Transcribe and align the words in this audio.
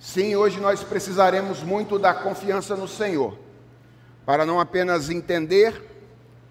Sim, 0.00 0.36
hoje 0.36 0.60
nós 0.60 0.84
precisaremos 0.84 1.62
muito 1.64 1.98
da 1.98 2.14
confiança 2.14 2.76
no 2.76 2.86
Senhor, 2.86 3.36
para 4.24 4.46
não 4.46 4.60
apenas 4.60 5.10
entender, 5.10 5.82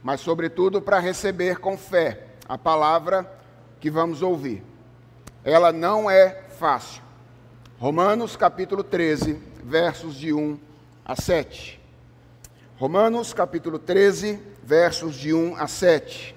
mas, 0.04 0.20
sobretudo, 0.20 0.82
para 0.82 1.00
receber 1.00 1.60
com 1.60 1.78
fé 1.78 2.26
a 2.48 2.58
palavra 2.58 3.30
que 3.80 3.90
vamos 3.90 4.22
ouvir. 4.22 4.64
Ela 5.46 5.72
não 5.72 6.12
é 6.12 6.44
fácil. 6.60 7.02
Romanos 7.80 8.36
capítulo 8.36 8.84
13, 8.84 9.40
versos 9.64 10.16
de 10.16 10.34
1 10.34 10.60
a 11.06 11.16
7. 11.16 11.80
Romanos 12.78 13.34
capítulo 13.34 13.80
13, 13.80 14.42
versos 14.62 15.16
de 15.16 15.34
1 15.34 15.56
a 15.56 15.68
7. 15.68 16.36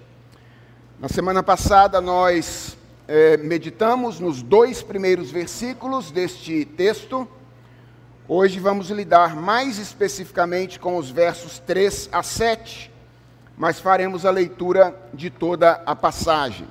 Na 1.01 1.09
semana 1.09 1.43
passada 1.43 2.01
nós 2.01 2.79
é, 3.13 3.37
meditamos 3.37 4.21
nos 4.21 4.41
dois 4.41 4.85
primeiros 4.85 5.33
versículos 5.33 6.13
deste 6.13 6.65
texto. 6.65 7.27
Hoje 8.29 8.61
vamos 8.61 8.89
lidar 8.89 9.35
mais 9.35 9.79
especificamente 9.79 10.79
com 10.79 10.97
os 10.97 11.11
versos 11.11 11.59
3 11.59 12.09
a 12.13 12.23
7, 12.23 12.89
mas 13.57 13.81
faremos 13.81 14.25
a 14.25 14.31
leitura 14.31 14.95
de 15.13 15.29
toda 15.29 15.83
a 15.85 15.97
passagem. 15.97 16.69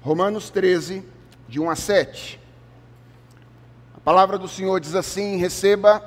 Romanos 0.00 0.48
13, 0.48 1.04
de 1.46 1.60
1 1.60 1.68
a 1.68 1.76
7. 1.76 2.40
A 3.94 4.00
palavra 4.00 4.38
do 4.38 4.48
Senhor 4.48 4.80
diz 4.80 4.94
assim: 4.94 5.36
receba 5.36 6.02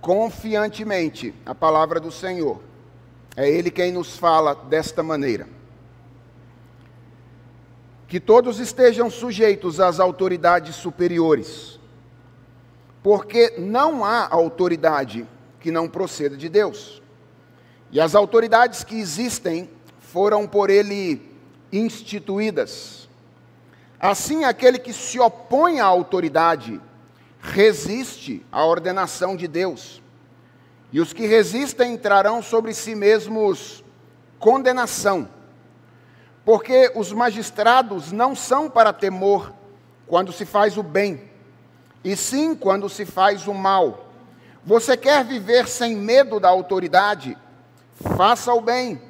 confiantemente 0.00 1.32
a 1.46 1.54
palavra 1.54 2.00
do 2.00 2.10
Senhor. 2.10 2.67
É 3.38 3.48
Ele 3.48 3.70
quem 3.70 3.92
nos 3.92 4.16
fala 4.16 4.52
desta 4.52 5.00
maneira. 5.00 5.48
Que 8.08 8.18
todos 8.18 8.58
estejam 8.58 9.08
sujeitos 9.08 9.78
às 9.78 10.00
autoridades 10.00 10.74
superiores, 10.74 11.78
porque 13.00 13.54
não 13.56 14.04
há 14.04 14.26
autoridade 14.28 15.24
que 15.60 15.70
não 15.70 15.88
proceda 15.88 16.36
de 16.36 16.48
Deus. 16.48 17.00
E 17.92 18.00
as 18.00 18.16
autoridades 18.16 18.82
que 18.82 18.98
existem 18.98 19.70
foram 20.00 20.44
por 20.44 20.68
Ele 20.68 21.22
instituídas. 21.70 23.08
Assim, 24.00 24.42
aquele 24.42 24.80
que 24.80 24.92
se 24.92 25.20
opõe 25.20 25.78
à 25.78 25.84
autoridade 25.84 26.80
resiste 27.40 28.44
à 28.50 28.64
ordenação 28.66 29.36
de 29.36 29.46
Deus 29.46 30.02
e 30.92 31.00
os 31.00 31.12
que 31.12 31.26
resistem 31.26 31.96
trarão 31.96 32.42
sobre 32.42 32.72
si 32.72 32.94
mesmos 32.94 33.84
condenação, 34.38 35.28
porque 36.44 36.90
os 36.94 37.12
magistrados 37.12 38.10
não 38.10 38.34
são 38.34 38.70
para 38.70 38.92
temor 38.92 39.52
quando 40.06 40.32
se 40.32 40.46
faz 40.46 40.78
o 40.78 40.82
bem, 40.82 41.30
e 42.02 42.16
sim 42.16 42.54
quando 42.54 42.88
se 42.88 43.04
faz 43.04 43.46
o 43.46 43.52
mal. 43.52 44.06
Você 44.64 44.96
quer 44.96 45.24
viver 45.24 45.68
sem 45.68 45.94
medo 45.94 46.40
da 46.40 46.48
autoridade? 46.48 47.36
Faça 48.16 48.52
o 48.54 48.60
bem, 48.60 49.02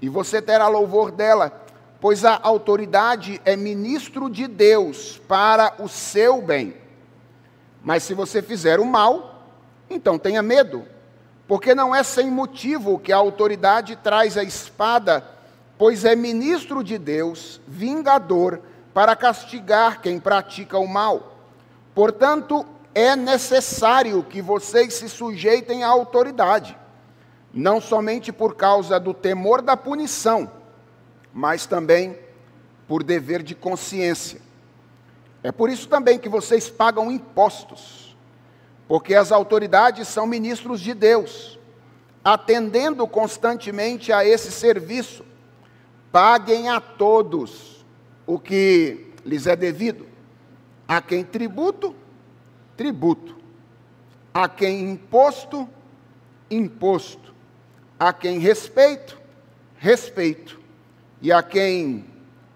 e 0.00 0.08
você 0.08 0.40
terá 0.40 0.68
louvor 0.68 1.10
dela, 1.10 1.64
pois 2.00 2.24
a 2.24 2.38
autoridade 2.42 3.40
é 3.44 3.56
ministro 3.56 4.30
de 4.30 4.46
Deus 4.46 5.20
para 5.26 5.74
o 5.78 5.88
seu 5.88 6.40
bem. 6.40 6.76
Mas 7.82 8.04
se 8.04 8.14
você 8.14 8.40
fizer 8.40 8.78
o 8.78 8.84
mal, 8.84 9.48
então 9.90 10.18
tenha 10.18 10.42
medo 10.42 10.93
porque 11.46 11.74
não 11.74 11.94
é 11.94 12.02
sem 12.02 12.30
motivo 12.30 12.98
que 12.98 13.12
a 13.12 13.16
autoridade 13.16 13.96
traz 13.96 14.36
a 14.36 14.42
espada, 14.42 15.24
pois 15.76 16.04
é 16.04 16.16
ministro 16.16 16.82
de 16.82 16.96
Deus, 16.96 17.60
vingador, 17.66 18.60
para 18.94 19.14
castigar 19.14 20.00
quem 20.00 20.18
pratica 20.18 20.78
o 20.78 20.86
mal. 20.86 21.36
Portanto, 21.94 22.64
é 22.94 23.14
necessário 23.14 24.22
que 24.22 24.40
vocês 24.40 24.94
se 24.94 25.08
sujeitem 25.08 25.82
à 25.82 25.88
autoridade, 25.88 26.76
não 27.52 27.80
somente 27.80 28.32
por 28.32 28.54
causa 28.54 28.98
do 28.98 29.12
temor 29.12 29.60
da 29.60 29.76
punição, 29.76 30.50
mas 31.32 31.66
também 31.66 32.18
por 32.88 33.02
dever 33.02 33.42
de 33.42 33.54
consciência. 33.54 34.40
É 35.42 35.52
por 35.52 35.68
isso 35.68 35.88
também 35.88 36.18
que 36.18 36.28
vocês 36.28 36.70
pagam 36.70 37.10
impostos 37.10 38.03
porque 38.86 39.14
as 39.14 39.32
autoridades 39.32 40.08
são 40.08 40.26
ministros 40.26 40.80
de 40.80 40.92
Deus, 40.92 41.58
atendendo 42.22 43.06
constantemente 43.06 44.12
a 44.12 44.24
esse 44.24 44.50
serviço. 44.50 45.24
Paguem 46.12 46.68
a 46.68 46.80
todos 46.80 47.84
o 48.26 48.38
que 48.38 49.12
lhes 49.24 49.46
é 49.46 49.56
devido. 49.56 50.06
A 50.86 51.00
quem 51.00 51.24
tributo, 51.24 51.94
tributo. 52.76 53.36
A 54.32 54.48
quem 54.48 54.90
imposto, 54.90 55.68
imposto. 56.50 57.34
A 57.98 58.12
quem 58.12 58.38
respeito, 58.38 59.18
respeito. 59.76 60.60
E 61.22 61.32
a 61.32 61.42
quem 61.42 62.04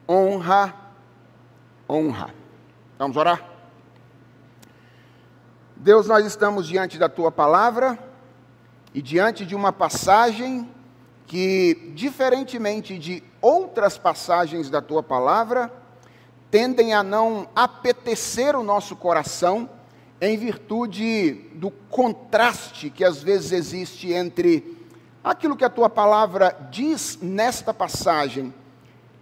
honra, 0.08 0.74
honra. 1.88 2.34
Vamos 2.98 3.16
orar? 3.16 3.57
Deus, 5.80 6.08
nós 6.08 6.26
estamos 6.26 6.66
diante 6.66 6.98
da 6.98 7.08
tua 7.08 7.30
palavra 7.30 7.96
e 8.92 9.00
diante 9.00 9.46
de 9.46 9.54
uma 9.54 9.72
passagem 9.72 10.68
que, 11.24 11.92
diferentemente 11.94 12.98
de 12.98 13.22
outras 13.40 13.96
passagens 13.96 14.68
da 14.68 14.82
tua 14.82 15.04
palavra, 15.04 15.72
tendem 16.50 16.94
a 16.94 17.04
não 17.04 17.48
apetecer 17.54 18.56
o 18.56 18.64
nosso 18.64 18.96
coração 18.96 19.70
em 20.20 20.36
virtude 20.36 21.34
do 21.54 21.70
contraste 21.70 22.90
que 22.90 23.04
às 23.04 23.22
vezes 23.22 23.52
existe 23.52 24.12
entre 24.12 24.84
aquilo 25.22 25.56
que 25.56 25.64
a 25.64 25.70
tua 25.70 25.88
palavra 25.88 26.56
diz 26.72 27.20
nesta 27.22 27.72
passagem 27.72 28.52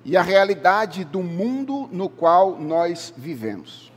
e 0.06 0.16
a 0.16 0.22
realidade 0.22 1.04
do 1.04 1.22
mundo 1.22 1.86
no 1.92 2.08
qual 2.08 2.58
nós 2.58 3.12
vivemos. 3.14 3.94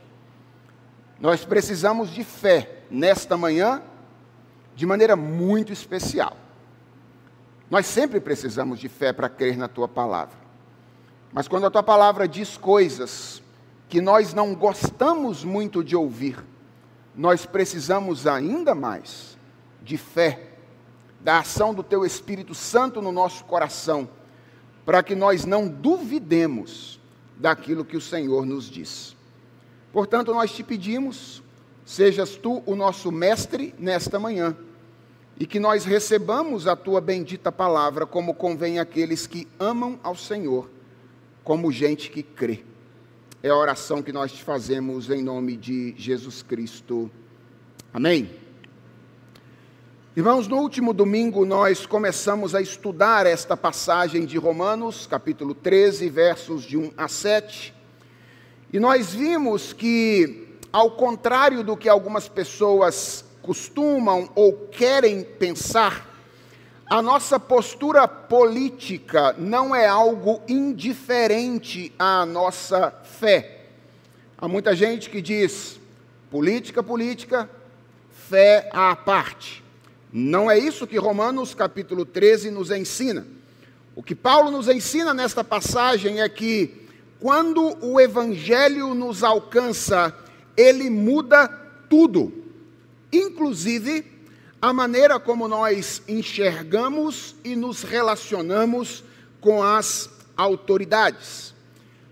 Nós 1.20 1.44
precisamos 1.44 2.10
de 2.10 2.24
fé 2.24 2.82
nesta 2.90 3.36
manhã 3.36 3.82
de 4.74 4.86
maneira 4.86 5.14
muito 5.14 5.72
especial. 5.72 6.36
Nós 7.70 7.86
sempre 7.86 8.18
precisamos 8.18 8.80
de 8.80 8.88
fé 8.88 9.12
para 9.12 9.28
crer 9.28 9.56
na 9.56 9.68
tua 9.68 9.86
palavra. 9.86 10.34
Mas 11.32 11.46
quando 11.46 11.66
a 11.66 11.70
tua 11.70 11.82
palavra 11.82 12.26
diz 12.26 12.56
coisas 12.56 13.42
que 13.88 14.00
nós 14.00 14.32
não 14.32 14.54
gostamos 14.54 15.44
muito 15.44 15.84
de 15.84 15.94
ouvir, 15.94 16.42
nós 17.14 17.44
precisamos 17.44 18.26
ainda 18.26 18.74
mais 18.74 19.36
de 19.82 19.98
fé, 19.98 20.48
da 21.20 21.40
ação 21.40 21.74
do 21.74 21.82
teu 21.82 22.04
Espírito 22.04 22.54
Santo 22.54 23.02
no 23.02 23.12
nosso 23.12 23.44
coração, 23.44 24.08
para 24.86 25.02
que 25.02 25.14
nós 25.14 25.44
não 25.44 25.68
duvidemos 25.68 26.98
daquilo 27.36 27.84
que 27.84 27.96
o 27.96 28.00
Senhor 28.00 28.46
nos 28.46 28.64
diz. 28.64 29.14
Portanto, 29.92 30.32
nós 30.32 30.52
te 30.52 30.62
pedimos, 30.62 31.42
sejas 31.84 32.36
tu 32.36 32.62
o 32.64 32.76
nosso 32.76 33.10
mestre 33.10 33.74
nesta 33.78 34.18
manhã, 34.18 34.56
e 35.38 35.46
que 35.46 35.58
nós 35.58 35.84
recebamos 35.84 36.66
a 36.66 36.76
tua 36.76 37.00
bendita 37.00 37.50
palavra 37.50 38.06
como 38.06 38.34
convém 38.34 38.78
àqueles 38.78 39.26
que 39.26 39.48
amam 39.58 39.98
ao 40.02 40.14
Senhor, 40.14 40.70
como 41.42 41.72
gente 41.72 42.10
que 42.10 42.22
crê. 42.22 42.62
É 43.42 43.48
a 43.48 43.56
oração 43.56 44.02
que 44.02 44.12
nós 44.12 44.30
te 44.30 44.44
fazemos 44.44 45.08
em 45.08 45.22
nome 45.22 45.56
de 45.56 45.94
Jesus 45.96 46.42
Cristo. 46.42 47.10
Amém. 47.92 48.30
Irmãos, 50.14 50.46
no 50.46 50.58
último 50.58 50.92
domingo 50.92 51.46
nós 51.46 51.86
começamos 51.86 52.54
a 52.54 52.60
estudar 52.60 53.24
esta 53.24 53.56
passagem 53.56 54.26
de 54.26 54.36
Romanos, 54.36 55.06
capítulo 55.06 55.54
13, 55.54 56.10
versos 56.10 56.64
de 56.64 56.76
1 56.76 56.92
a 56.96 57.08
7. 57.08 57.79
E 58.72 58.78
nós 58.78 59.12
vimos 59.12 59.72
que, 59.72 60.46
ao 60.72 60.92
contrário 60.92 61.64
do 61.64 61.76
que 61.76 61.88
algumas 61.88 62.28
pessoas 62.28 63.24
costumam 63.42 64.30
ou 64.36 64.68
querem 64.68 65.24
pensar, 65.24 66.08
a 66.86 67.02
nossa 67.02 67.38
postura 67.40 68.06
política 68.06 69.34
não 69.36 69.74
é 69.74 69.86
algo 69.86 70.40
indiferente 70.48 71.92
à 71.98 72.24
nossa 72.24 72.92
fé. 73.02 73.66
Há 74.38 74.46
muita 74.46 74.74
gente 74.74 75.10
que 75.10 75.20
diz 75.20 75.80
política, 76.30 76.80
política, 76.80 77.50
fé 78.28 78.70
à 78.72 78.94
parte. 78.94 79.64
Não 80.12 80.48
é 80.48 80.56
isso 80.56 80.86
que 80.86 80.96
Romanos 80.96 81.54
capítulo 81.54 82.04
13 82.04 82.52
nos 82.52 82.70
ensina. 82.70 83.26
O 83.96 84.02
que 84.02 84.14
Paulo 84.14 84.50
nos 84.52 84.68
ensina 84.68 85.12
nesta 85.12 85.42
passagem 85.42 86.20
é 86.20 86.28
que 86.28 86.79
quando 87.20 87.76
o 87.84 88.00
Evangelho 88.00 88.94
nos 88.94 89.22
alcança, 89.22 90.16
ele 90.56 90.88
muda 90.88 91.48
tudo, 91.88 92.32
inclusive 93.12 94.04
a 94.60 94.72
maneira 94.72 95.20
como 95.20 95.46
nós 95.46 96.02
enxergamos 96.08 97.34
e 97.44 97.54
nos 97.54 97.82
relacionamos 97.82 99.04
com 99.40 99.62
as 99.62 100.10
autoridades. 100.36 101.54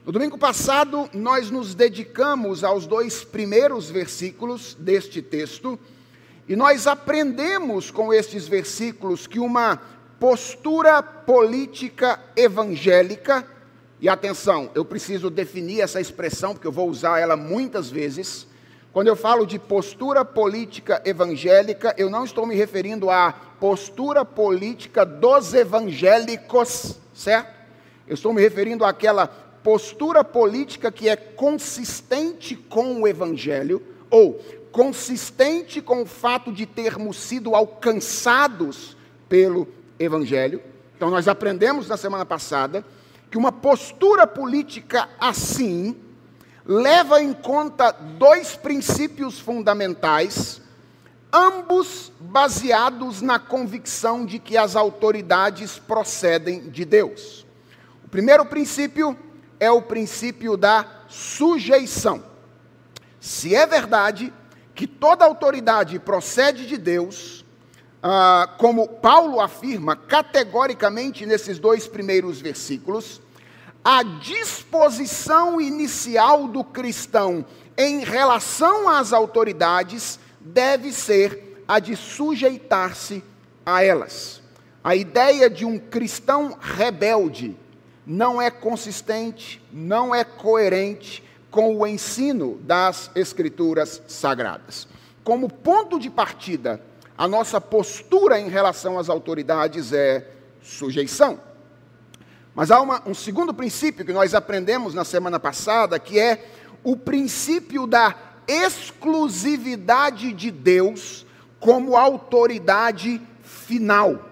No 0.04 0.12
domingo 0.12 0.38
passado, 0.38 1.08
nós 1.12 1.50
nos 1.50 1.74
dedicamos 1.74 2.64
aos 2.64 2.86
dois 2.86 3.24
primeiros 3.24 3.90
versículos 3.90 4.74
deste 4.78 5.20
texto 5.20 5.78
e 6.48 6.56
nós 6.56 6.86
aprendemos 6.86 7.90
com 7.90 8.12
estes 8.12 8.48
versículos 8.48 9.26
que 9.26 9.38
uma 9.38 9.80
postura 10.18 11.02
política 11.02 12.18
evangélica, 12.34 13.46
e 14.00 14.08
atenção, 14.08 14.70
eu 14.74 14.84
preciso 14.84 15.28
definir 15.28 15.80
essa 15.80 16.00
expressão 16.00 16.54
porque 16.54 16.66
eu 16.66 16.72
vou 16.72 16.88
usar 16.88 17.18
ela 17.18 17.36
muitas 17.36 17.90
vezes. 17.90 18.46
Quando 18.92 19.08
eu 19.08 19.16
falo 19.16 19.44
de 19.44 19.58
postura 19.58 20.24
política 20.24 21.02
evangélica, 21.04 21.94
eu 21.98 22.08
não 22.08 22.24
estou 22.24 22.46
me 22.46 22.54
referindo 22.54 23.10
à 23.10 23.32
postura 23.32 24.24
política 24.24 25.04
dos 25.04 25.52
evangélicos, 25.52 26.96
certo? 27.12 27.52
Eu 28.06 28.14
estou 28.14 28.32
me 28.32 28.40
referindo 28.40 28.84
àquela 28.84 29.26
postura 29.26 30.22
política 30.22 30.92
que 30.92 31.08
é 31.08 31.16
consistente 31.16 32.54
com 32.54 33.02
o 33.02 33.08
evangelho, 33.08 33.82
ou 34.10 34.40
consistente 34.70 35.82
com 35.82 36.02
o 36.02 36.06
fato 36.06 36.52
de 36.52 36.64
termos 36.64 37.16
sido 37.16 37.54
alcançados 37.54 38.96
pelo 39.28 39.66
evangelho. 39.98 40.62
Então, 40.96 41.10
nós 41.10 41.28
aprendemos 41.28 41.88
na 41.88 41.96
semana 41.96 42.24
passada 42.24 42.84
que 43.30 43.38
uma 43.38 43.52
postura 43.52 44.26
política 44.26 45.08
assim 45.20 45.96
leva 46.64 47.22
em 47.22 47.32
conta 47.32 47.90
dois 47.90 48.54
princípios 48.54 49.38
fundamentais, 49.38 50.60
ambos 51.32 52.12
baseados 52.20 53.22
na 53.22 53.38
convicção 53.38 54.24
de 54.24 54.38
que 54.38 54.56
as 54.56 54.76
autoridades 54.76 55.78
procedem 55.78 56.68
de 56.68 56.84
Deus. 56.84 57.46
O 58.04 58.08
primeiro 58.08 58.44
princípio 58.44 59.16
é 59.60 59.70
o 59.70 59.82
princípio 59.82 60.56
da 60.56 60.86
sujeição. 61.08 62.22
Se 63.20 63.54
é 63.54 63.66
verdade 63.66 64.32
que 64.74 64.86
toda 64.86 65.24
autoridade 65.24 65.98
procede 65.98 66.66
de 66.66 66.76
Deus, 66.76 67.44
ah, 68.02 68.48
como 68.58 68.88
Paulo 68.88 69.40
afirma 69.40 69.96
categoricamente 69.96 71.26
nesses 71.26 71.58
dois 71.58 71.86
primeiros 71.86 72.40
versículos, 72.40 73.20
a 73.84 74.02
disposição 74.02 75.60
inicial 75.60 76.46
do 76.46 76.62
cristão 76.62 77.44
em 77.76 78.00
relação 78.00 78.88
às 78.88 79.12
autoridades 79.12 80.18
deve 80.40 80.92
ser 80.92 81.62
a 81.66 81.78
de 81.78 81.96
sujeitar-se 81.96 83.22
a 83.64 83.82
elas. 83.82 84.42
A 84.82 84.94
ideia 84.94 85.50
de 85.50 85.64
um 85.64 85.78
cristão 85.78 86.56
rebelde 86.60 87.56
não 88.06 88.40
é 88.40 88.50
consistente, 88.50 89.62
não 89.72 90.14
é 90.14 90.24
coerente 90.24 91.22
com 91.50 91.76
o 91.76 91.86
ensino 91.86 92.58
das 92.62 93.10
Escrituras 93.14 94.02
Sagradas. 94.06 94.88
Como 95.22 95.52
ponto 95.52 95.98
de 95.98 96.08
partida, 96.08 96.80
a 97.18 97.26
nossa 97.26 97.60
postura 97.60 98.38
em 98.38 98.48
relação 98.48 98.96
às 98.96 99.08
autoridades 99.08 99.92
é 99.92 100.24
sujeição. 100.62 101.40
Mas 102.54 102.70
há 102.70 102.80
uma, 102.80 103.02
um 103.04 103.14
segundo 103.14 103.52
princípio 103.52 104.04
que 104.04 104.12
nós 104.12 104.36
aprendemos 104.36 104.94
na 104.94 105.04
semana 105.04 105.40
passada, 105.40 105.98
que 105.98 106.20
é 106.20 106.46
o 106.84 106.96
princípio 106.96 107.88
da 107.88 108.14
exclusividade 108.46 110.32
de 110.32 110.52
Deus 110.52 111.26
como 111.58 111.96
autoridade 111.96 113.20
final. 113.42 114.24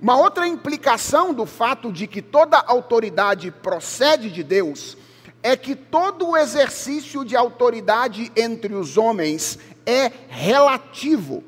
Uma 0.00 0.16
outra 0.16 0.48
implicação 0.48 1.34
do 1.34 1.44
fato 1.44 1.92
de 1.92 2.06
que 2.06 2.22
toda 2.22 2.56
autoridade 2.56 3.50
procede 3.50 4.30
de 4.30 4.42
Deus 4.42 4.96
é 5.42 5.54
que 5.58 5.76
todo 5.76 6.30
o 6.30 6.36
exercício 6.38 7.22
de 7.22 7.36
autoridade 7.36 8.32
entre 8.34 8.72
os 8.72 8.96
homens 8.96 9.58
é 9.84 10.10
relativo 10.28 11.44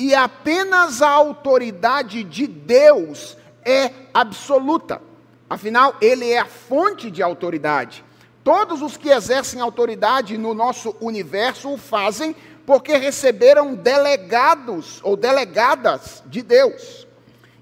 e 0.00 0.14
apenas 0.14 1.02
a 1.02 1.10
autoridade 1.10 2.24
de 2.24 2.46
Deus 2.46 3.36
é 3.62 3.90
absoluta. 4.14 5.02
Afinal, 5.48 5.94
ele 6.00 6.30
é 6.30 6.38
a 6.38 6.46
fonte 6.46 7.10
de 7.10 7.22
autoridade. 7.22 8.02
Todos 8.42 8.80
os 8.80 8.96
que 8.96 9.10
exercem 9.10 9.60
autoridade 9.60 10.38
no 10.38 10.54
nosso 10.54 10.96
universo 11.02 11.74
o 11.74 11.76
fazem 11.76 12.34
porque 12.64 12.96
receberam 12.96 13.74
delegados 13.74 15.00
ou 15.02 15.18
delegadas 15.18 16.22
de 16.24 16.40
Deus. 16.40 17.06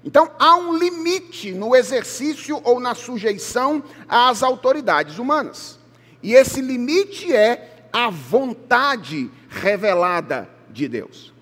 Então, 0.05 0.31
há 0.39 0.55
um 0.55 0.77
limite 0.77 1.51
no 1.51 1.75
exercício 1.75 2.61
ou 2.63 2.79
na 2.79 2.95
sujeição 2.95 3.83
às 4.07 4.43
autoridades 4.43 5.19
humanas. 5.19 5.77
E 6.23 6.35
esse 6.35 6.61
limite 6.61 7.35
é 7.35 7.89
a 7.91 8.09
vontade 8.09 9.29
revelada 9.49 10.49
de 10.69 10.87
Deus. 10.87 11.37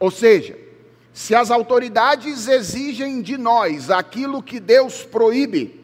Ou 0.00 0.10
seja, 0.10 0.58
se 1.12 1.34
as 1.34 1.50
autoridades 1.50 2.48
exigem 2.48 3.20
de 3.20 3.36
nós 3.36 3.90
aquilo 3.90 4.42
que 4.42 4.58
Deus 4.58 5.04
proíbe, 5.04 5.78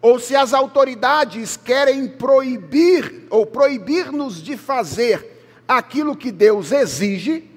ou 0.00 0.18
se 0.18 0.36
as 0.36 0.54
autoridades 0.54 1.56
querem 1.56 2.08
proibir 2.08 3.26
ou 3.28 3.44
proibir-nos 3.44 4.40
de 4.42 4.56
fazer 4.56 5.44
aquilo 5.66 6.16
que 6.16 6.30
Deus 6.30 6.70
exige, 6.70 7.50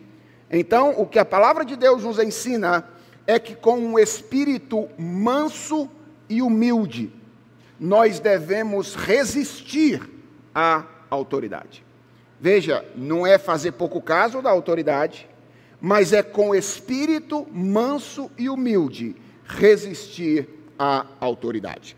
então 0.50 0.94
o 0.98 1.06
que 1.06 1.20
a 1.20 1.26
palavra 1.26 1.64
de 1.64 1.76
Deus 1.76 2.04
nos 2.04 2.18
ensina 2.18 2.88
é 3.28 3.40
que 3.40 3.56
com 3.56 3.78
um 3.78 4.00
espírito 4.00 4.88
manso 4.98 5.90
e 6.30 6.42
humilde, 6.42 7.12
nós 7.80 8.20
devemos 8.20 8.96
resistir 8.96 10.02
à 10.54 10.84
autoridade. 11.10 11.84
Veja, 12.40 12.86
não 12.96 13.26
é 13.26 13.38
fazer 13.38 13.74
pouco 13.74 14.02
caso 14.02 14.42
da 14.42 14.50
autoridade, 14.50 15.28
mas 15.86 16.12
é 16.14 16.24
com 16.24 16.56
espírito 16.56 17.46
manso 17.52 18.32
e 18.40 18.50
humilde 18.50 19.16
resistir 19.46 20.50
à 20.80 21.06
autoridade. 21.20 21.96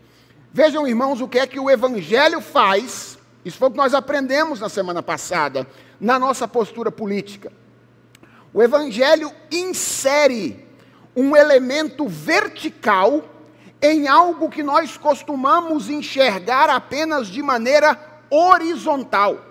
Vejam, 0.52 0.86
irmãos, 0.86 1.22
o 1.22 1.26
que 1.26 1.38
é 1.38 1.46
que 1.46 1.58
o 1.58 1.70
Evangelho 1.70 2.42
faz, 2.42 3.16
isso 3.46 3.56
foi 3.56 3.68
o 3.68 3.70
que 3.70 3.78
nós 3.78 3.94
aprendemos 3.94 4.60
na 4.60 4.68
semana 4.68 5.02
passada, 5.02 5.66
na 5.98 6.18
nossa 6.18 6.46
postura 6.46 6.92
política. 6.92 7.50
O 8.52 8.62
Evangelho 8.62 9.32
insere 9.50 10.68
um 11.16 11.34
elemento 11.34 12.06
vertical 12.06 13.24
em 13.80 14.06
algo 14.06 14.50
que 14.50 14.62
nós 14.62 14.98
costumamos 14.98 15.88
enxergar 15.88 16.68
apenas 16.68 17.26
de 17.26 17.40
maneira 17.42 17.98
horizontal. 18.28 19.42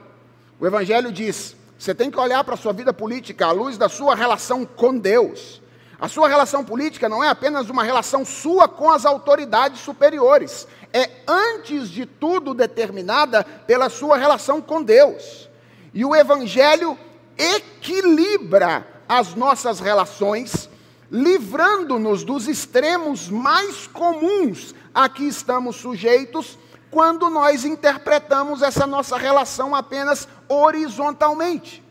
O 0.59 0.67
Evangelho 0.67 1.11
diz: 1.11 1.55
você 1.77 1.93
tem 1.93 2.09
que 2.09 2.19
olhar 2.19 2.43
para 2.43 2.55
a 2.55 2.57
sua 2.57 2.73
vida 2.73 2.91
política 2.91 3.47
à 3.47 3.51
luz 3.51 3.77
da 3.77 3.87
sua 3.87 4.15
relação 4.15 4.65
com 4.65 4.97
Deus. 4.97 5.61
A 5.99 6.07
sua 6.07 6.27
relação 6.27 6.63
política 6.63 7.09
não 7.09 7.23
é 7.23 7.29
apenas 7.29 7.69
uma 7.69 7.83
relação 7.83 8.23
sua 8.25 8.67
com 8.67 8.89
as 8.91 9.05
autoridades 9.05 9.81
superiores, 9.81 10.67
é 10.93 11.09
antes 11.27 11.89
de 11.89 12.05
tudo 12.05 12.53
determinada 12.53 13.43
pela 13.43 13.89
sua 13.89 14.17
relação 14.17 14.61
com 14.61 14.81
Deus. 14.81 15.49
E 15.93 16.05
o 16.05 16.15
Evangelho 16.15 16.97
equilibra 17.37 18.85
as 19.07 19.35
nossas 19.35 19.79
relações 19.79 20.69
livrando-nos 21.09 22.23
dos 22.23 22.47
extremos 22.47 23.29
mais 23.29 23.87
comuns 23.87 24.75
a 24.93 25.07
que 25.07 25.23
estamos 25.23 25.77
sujeitos 25.77 26.57
quando 26.89 27.29
nós 27.29 27.65
interpretamos 27.65 28.61
essa 28.61 28.87
nossa 28.87 29.17
relação 29.17 29.75
apenas 29.75 30.27
horizontalmente. 30.47 31.83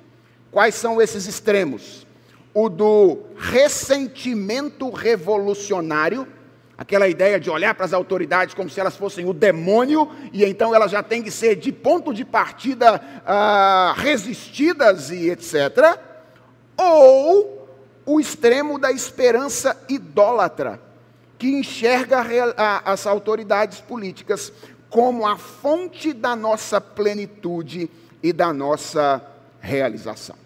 Quais 0.50 0.74
são 0.74 1.00
esses 1.00 1.26
extremos? 1.26 2.06
O 2.54 2.68
do 2.68 3.18
ressentimento 3.36 4.90
revolucionário, 4.90 6.26
aquela 6.78 7.08
ideia 7.08 7.38
de 7.38 7.50
olhar 7.50 7.74
para 7.74 7.84
as 7.84 7.92
autoridades 7.92 8.54
como 8.54 8.70
se 8.70 8.80
elas 8.80 8.96
fossem 8.96 9.28
o 9.28 9.34
demônio, 9.34 10.10
e 10.32 10.44
então 10.44 10.74
elas 10.74 10.90
já 10.90 11.02
têm 11.02 11.22
que 11.22 11.30
ser 11.30 11.56
de 11.56 11.70
ponto 11.70 12.14
de 12.14 12.24
partida 12.24 13.02
ah, 13.26 13.94
resistidas 13.98 15.10
e 15.10 15.28
etc. 15.28 15.98
Ou 16.78 17.68
o 18.06 18.20
extremo 18.20 18.78
da 18.78 18.90
esperança 18.90 19.76
idólatra, 19.88 20.80
que 21.38 21.48
enxerga 21.48 22.24
as 22.84 23.06
autoridades 23.06 23.80
políticas 23.80 24.50
como 24.96 25.26
a 25.26 25.36
fonte 25.36 26.14
da 26.14 26.34
nossa 26.34 26.80
plenitude 26.80 27.90
e 28.22 28.32
da 28.32 28.50
nossa 28.50 29.22
realização. 29.60 30.36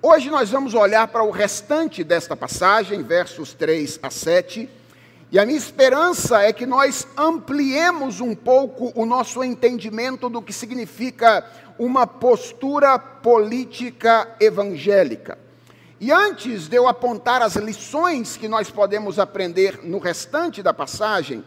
Hoje 0.00 0.30
nós 0.30 0.50
vamos 0.50 0.72
olhar 0.72 1.08
para 1.08 1.24
o 1.24 1.32
restante 1.32 2.04
desta 2.04 2.36
passagem, 2.36 3.02
versos 3.02 3.52
3 3.54 3.98
a 4.04 4.08
7, 4.08 4.70
e 5.32 5.36
a 5.36 5.44
minha 5.44 5.58
esperança 5.58 6.42
é 6.42 6.52
que 6.52 6.64
nós 6.64 7.08
ampliemos 7.16 8.20
um 8.20 8.36
pouco 8.36 8.92
o 8.94 9.04
nosso 9.04 9.42
entendimento 9.42 10.28
do 10.28 10.40
que 10.40 10.52
significa 10.52 11.44
uma 11.76 12.06
postura 12.06 13.00
política 13.00 14.28
evangélica. 14.38 15.36
E 15.98 16.12
antes 16.12 16.68
de 16.68 16.76
eu 16.76 16.86
apontar 16.86 17.42
as 17.42 17.56
lições 17.56 18.36
que 18.36 18.46
nós 18.46 18.70
podemos 18.70 19.18
aprender 19.18 19.80
no 19.82 19.98
restante 19.98 20.62
da 20.62 20.72
passagem, 20.72 21.44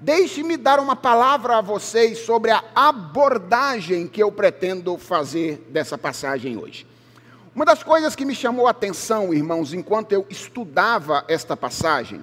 Deixe-me 0.00 0.58
dar 0.58 0.78
uma 0.78 0.94
palavra 0.94 1.56
a 1.56 1.62
vocês 1.62 2.18
sobre 2.18 2.50
a 2.50 2.62
abordagem 2.74 4.06
que 4.06 4.22
eu 4.22 4.30
pretendo 4.30 4.98
fazer 4.98 5.66
dessa 5.70 5.96
passagem 5.96 6.58
hoje. 6.58 6.86
Uma 7.54 7.64
das 7.64 7.82
coisas 7.82 8.14
que 8.14 8.26
me 8.26 8.34
chamou 8.34 8.66
a 8.66 8.72
atenção, 8.72 9.32
irmãos, 9.32 9.72
enquanto 9.72 10.12
eu 10.12 10.26
estudava 10.28 11.24
esta 11.28 11.56
passagem, 11.56 12.22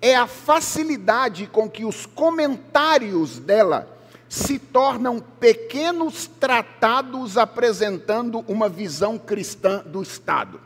é 0.00 0.14
a 0.14 0.28
facilidade 0.28 1.48
com 1.48 1.68
que 1.68 1.84
os 1.84 2.06
comentários 2.06 3.40
dela 3.40 3.88
se 4.28 4.60
tornam 4.60 5.18
pequenos 5.18 6.28
tratados 6.28 7.36
apresentando 7.36 8.44
uma 8.46 8.68
visão 8.68 9.18
cristã 9.18 9.82
do 9.84 10.00
Estado. 10.00 10.60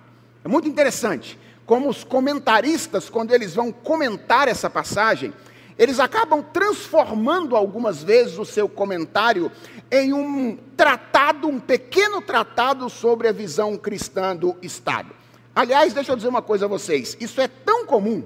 É 0.44 0.48
muito 0.48 0.68
interessante 0.68 1.38
como 1.64 1.88
os 1.88 2.04
comentaristas, 2.04 3.08
quando 3.08 3.32
eles 3.32 3.54
vão 3.54 3.72
comentar 3.72 4.46
essa 4.46 4.70
passagem, 4.70 5.32
eles 5.78 6.00
acabam 6.00 6.42
transformando 6.42 7.54
algumas 7.54 8.02
vezes 8.02 8.38
o 8.38 8.44
seu 8.44 8.68
comentário 8.68 9.50
em 9.90 10.12
um 10.12 10.56
tratado, 10.76 11.48
um 11.48 11.60
pequeno 11.60 12.20
tratado 12.22 12.88
sobre 12.88 13.28
a 13.28 13.32
visão 13.32 13.76
cristã 13.76 14.34
do 14.34 14.56
Estado. 14.62 15.10
Aliás, 15.54 15.92
deixa 15.92 16.12
eu 16.12 16.16
dizer 16.16 16.28
uma 16.28 16.42
coisa 16.42 16.64
a 16.64 16.68
vocês: 16.68 17.16
isso 17.20 17.40
é 17.40 17.48
tão 17.48 17.86
comum 17.86 18.24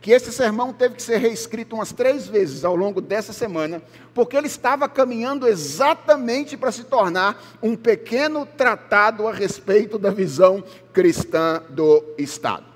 que 0.00 0.10
esse 0.10 0.30
sermão 0.30 0.70
teve 0.70 0.96
que 0.96 1.02
ser 1.02 1.16
reescrito 1.16 1.74
umas 1.74 1.90
três 1.90 2.26
vezes 2.26 2.62
ao 2.62 2.76
longo 2.76 3.00
dessa 3.00 3.32
semana, 3.32 3.82
porque 4.12 4.36
ele 4.36 4.48
estava 4.48 4.86
caminhando 4.86 5.48
exatamente 5.48 6.58
para 6.58 6.70
se 6.70 6.84
tornar 6.84 7.42
um 7.62 7.74
pequeno 7.74 8.44
tratado 8.44 9.26
a 9.26 9.32
respeito 9.32 9.98
da 9.98 10.10
visão 10.10 10.62
cristã 10.92 11.62
do 11.70 12.04
Estado. 12.18 12.66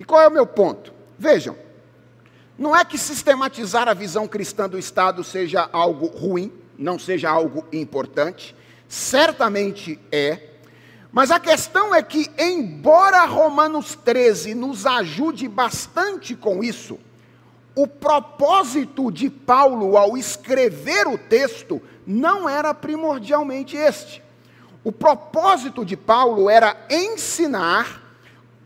E 0.00 0.04
qual 0.04 0.22
é 0.22 0.28
o 0.28 0.32
meu 0.32 0.46
ponto? 0.46 0.94
Vejam, 1.18 1.54
não 2.62 2.76
é 2.76 2.84
que 2.84 2.96
sistematizar 2.96 3.88
a 3.88 3.92
visão 3.92 4.28
cristã 4.28 4.68
do 4.68 4.78
Estado 4.78 5.24
seja 5.24 5.68
algo 5.72 6.06
ruim, 6.06 6.52
não 6.78 6.96
seja 6.96 7.28
algo 7.28 7.66
importante, 7.72 8.54
certamente 8.88 9.98
é, 10.12 10.38
mas 11.10 11.32
a 11.32 11.40
questão 11.40 11.92
é 11.92 12.00
que, 12.02 12.30
embora 12.38 13.24
Romanos 13.24 13.96
13 13.96 14.54
nos 14.54 14.86
ajude 14.86 15.48
bastante 15.48 16.36
com 16.36 16.62
isso, 16.62 17.00
o 17.74 17.88
propósito 17.88 19.10
de 19.10 19.28
Paulo 19.28 19.96
ao 19.96 20.16
escrever 20.16 21.08
o 21.08 21.18
texto 21.18 21.82
não 22.06 22.48
era 22.48 22.72
primordialmente 22.72 23.76
este. 23.76 24.22
O 24.84 24.92
propósito 24.92 25.84
de 25.84 25.96
Paulo 25.96 26.48
era 26.48 26.76
ensinar 26.88 28.01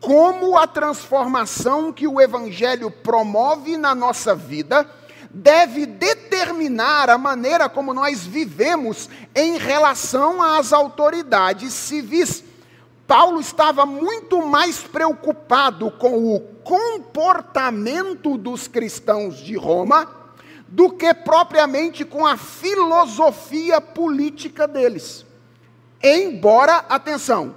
como 0.01 0.57
a 0.57 0.67
transformação 0.67 1.93
que 1.93 2.07
o 2.07 2.21
Evangelho 2.21 2.91
promove 2.91 3.77
na 3.77 3.95
nossa 3.95 4.35
vida 4.35 4.89
deve 5.31 5.85
determinar 5.85 7.11
a 7.11 7.19
maneira 7.19 7.69
como 7.69 7.93
nós 7.93 8.25
vivemos 8.25 9.09
em 9.35 9.59
relação 9.59 10.41
às 10.41 10.73
autoridades 10.73 11.73
civis. 11.73 12.43
Paulo 13.07 13.41
estava 13.41 13.85
muito 13.85 14.45
mais 14.47 14.79
preocupado 14.81 15.91
com 15.93 16.35
o 16.35 16.41
comportamento 16.41 18.37
dos 18.37 18.67
cristãos 18.67 19.37
de 19.37 19.57
Roma 19.57 20.11
do 20.67 20.91
que 20.91 21.15
propriamente 21.15 22.05
com 22.05 22.27
a 22.27 22.37
filosofia 22.37 23.81
política 23.81 24.67
deles. 24.67 25.25
Embora, 26.03 26.85
atenção, 26.89 27.55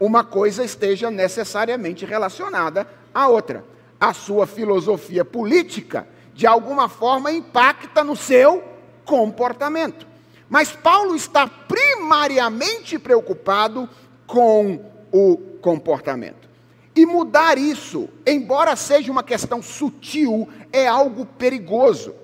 uma 0.00 0.24
coisa 0.24 0.64
esteja 0.64 1.10
necessariamente 1.10 2.04
relacionada 2.04 2.86
à 3.14 3.28
outra. 3.28 3.64
A 4.00 4.12
sua 4.12 4.46
filosofia 4.46 5.24
política 5.24 6.06
de 6.34 6.46
alguma 6.46 6.88
forma 6.88 7.32
impacta 7.32 8.04
no 8.04 8.14
seu 8.14 8.62
comportamento. 9.04 10.06
Mas 10.48 10.70
Paulo 10.70 11.16
está 11.16 11.48
primariamente 11.48 12.98
preocupado 12.98 13.88
com 14.26 14.80
o 15.10 15.36
comportamento. 15.60 16.48
E 16.94 17.04
mudar 17.04 17.58
isso, 17.58 18.08
embora 18.26 18.76
seja 18.76 19.10
uma 19.10 19.22
questão 19.22 19.60
sutil, 19.60 20.48
é 20.72 20.86
algo 20.86 21.26
perigoso. 21.26 22.14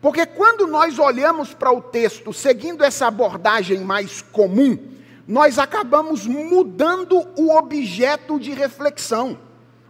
Porque 0.00 0.24
quando 0.24 0.66
nós 0.66 0.98
olhamos 0.98 1.52
para 1.52 1.72
o 1.72 1.80
texto 1.82 2.32
seguindo 2.32 2.84
essa 2.84 3.08
abordagem 3.08 3.80
mais 3.80 4.22
comum, 4.22 4.78
nós 5.28 5.58
acabamos 5.58 6.26
mudando 6.26 7.28
o 7.36 7.54
objeto 7.54 8.40
de 8.40 8.52
reflexão. 8.52 9.38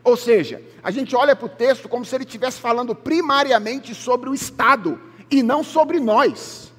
Ou 0.03 0.17
seja, 0.17 0.61
a 0.83 0.91
gente 0.91 1.15
olha 1.15 1.37
para 1.37 1.47
o 1.47 1.49
texto 1.49 1.89
como 1.89 2.05
se 2.05 2.13
ele 2.17 2.25
estivesse 2.25 2.61
falando 2.61 2.93
primariamente 2.93 3.95
sobre 3.95 4.29
o 4.29 4.35
Estado 4.35 5.01
e 5.31 5.41
não 5.41 5.63
sobre 5.63 6.01
nós. 6.01 6.73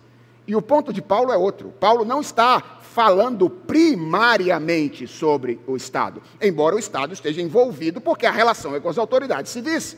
E 0.45 0.57
o 0.57 0.61
ponto 0.61 0.91
de 0.91 1.01
Paulo 1.01 1.31
é 1.31 1.37
outro. 1.37 1.73
Paulo 1.79 2.03
não 2.03 2.19
está 2.19 2.79
falando 2.81 3.49
primariamente 3.49 5.07
sobre 5.07 5.57
o 5.65 5.77
Estado, 5.77 6.21
embora 6.41 6.75
o 6.75 6.79
Estado 6.79 7.13
esteja 7.13 7.41
envolvido, 7.41 8.01
porque 8.01 8.25
a 8.25 8.31
relação 8.31 8.75
é 8.75 8.79
com 8.81 8.89
as 8.89 8.97
autoridades 8.97 9.53
civis. 9.53 9.95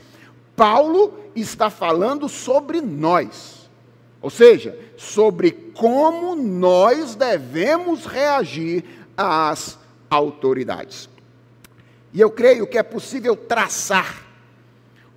Paulo 0.55 1.13
está 1.35 1.71
falando 1.71 2.29
sobre 2.29 2.79
nós, 2.79 3.60
ou 4.21 4.29
seja, 4.29 4.77
sobre 4.95 5.51
como 5.51 6.35
nós 6.35 7.15
devemos 7.15 8.05
reagir 8.05 8.83
às 9.17 9.79
autoridades. 10.09 11.09
E 12.13 12.21
eu 12.21 12.29
creio 12.29 12.67
que 12.67 12.77
é 12.77 12.83
possível 12.83 13.35
traçar 13.35 14.27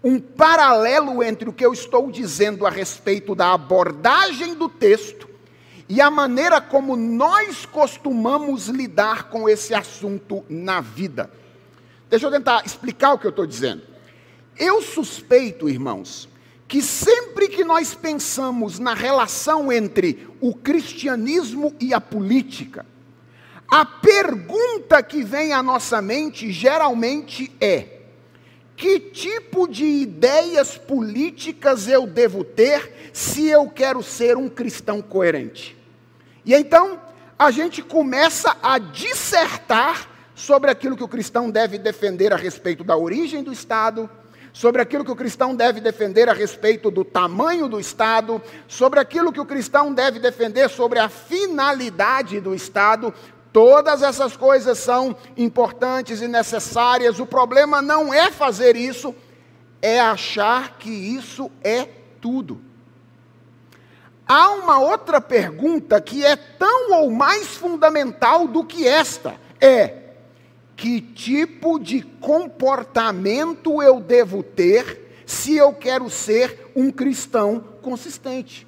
um 0.03 0.19
paralelo 0.21 1.23
entre 1.23 1.49
o 1.49 1.53
que 1.53 1.65
eu 1.65 1.73
estou 1.73 2.11
dizendo 2.11 2.67
a 2.67 2.71
respeito 2.71 3.35
da 3.35 3.53
abordagem 3.53 4.55
do 4.55 4.69
texto 4.69 5.29
e 5.89 6.01
a 6.01 6.11
maneira 6.11 6.61
como 6.61 6.97
nós 6.97 7.67
costumamos 7.67 8.69
lidar 8.69 9.25
com 9.25 9.49
esse 9.49 9.75
assunto 9.75 10.45
na 10.49 10.81
vida. 10.81 11.31
Deixa 12.09 12.27
eu 12.27 12.31
tentar 12.31 12.65
explicar 12.65 13.15
o 13.15 13.19
que 13.19 13.27
eu 13.27 13.31
estou 13.31 13.47
dizendo. 13.47 13.83
Eu 14.57 14.81
suspeito, 14.81 15.69
irmãos, 15.69 16.29
que 16.67 16.81
sempre 16.81 17.49
que 17.49 17.65
nós 17.65 17.95
pensamos 17.95 18.79
na 18.79 18.95
relação 18.95 19.71
entre 19.71 20.29
o 20.41 20.55
cristianismo 20.55 21.75
e 21.79 21.93
a 21.93 22.01
política, 22.01 22.87
a 23.69 23.85
pergunta 23.85 25.03
que 25.03 25.23
vem 25.23 25.53
à 25.53 25.63
nossa 25.63 26.01
mente 26.01 26.51
geralmente 26.51 27.53
é: 27.61 28.01
que 28.77 28.99
tipo 28.99 29.69
de 29.69 29.85
ideias 29.85 30.77
políticas 30.77 31.89
eu 31.89 32.07
devo 32.07 32.45
ter 32.45 33.11
se 33.13 33.47
eu 33.47 33.69
quero 33.69 34.03
ser 34.03 34.37
um 34.37 34.49
cristão 34.49 35.03
coerente? 35.03 35.77
E 36.45 36.55
então 36.55 37.01
a 37.39 37.51
gente 37.51 37.83
começa 37.83 38.57
a 38.63 38.79
dissertar 38.79 40.09
sobre 40.35 40.71
aquilo 40.71 40.97
que 40.97 41.05
o 41.05 41.09
cristão 41.09 41.51
deve 41.51 41.79
defender 41.79 42.33
a 42.33 42.37
respeito 42.37 42.83
da 42.83 42.97
origem 42.97 43.43
do 43.43 43.53
Estado, 43.53 44.11
sobre 44.55 44.81
aquilo 44.81 45.05
que 45.05 45.11
o 45.11 45.17
cristão 45.17 45.55
deve 45.55 45.81
defender 45.81 46.29
a 46.31 46.33
respeito 46.33 46.91
do 46.91 47.05
tamanho 47.05 47.69
do 47.69 47.79
Estado, 47.79 48.41
sobre 48.67 49.01
aquilo 49.01 49.33
que 49.33 49.41
o 49.41 49.45
cristão 49.45 49.93
deve 49.93 50.19
defender 50.19 50.71
sobre 50.71 51.01
a 51.01 51.11
finalidade 51.11 52.41
do 52.41 52.55
Estado, 52.55 53.13
Todas 53.55 54.03
essas 54.03 54.37
coisas 54.37 54.81
são 54.81 55.17
importantes 55.37 56.21
e 56.21 56.27
necessárias. 56.27 57.21
O 57.21 57.25
problema 57.25 57.81
não 57.81 58.13
é 58.13 58.29
fazer 58.29 58.75
isso, 58.75 59.15
é 59.81 60.01
achar 60.01 60.77
que 60.77 60.91
isso 60.91 61.49
é 61.63 61.87
tudo. 62.21 62.61
Há 64.27 64.51
uma 64.51 64.81
outra 64.81 65.21
pergunta 65.21 66.01
que 66.01 66.25
é 66.25 66.35
tão 66.35 66.95
ou 66.95 67.13
mais 67.13 67.57
fundamental 67.57 68.49
do 68.49 68.65
que 68.65 68.89
esta: 68.89 69.37
é 69.61 70.04
que 70.77 71.01
tipo 71.01 71.79
de 71.79 72.03
comportamento 72.03 73.83
eu 73.83 74.01
devo 74.01 74.43
ter 74.43 75.23
se 75.27 75.57
eu 75.57 75.73
quero 75.73 76.11
ser 76.11 76.71
um 76.75 76.91
cristão 76.91 77.63
consistente? 77.81 78.67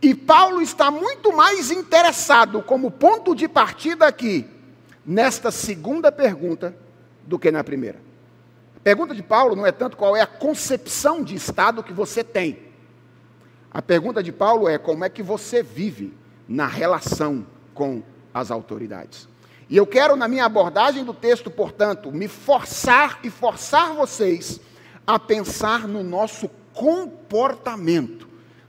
E 0.00 0.14
Paulo 0.14 0.60
está 0.60 0.90
muito 0.90 1.34
mais 1.34 1.70
interessado, 1.70 2.62
como 2.62 2.90
ponto 2.90 3.34
de 3.34 3.48
partida 3.48 4.06
aqui, 4.06 4.46
nesta 5.04 5.50
segunda 5.50 6.12
pergunta, 6.12 6.76
do 7.26 7.38
que 7.38 7.50
na 7.50 7.64
primeira. 7.64 7.98
A 8.76 8.80
pergunta 8.80 9.14
de 9.14 9.22
Paulo 9.22 9.56
não 9.56 9.66
é 9.66 9.72
tanto 9.72 9.96
qual 9.96 10.14
é 10.14 10.20
a 10.20 10.26
concepção 10.26 11.22
de 11.22 11.34
Estado 11.34 11.82
que 11.82 11.92
você 11.92 12.22
tem. 12.22 12.58
A 13.70 13.80
pergunta 13.80 14.22
de 14.22 14.30
Paulo 14.30 14.68
é 14.68 14.76
como 14.76 15.04
é 15.04 15.08
que 15.08 15.22
você 15.22 15.62
vive 15.62 16.12
na 16.46 16.66
relação 16.66 17.46
com 17.72 18.02
as 18.32 18.50
autoridades. 18.50 19.26
E 19.68 19.76
eu 19.76 19.86
quero, 19.86 20.16
na 20.16 20.28
minha 20.28 20.44
abordagem 20.44 21.04
do 21.04 21.14
texto, 21.14 21.50
portanto, 21.50 22.12
me 22.12 22.28
forçar 22.28 23.20
e 23.22 23.30
forçar 23.30 23.94
vocês 23.94 24.60
a 25.06 25.18
pensar 25.18 25.88
no 25.88 26.02
nosso 26.02 26.50
comportamento 26.72 28.24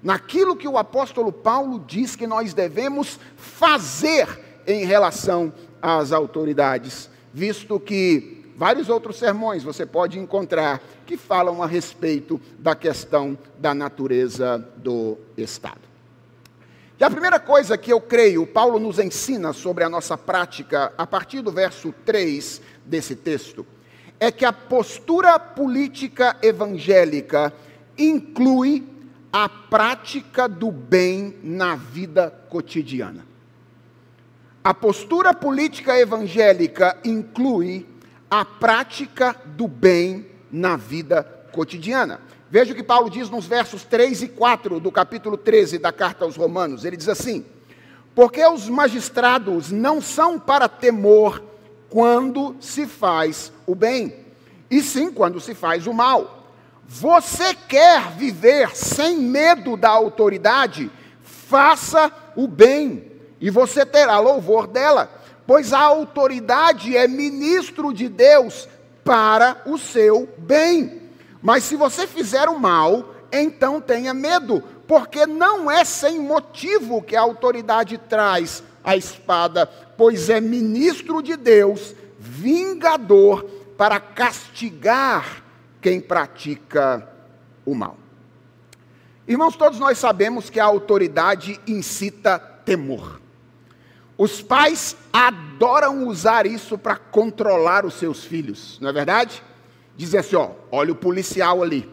naquilo 0.06 0.56
que 0.56 0.68
o 0.68 0.78
apóstolo 0.78 1.32
Paulo 1.32 1.80
diz 1.80 2.16
que 2.16 2.28
nós 2.28 2.54
devemos 2.54 3.20
fazer 3.36 4.28
em 4.68 4.86
relação 4.86 5.52
às 5.82 6.12
autoridades, 6.12 7.10
visto 7.34 7.80
que 7.80 8.46
vários 8.56 8.88
outros 8.88 9.18
sermões 9.18 9.64
você 9.64 9.84
pode 9.84 10.20
encontrar 10.20 10.80
que 11.08 11.18
falam 11.18 11.64
a 11.64 11.66
respeito 11.66 12.40
da 12.60 12.76
questão 12.76 13.36
da 13.58 13.74
natureza 13.74 14.64
do 14.78 15.18
Estado. 15.36 15.82
E 16.98 17.04
a 17.04 17.10
primeira 17.10 17.40
coisa 17.40 17.78
que 17.78 17.92
eu 17.92 18.00
creio, 18.00 18.48
Paulo 18.48 18.80
nos 18.80 19.00
ensina 19.00 19.52
sobre 19.52 19.84
a 19.84 19.90
nossa 19.90 20.18
prática, 20.18 20.94
a 20.98 21.06
partir 21.06 21.42
do 21.42 21.52
verso 21.52 21.94
3 22.06 22.62
desse 22.86 23.16
texto, 23.16 23.66
é 24.18 24.32
que 24.32 24.46
a 24.46 24.54
postura 24.54 25.38
política 25.38 26.38
evangélica 26.42 27.54
inclui 27.98 28.88
a 29.32 29.50
prática 29.50 30.48
do 30.48 30.72
bem 30.72 31.36
na 31.44 31.76
vida 31.76 32.34
cotidiana. 32.50 33.26
A 34.64 34.74
postura 34.74 35.34
política 35.34 36.00
evangélica 36.00 36.98
inclui 37.04 37.86
a 38.32 38.46
prática 38.46 39.36
do 39.46 39.68
bem 39.68 40.26
na 40.50 40.78
vida 40.78 41.24
cotidiana. 41.56 42.20
Veja 42.52 42.74
o 42.74 42.76
que 42.76 42.84
Paulo 42.84 43.10
diz 43.10 43.30
nos 43.30 43.48
versos 43.48 43.84
3 43.84 44.24
e 44.24 44.28
4 44.28 44.80
do 44.80 44.92
capítulo 44.92 45.38
13 45.38 45.80
da 45.80 45.92
carta 45.92 46.26
aos 46.26 46.36
Romanos. 46.36 46.84
Ele 46.84 46.98
diz 46.98 47.08
assim: 47.08 47.46
Porque 48.14 48.46
os 48.46 48.68
magistrados 48.68 49.72
não 49.72 50.02
são 50.02 50.38
para 50.38 50.68
temor 50.68 51.42
quando 51.90 52.56
se 52.60 52.86
faz 52.86 53.52
o 53.66 53.74
bem, 53.74 54.14
e 54.70 54.84
sim 54.84 55.12
quando 55.12 55.40
se 55.40 55.56
faz 55.56 55.88
o 55.88 55.94
mal. 55.94 56.52
Você 56.88 57.56
quer 57.56 58.12
viver 58.12 58.76
sem 58.76 59.18
medo 59.18 59.76
da 59.76 59.90
autoridade? 59.90 60.92
Faça 61.24 62.12
o 62.36 62.48
bem, 62.48 63.12
e 63.40 63.50
você 63.50 63.86
terá 63.86 64.20
louvor 64.20 64.68
dela, 64.68 65.10
pois 65.48 65.74
a 65.74 65.80
autoridade 65.80 66.96
é 66.96 67.08
ministro 67.08 67.94
de 67.94 68.10
Deus 68.10 68.68
para 69.04 69.62
o 69.66 69.78
seu 69.78 70.28
bem. 70.38 71.05
Mas 71.46 71.64
se 71.64 71.76
você 71.76 72.08
fizer 72.08 72.50
o 72.50 72.60
mal, 72.60 73.14
então 73.32 73.80
tenha 73.80 74.16
medo, 74.16 74.64
porque 74.88 75.28
não 75.28 75.70
é 75.70 75.86
sem 75.86 76.20
motivo 76.20 77.04
que 77.04 77.16
a 77.16 77.22
autoridade 77.22 78.00
traz 78.00 78.64
a 78.84 78.98
espada, 78.98 79.68
pois 79.68 80.28
é 80.28 80.42
ministro 80.42 81.22
de 81.22 81.38
Deus, 81.38 81.94
vingador, 82.18 83.44
para 83.78 84.00
castigar 84.00 85.44
quem 85.80 86.02
pratica 86.02 87.08
o 87.64 87.76
mal. 87.76 87.96
Irmãos, 89.28 89.56
todos 89.56 89.78
nós 89.78 90.00
sabemos 90.00 90.50
que 90.50 90.60
a 90.60 90.66
autoridade 90.66 91.62
incita 91.68 92.40
temor. 92.40 93.22
Os 94.18 94.42
pais 94.42 94.98
adoram 95.14 96.08
usar 96.08 96.48
isso 96.48 96.76
para 96.76 96.96
controlar 96.96 97.86
os 97.86 97.94
seus 97.94 98.24
filhos, 98.26 98.80
não 98.82 98.90
é 98.90 98.94
verdade? 98.94 99.44
Dizer 99.96 100.20
assim: 100.20 100.36
ó, 100.36 100.52
olha 100.72 100.92
o 100.92 100.96
policial 100.96 101.64
ali. 101.64 101.90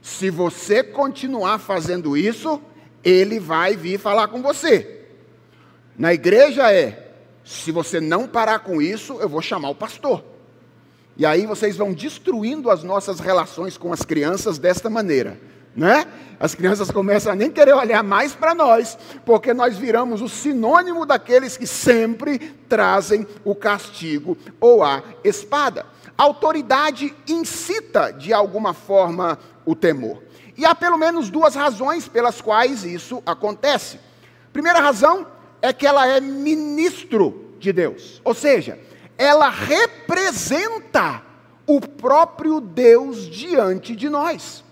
Se 0.00 0.30
você 0.30 0.82
continuar 0.82 1.58
fazendo 1.58 2.16
isso, 2.16 2.60
ele 3.02 3.38
vai 3.38 3.76
vir 3.76 3.98
falar 3.98 4.28
com 4.28 4.42
você. 4.42 5.06
Na 5.96 6.14
igreja 6.14 6.72
é: 6.72 7.12
se 7.44 7.72
você 7.72 8.00
não 8.00 8.26
parar 8.26 8.60
com 8.60 8.80
isso, 8.80 9.18
eu 9.20 9.28
vou 9.28 9.42
chamar 9.42 9.70
o 9.70 9.74
pastor. 9.74 10.22
E 11.16 11.26
aí 11.26 11.46
vocês 11.46 11.76
vão 11.76 11.92
destruindo 11.92 12.70
as 12.70 12.84
nossas 12.84 13.18
relações 13.18 13.76
com 13.76 13.92
as 13.92 14.02
crianças 14.02 14.56
desta 14.56 14.88
maneira, 14.88 15.40
né? 15.74 16.06
As 16.38 16.54
crianças 16.54 16.92
começam 16.92 17.32
a 17.32 17.34
nem 17.34 17.50
querer 17.50 17.74
olhar 17.74 18.04
mais 18.04 18.32
para 18.32 18.54
nós, 18.54 18.96
porque 19.24 19.52
nós 19.52 19.76
viramos 19.76 20.22
o 20.22 20.28
sinônimo 20.28 21.04
daqueles 21.04 21.56
que 21.56 21.66
sempre 21.66 22.38
trazem 22.68 23.26
o 23.44 23.52
castigo 23.52 24.38
ou 24.60 24.84
a 24.84 25.02
espada. 25.24 25.84
Autoridade 26.18 27.14
incita 27.28 28.12
de 28.12 28.32
alguma 28.32 28.74
forma 28.74 29.38
o 29.64 29.76
temor. 29.76 30.20
E 30.56 30.66
há 30.66 30.74
pelo 30.74 30.98
menos 30.98 31.30
duas 31.30 31.54
razões 31.54 32.08
pelas 32.08 32.40
quais 32.40 32.82
isso 32.82 33.22
acontece. 33.24 34.00
Primeira 34.52 34.80
razão 34.80 35.24
é 35.62 35.72
que 35.72 35.86
ela 35.86 36.08
é 36.08 36.20
ministro 36.20 37.54
de 37.60 37.72
Deus, 37.72 38.20
ou 38.24 38.34
seja, 38.34 38.78
ela 39.16 39.48
representa 39.48 41.22
o 41.64 41.80
próprio 41.80 42.60
Deus 42.60 43.28
diante 43.28 43.94
de 43.94 44.08
nós. 44.08 44.64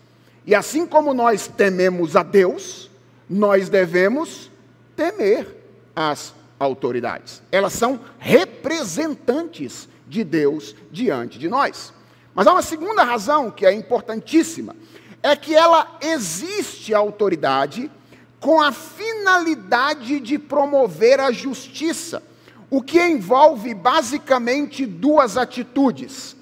E 0.44 0.54
assim 0.54 0.86
como 0.86 1.14
nós 1.14 1.46
tememos 1.46 2.16
a 2.16 2.24
Deus, 2.24 2.90
nós 3.28 3.68
devemos 3.68 4.50
temer 4.96 5.46
as 5.94 6.34
autoridades. 6.58 7.42
Elas 7.52 7.72
são 7.72 8.00
representantes 8.18 9.88
de 10.06 10.24
Deus 10.24 10.74
diante 10.90 11.38
de 11.38 11.48
nós. 11.48 11.92
Mas 12.34 12.46
há 12.46 12.52
uma 12.52 12.62
segunda 12.62 13.02
razão 13.02 13.50
que 13.50 13.66
é 13.66 13.72
importantíssima: 13.72 14.76
é 15.22 15.34
que 15.34 15.54
ela 15.54 15.98
existe 16.00 16.94
a 16.94 16.98
autoridade 16.98 17.90
com 18.38 18.60
a 18.60 18.72
finalidade 18.72 20.20
de 20.20 20.38
promover 20.38 21.20
a 21.20 21.32
justiça 21.32 22.22
o 22.70 22.82
que 22.82 23.00
envolve 23.00 23.74
basicamente 23.74 24.86
duas 24.86 25.36
atitudes: 25.36 26.36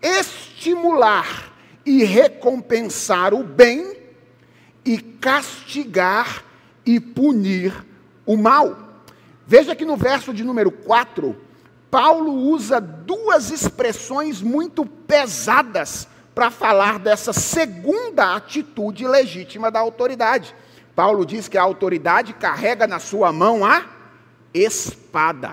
estimular 0.00 1.52
e 1.84 2.04
recompensar 2.04 3.34
o 3.34 3.42
bem, 3.42 3.96
e 4.84 4.98
castigar 4.98 6.44
e 6.84 7.00
punir 7.00 7.84
o 8.24 8.36
mal. 8.36 9.02
Veja 9.46 9.74
que 9.74 9.84
no 9.84 9.96
verso 9.96 10.32
de 10.32 10.44
número 10.44 10.70
4, 10.70 11.36
Paulo 11.94 12.32
usa 12.32 12.80
duas 12.80 13.52
expressões 13.52 14.42
muito 14.42 14.84
pesadas 14.84 16.08
para 16.34 16.50
falar 16.50 16.98
dessa 16.98 17.32
segunda 17.32 18.34
atitude 18.34 19.06
legítima 19.06 19.70
da 19.70 19.78
autoridade. 19.78 20.52
Paulo 20.96 21.24
diz 21.24 21.46
que 21.46 21.56
a 21.56 21.62
autoridade 21.62 22.32
carrega 22.32 22.88
na 22.88 22.98
sua 22.98 23.30
mão 23.32 23.64
a 23.64 23.84
espada. 24.52 25.52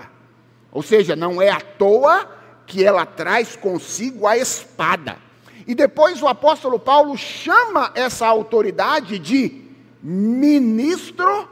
Ou 0.72 0.82
seja, 0.82 1.14
não 1.14 1.40
é 1.40 1.48
à 1.48 1.60
toa 1.60 2.28
que 2.66 2.84
ela 2.84 3.06
traz 3.06 3.54
consigo 3.54 4.26
a 4.26 4.36
espada. 4.36 5.18
E 5.64 5.76
depois 5.76 6.20
o 6.20 6.26
apóstolo 6.26 6.76
Paulo 6.76 7.16
chama 7.16 7.92
essa 7.94 8.26
autoridade 8.26 9.16
de 9.16 9.62
ministro 10.02 11.48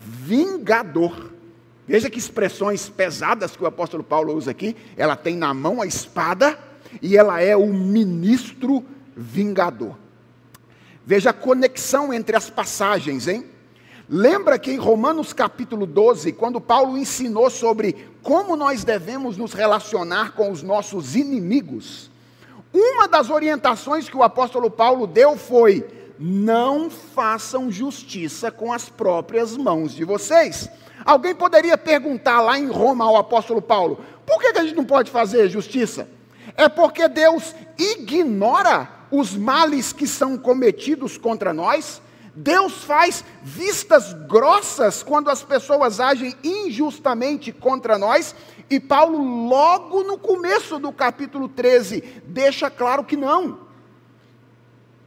vingador. 0.00 1.31
Veja 1.92 2.08
que 2.08 2.18
expressões 2.18 2.88
pesadas 2.88 3.54
que 3.54 3.62
o 3.62 3.66
apóstolo 3.66 4.02
Paulo 4.02 4.34
usa 4.34 4.50
aqui. 4.50 4.74
Ela 4.96 5.14
tem 5.14 5.36
na 5.36 5.52
mão 5.52 5.82
a 5.82 5.86
espada 5.86 6.58
e 7.02 7.18
ela 7.18 7.42
é 7.42 7.54
o 7.54 7.66
ministro 7.66 8.82
vingador. 9.14 9.94
Veja 11.04 11.28
a 11.28 11.34
conexão 11.34 12.10
entre 12.10 12.34
as 12.34 12.48
passagens, 12.48 13.28
hein? 13.28 13.44
Lembra 14.08 14.58
que 14.58 14.72
em 14.72 14.78
Romanos 14.78 15.34
capítulo 15.34 15.84
12, 15.84 16.32
quando 16.32 16.62
Paulo 16.62 16.96
ensinou 16.96 17.50
sobre 17.50 18.08
como 18.22 18.56
nós 18.56 18.84
devemos 18.84 19.36
nos 19.36 19.52
relacionar 19.52 20.32
com 20.32 20.50
os 20.50 20.62
nossos 20.62 21.14
inimigos, 21.14 22.10
uma 22.72 23.06
das 23.06 23.28
orientações 23.28 24.08
que 24.08 24.16
o 24.16 24.22
apóstolo 24.22 24.70
Paulo 24.70 25.06
deu 25.06 25.36
foi: 25.36 25.86
não 26.18 26.88
façam 26.88 27.70
justiça 27.70 28.50
com 28.50 28.72
as 28.72 28.88
próprias 28.88 29.58
mãos 29.58 29.92
de 29.92 30.06
vocês. 30.06 30.70
Alguém 31.04 31.34
poderia 31.34 31.76
perguntar 31.76 32.40
lá 32.40 32.58
em 32.58 32.66
Roma 32.66 33.04
ao 33.04 33.16
apóstolo 33.16 33.60
Paulo: 33.60 34.04
por 34.26 34.40
que 34.40 34.58
a 34.58 34.62
gente 34.62 34.76
não 34.76 34.84
pode 34.84 35.10
fazer 35.10 35.48
justiça? 35.48 36.08
É 36.56 36.68
porque 36.68 37.08
Deus 37.08 37.54
ignora 37.78 38.88
os 39.10 39.36
males 39.36 39.92
que 39.92 40.06
são 40.06 40.36
cometidos 40.36 41.16
contra 41.16 41.52
nós? 41.52 42.00
Deus 42.34 42.84
faz 42.84 43.24
vistas 43.42 44.14
grossas 44.26 45.02
quando 45.02 45.28
as 45.28 45.42
pessoas 45.42 46.00
agem 46.00 46.34
injustamente 46.42 47.52
contra 47.52 47.98
nós, 47.98 48.34
e 48.70 48.80
Paulo, 48.80 49.46
logo 49.46 50.02
no 50.02 50.16
começo 50.16 50.78
do 50.78 50.90
capítulo 50.90 51.46
13, 51.46 52.22
deixa 52.24 52.70
claro 52.70 53.04
que 53.04 53.16
não. 53.16 53.60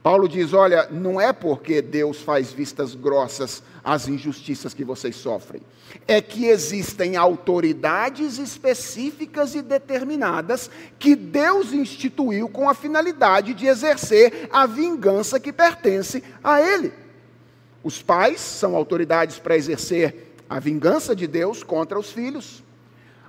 Paulo 0.04 0.30
diz: 0.30 0.54
Olha, 0.54 0.88
não 0.92 1.20
é 1.20 1.34
porque 1.34 1.82
Deus 1.82 2.22
faz 2.22 2.54
vistas 2.54 2.94
grossas 2.94 3.64
às 3.86 4.08
injustiças 4.08 4.74
que 4.74 4.84
vocês 4.84 5.16
sofrem, 5.16 5.62
é 6.08 6.20
que 6.20 6.48
existem 6.48 7.16
autoridades 7.16 8.40
específicas 8.40 9.54
e 9.54 9.62
determinadas 9.62 10.72
que 10.98 11.16
Deus 11.16 11.72
instituiu 11.72 12.50
com 12.50 12.68
a 12.68 12.74
finalidade 12.74 13.54
de 13.54 13.68
exercer 13.68 14.50
a 14.52 14.66
vingança 14.66 15.40
que 15.40 15.54
pertence 15.54 16.24
a 16.44 16.60
Ele. 16.60 16.92
Os 17.84 18.02
pais 18.02 18.42
são 18.42 18.76
autoridades 18.76 19.38
para 19.38 19.56
exercer 19.56 20.34
a 20.50 20.60
vingança 20.60 21.16
de 21.16 21.28
Deus 21.28 21.62
contra 21.62 22.00
os 22.00 22.12
filhos. 22.12 22.64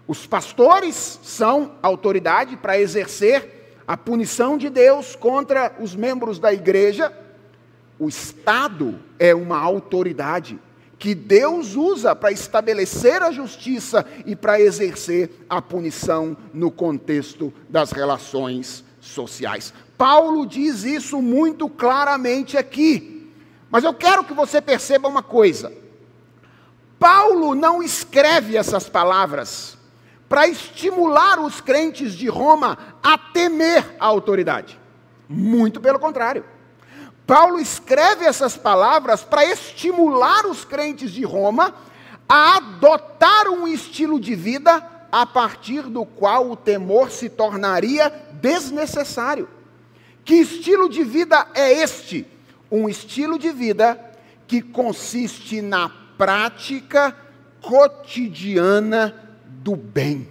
Os 0.08 0.26
pastores 0.26 1.20
são 1.22 1.72
autoridade 1.82 2.56
para 2.56 2.80
exercer 2.80 3.74
a 3.86 3.96
punição 3.96 4.56
de 4.56 4.70
Deus 4.70 5.14
contra 5.14 5.76
os 5.78 5.94
membros 5.94 6.38
da 6.38 6.52
igreja. 6.52 7.12
O 7.98 8.08
Estado 8.08 8.98
é 9.18 9.34
uma 9.34 9.58
autoridade 9.58 10.58
que 10.98 11.14
Deus 11.14 11.76
usa 11.76 12.14
para 12.16 12.32
estabelecer 12.32 13.22
a 13.22 13.30
justiça 13.30 14.04
e 14.24 14.34
para 14.34 14.60
exercer 14.60 15.30
a 15.48 15.60
punição 15.60 16.36
no 16.52 16.70
contexto 16.70 17.52
das 17.68 17.92
relações 17.92 18.84
sociais. 19.00 19.72
Paulo 19.96 20.46
diz 20.46 20.84
isso 20.84 21.20
muito 21.20 21.68
claramente 21.68 22.56
aqui. 22.56 23.30
Mas 23.70 23.84
eu 23.84 23.92
quero 23.92 24.24
que 24.24 24.32
você 24.32 24.60
perceba 24.60 25.08
uma 25.08 25.22
coisa. 25.22 25.72
Paulo 26.98 27.54
não 27.54 27.82
escreve 27.82 28.56
essas 28.56 28.88
palavras 28.88 29.76
para 30.28 30.48
estimular 30.48 31.38
os 31.40 31.60
crentes 31.60 32.14
de 32.14 32.28
Roma 32.28 32.78
a 33.02 33.18
temer 33.18 33.96
a 34.00 34.06
autoridade. 34.06 34.78
Muito 35.28 35.80
pelo 35.80 35.98
contrário. 35.98 36.44
Paulo 37.26 37.58
escreve 37.58 38.24
essas 38.24 38.56
palavras 38.56 39.24
para 39.24 39.44
estimular 39.44 40.46
os 40.46 40.64
crentes 40.64 41.10
de 41.10 41.24
Roma 41.24 41.74
a 42.28 42.56
adotar 42.56 43.48
um 43.48 43.66
estilo 43.66 44.20
de 44.20 44.34
vida 44.34 44.86
a 45.10 45.26
partir 45.26 45.82
do 45.82 46.04
qual 46.04 46.50
o 46.50 46.56
temor 46.56 47.10
se 47.10 47.28
tornaria 47.28 48.10
desnecessário. 48.34 49.48
Que 50.24 50.34
estilo 50.34 50.88
de 50.88 51.02
vida 51.02 51.48
é 51.54 51.72
este? 51.72 52.26
Um 52.70 52.88
estilo 52.88 53.38
de 53.38 53.50
vida 53.50 53.98
que 54.46 54.62
consiste 54.62 55.60
na 55.60 55.88
prática 56.16 57.16
cotidiana 57.60 59.14
do 59.44 59.74
bem. 59.74 60.30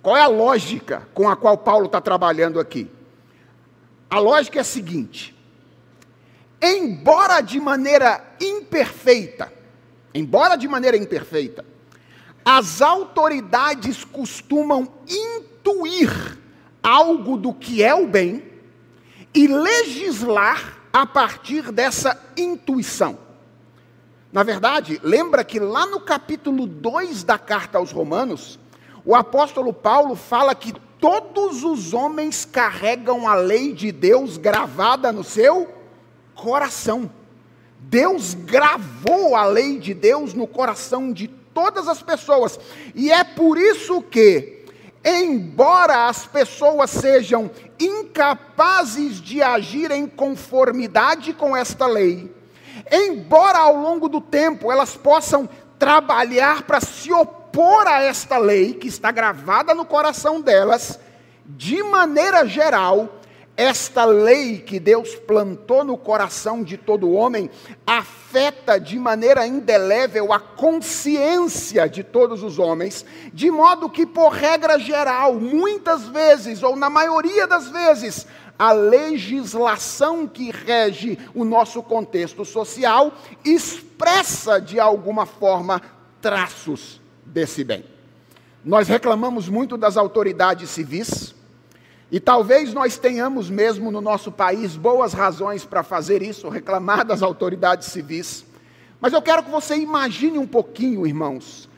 Qual 0.00 0.16
é 0.16 0.22
a 0.22 0.28
lógica 0.28 1.08
com 1.14 1.28
a 1.28 1.36
qual 1.36 1.58
Paulo 1.58 1.86
está 1.86 2.00
trabalhando 2.00 2.60
aqui? 2.60 2.90
A 4.12 4.18
lógica 4.18 4.58
é 4.58 4.60
a 4.60 4.64
seguinte: 4.64 5.34
embora 6.60 7.40
de 7.40 7.58
maneira 7.58 8.22
imperfeita, 8.38 9.50
embora 10.12 10.54
de 10.54 10.68
maneira 10.68 10.98
imperfeita, 10.98 11.64
as 12.44 12.82
autoridades 12.82 14.04
costumam 14.04 14.86
intuir 15.08 16.38
algo 16.82 17.38
do 17.38 17.54
que 17.54 17.82
é 17.82 17.94
o 17.94 18.06
bem 18.06 18.44
e 19.32 19.46
legislar 19.46 20.78
a 20.92 21.06
partir 21.06 21.72
dessa 21.72 22.22
intuição. 22.36 23.18
Na 24.30 24.42
verdade, 24.42 25.00
lembra 25.02 25.42
que 25.42 25.58
lá 25.58 25.86
no 25.86 26.00
capítulo 26.00 26.66
2 26.66 27.24
da 27.24 27.38
carta 27.38 27.78
aos 27.78 27.90
Romanos, 27.90 28.58
o 29.06 29.14
apóstolo 29.14 29.72
Paulo 29.72 30.14
fala 30.14 30.54
que 30.54 30.74
todos 31.02 31.64
os 31.64 31.92
homens 31.92 32.44
carregam 32.44 33.26
a 33.26 33.34
lei 33.34 33.72
de 33.72 33.90
Deus 33.90 34.36
gravada 34.36 35.10
no 35.10 35.24
seu 35.24 35.68
coração. 36.32 37.10
Deus 37.80 38.34
gravou 38.34 39.34
a 39.34 39.44
lei 39.44 39.80
de 39.80 39.94
Deus 39.94 40.32
no 40.32 40.46
coração 40.46 41.12
de 41.12 41.26
todas 41.26 41.88
as 41.88 42.00
pessoas. 42.00 42.56
E 42.94 43.10
é 43.10 43.24
por 43.24 43.58
isso 43.58 44.00
que, 44.00 44.64
embora 45.04 46.06
as 46.06 46.24
pessoas 46.24 46.90
sejam 46.90 47.50
incapazes 47.80 49.20
de 49.20 49.42
agir 49.42 49.90
em 49.90 50.06
conformidade 50.06 51.32
com 51.32 51.56
esta 51.56 51.84
lei, 51.84 52.32
embora 52.92 53.58
ao 53.58 53.74
longo 53.74 54.08
do 54.08 54.20
tempo 54.20 54.70
elas 54.70 54.96
possam 54.96 55.48
trabalhar 55.80 56.62
para 56.62 56.80
se 56.80 57.12
opor 57.12 57.41
opor 57.52 57.86
a 57.86 58.02
esta 58.02 58.38
lei 58.38 58.72
que 58.72 58.88
está 58.88 59.10
gravada 59.10 59.74
no 59.74 59.84
coração 59.84 60.40
delas, 60.40 60.98
de 61.44 61.82
maneira 61.82 62.46
geral, 62.46 63.20
esta 63.54 64.06
lei 64.06 64.60
que 64.60 64.80
Deus 64.80 65.14
plantou 65.14 65.84
no 65.84 65.98
coração 65.98 66.62
de 66.62 66.78
todo 66.78 67.12
homem 67.12 67.50
afeta 67.86 68.80
de 68.80 68.98
maneira 68.98 69.46
indelével 69.46 70.32
a 70.32 70.40
consciência 70.40 71.86
de 71.86 72.02
todos 72.02 72.42
os 72.42 72.58
homens, 72.58 73.04
de 73.34 73.50
modo 73.50 73.90
que, 73.90 74.06
por 74.06 74.32
regra 74.32 74.78
geral, 74.78 75.34
muitas 75.34 76.08
vezes, 76.08 76.62
ou 76.62 76.74
na 76.74 76.88
maioria 76.88 77.46
das 77.46 77.68
vezes, 77.68 78.26
a 78.58 78.72
legislação 78.72 80.26
que 80.26 80.50
rege 80.50 81.18
o 81.34 81.44
nosso 81.44 81.82
contexto 81.82 82.46
social 82.46 83.12
expressa 83.44 84.58
de 84.58 84.80
alguma 84.80 85.26
forma 85.26 85.82
traços 86.22 87.01
desse 87.32 87.64
bem. 87.64 87.84
Nós 88.64 88.86
reclamamos 88.86 89.48
muito 89.48 89.76
das 89.76 89.96
autoridades 89.96 90.70
civis, 90.70 91.34
e 92.10 92.20
talvez 92.20 92.74
nós 92.74 92.98
tenhamos 92.98 93.48
mesmo 93.48 93.90
no 93.90 94.00
nosso 94.00 94.30
país 94.30 94.76
boas 94.76 95.14
razões 95.14 95.64
para 95.64 95.82
fazer 95.82 96.22
isso, 96.22 96.48
reclamar 96.48 97.06
das 97.06 97.22
autoridades 97.22 97.88
civis. 97.88 98.44
Mas 99.00 99.14
eu 99.14 99.22
quero 99.22 99.42
que 99.42 99.50
você 99.50 99.76
imagine 99.76 100.38
um 100.38 100.46
pouquinho, 100.46 101.06
irmãos, 101.06 101.68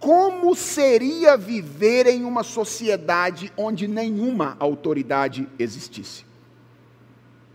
como 0.00 0.54
seria 0.54 1.36
viver 1.36 2.08
em 2.08 2.24
uma 2.24 2.42
sociedade 2.42 3.52
onde 3.56 3.86
nenhuma 3.86 4.56
autoridade 4.58 5.48
existisse. 5.58 6.26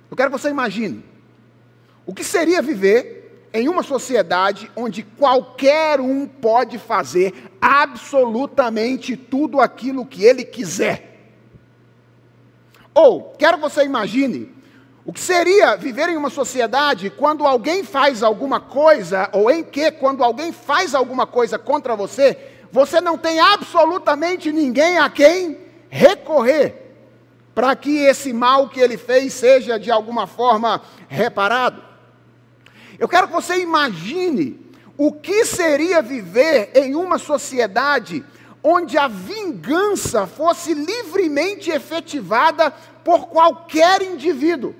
Eu 0.09 0.15
quero 0.17 0.31
que 0.31 0.37
você 0.39 0.49
imagine 0.49 1.03
o 2.05 2.13
que 2.13 2.23
seria 2.23 2.61
viver 2.61 3.18
em 3.53 3.67
uma 3.67 3.83
sociedade 3.83 4.71
onde 4.75 5.03
qualquer 5.03 5.99
um 5.99 6.27
pode 6.27 6.77
fazer 6.77 7.51
absolutamente 7.61 9.17
tudo 9.17 9.59
aquilo 9.59 10.05
que 10.05 10.23
ele 10.23 10.43
quiser. 10.43 11.09
Ou, 12.93 13.33
quero 13.37 13.57
que 13.57 13.63
você 13.63 13.83
imagine, 13.83 14.51
o 15.05 15.13
que 15.13 15.19
seria 15.19 15.75
viver 15.75 16.09
em 16.09 16.17
uma 16.17 16.29
sociedade 16.29 17.09
quando 17.09 17.47
alguém 17.47 17.83
faz 17.83 18.21
alguma 18.21 18.59
coisa, 18.59 19.29
ou 19.33 19.49
em 19.49 19.63
que, 19.63 19.91
quando 19.91 20.23
alguém 20.23 20.51
faz 20.51 20.93
alguma 20.93 21.25
coisa 21.25 21.57
contra 21.57 21.95
você, 21.95 22.37
você 22.71 23.01
não 23.01 23.17
tem 23.17 23.39
absolutamente 23.39 24.51
ninguém 24.51 24.99
a 24.99 25.09
quem 25.09 25.57
recorrer 25.89 26.89
para 27.55 27.75
que 27.75 27.97
esse 27.97 28.31
mal 28.31 28.69
que 28.69 28.79
ele 28.79 28.97
fez 28.97 29.33
seja 29.33 29.79
de 29.79 29.89
alguma 29.89 30.27
forma 30.27 30.81
reparado. 31.07 31.88
Eu 32.99 33.07
quero 33.07 33.27
que 33.27 33.33
você 33.33 33.61
imagine 33.61 34.59
o 34.97 35.13
que 35.13 35.45
seria 35.45 36.01
viver 36.01 36.71
em 36.75 36.95
uma 36.95 37.17
sociedade 37.17 38.23
onde 38.61 38.97
a 38.97 39.07
vingança 39.07 40.27
fosse 40.27 40.73
livremente 40.73 41.71
efetivada 41.71 42.71
por 43.03 43.27
qualquer 43.27 44.01
indivíduo. 44.01 44.75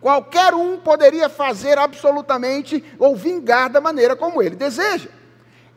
Qualquer 0.00 0.52
um 0.52 0.78
poderia 0.78 1.28
fazer 1.28 1.78
absolutamente 1.78 2.82
ou 2.98 3.14
vingar 3.14 3.70
da 3.70 3.80
maneira 3.80 4.16
como 4.16 4.42
ele 4.42 4.56
deseja. 4.56 5.08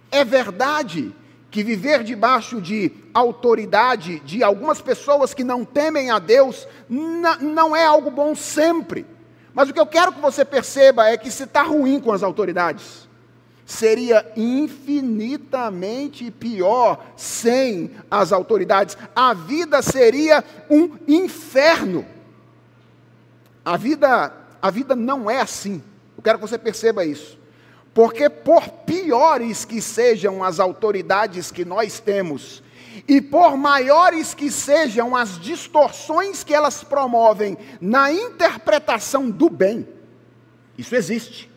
É 0.10 0.26
verdade 0.26 1.14
que 1.52 1.64
viver 1.64 2.04
debaixo 2.04 2.60
de 2.60 2.92
autoridade 3.14 4.20
de 4.22 4.44
algumas 4.44 4.82
pessoas 4.82 5.36
que 5.36 5.44
não 5.44 5.64
temem 5.64 6.10
a 6.10 6.18
Deus 6.18 6.68
não 6.90 7.76
é 7.76 7.86
algo 7.86 8.10
bom 8.10 8.34
sempre. 8.34 9.06
Mas 9.56 9.70
o 9.70 9.74
que 9.74 9.80
eu 9.80 9.88
quero 9.88 10.12
que 10.12 10.20
você 10.20 10.44
perceba 10.44 11.08
é 11.08 11.18
que 11.18 11.32
se 11.32 11.44
está 11.44 11.64
ruim 11.64 12.02
com 12.02 12.12
as 12.12 12.22
autoridades, 12.22 13.08
seria 13.66 14.30
infinitamente 14.36 16.30
pior 16.30 17.02
sem 17.16 17.92
as 18.12 18.34
autoridades. 18.34 18.98
A 19.16 19.34
vida 19.34 19.82
seria 19.82 20.44
um 20.70 20.92
inferno. 21.08 22.06
A 23.64 23.78
vida, 23.78 24.34
a 24.62 24.70
vida 24.70 24.94
não 24.94 25.32
é 25.32 25.40
assim. 25.40 25.82
Eu 26.18 26.22
quero 26.22 26.38
que 26.38 26.46
você 26.46 26.58
perceba 26.58 27.06
isso. 27.06 27.40
Porque 27.94 28.30
por 28.30 28.68
piores 28.70 29.64
que 29.64 29.82
sejam 29.82 30.44
as 30.44 30.60
autoridades 30.60 31.50
que 31.50 31.64
nós 31.64 31.98
temos, 31.98 32.62
e 33.08 33.22
por 33.22 33.56
maiores 33.56 34.34
que 34.34 34.50
sejam 34.50 35.16
as 35.16 35.40
distorções 35.40 36.44
que 36.44 36.54
elas 36.54 36.84
promovem 36.84 37.58
na 37.80 38.12
interpretação 38.12 39.30
do 39.30 39.50
bem, 39.50 39.88
isso 40.78 40.96
existe. 40.96 41.50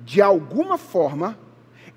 De 0.00 0.20
alguma 0.20 0.76
forma, 0.76 1.38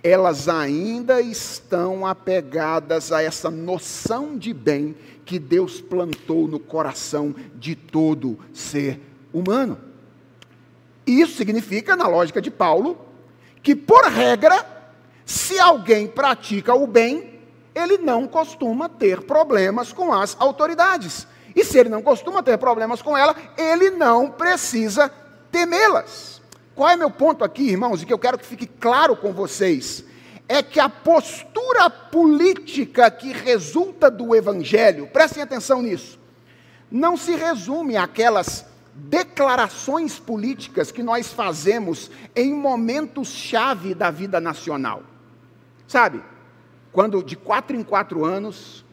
elas 0.03 0.47
ainda 0.47 1.19
estão 1.21 2.05
apegadas 2.05 3.11
a 3.11 3.21
essa 3.21 3.49
noção 3.49 4.37
de 4.37 4.53
bem 4.53 4.95
que 5.25 5.39
Deus 5.39 5.81
plantou 5.81 6.47
no 6.47 6.59
coração 6.59 7.35
de 7.55 7.75
todo 7.75 8.39
ser 8.53 9.01
humano. 9.33 9.77
Isso 11.05 11.35
significa, 11.35 11.95
na 11.95 12.07
lógica 12.07 12.41
de 12.41 12.51
Paulo, 12.51 12.97
que 13.61 13.75
por 13.75 14.05
regra, 14.05 14.65
se 15.25 15.59
alguém 15.59 16.07
pratica 16.07 16.73
o 16.73 16.85
bem, 16.87 17.37
ele 17.77 17.99
não 17.99 18.27
costuma 18.27 18.89
ter 18.89 19.21
problemas 19.21 19.93
com 19.93 20.11
as 20.11 20.35
autoridades. 20.39 21.27
E 21.55 21.63
se 21.63 21.77
ele 21.77 21.89
não 21.89 22.01
costuma 22.01 22.41
ter 22.41 22.57
problemas 22.57 23.01
com 23.03 23.15
ela, 23.15 23.35
ele 23.55 23.91
não 23.91 24.31
precisa 24.31 25.11
temê-las. 25.51 26.41
Qual 26.75 26.89
é 26.89 26.95
meu 26.95 27.11
ponto 27.11 27.43
aqui, 27.43 27.69
irmãos, 27.69 28.01
e 28.01 28.05
que 28.05 28.13
eu 28.13 28.19
quero 28.19 28.37
que 28.37 28.45
fique 28.45 28.65
claro 28.65 29.15
com 29.15 29.31
vocês? 29.31 30.03
É 30.47 30.63
que 30.63 30.79
a 30.79 30.89
postura 30.89 31.89
política 31.89 33.11
que 33.11 33.31
resulta 33.31 34.09
do 34.09 34.35
Evangelho, 34.35 35.07
prestem 35.07 35.43
atenção 35.43 35.81
nisso, 35.81 36.19
não 36.89 37.15
se 37.15 37.35
resume 37.35 37.95
àquelas 37.95 38.65
declarações 38.95 40.17
políticas 40.17 40.91
que 40.91 41.03
nós 41.03 41.31
fazemos 41.31 42.09
em 42.35 42.53
momentos-chave 42.53 43.93
da 43.93 44.09
vida 44.09 44.39
nacional. 44.39 45.03
Sabe? 45.87 46.23
Quando 46.91 47.23
de 47.23 47.36
quatro 47.36 47.76
em 47.76 47.84
quatro 47.84 48.26
anos, 48.26 48.86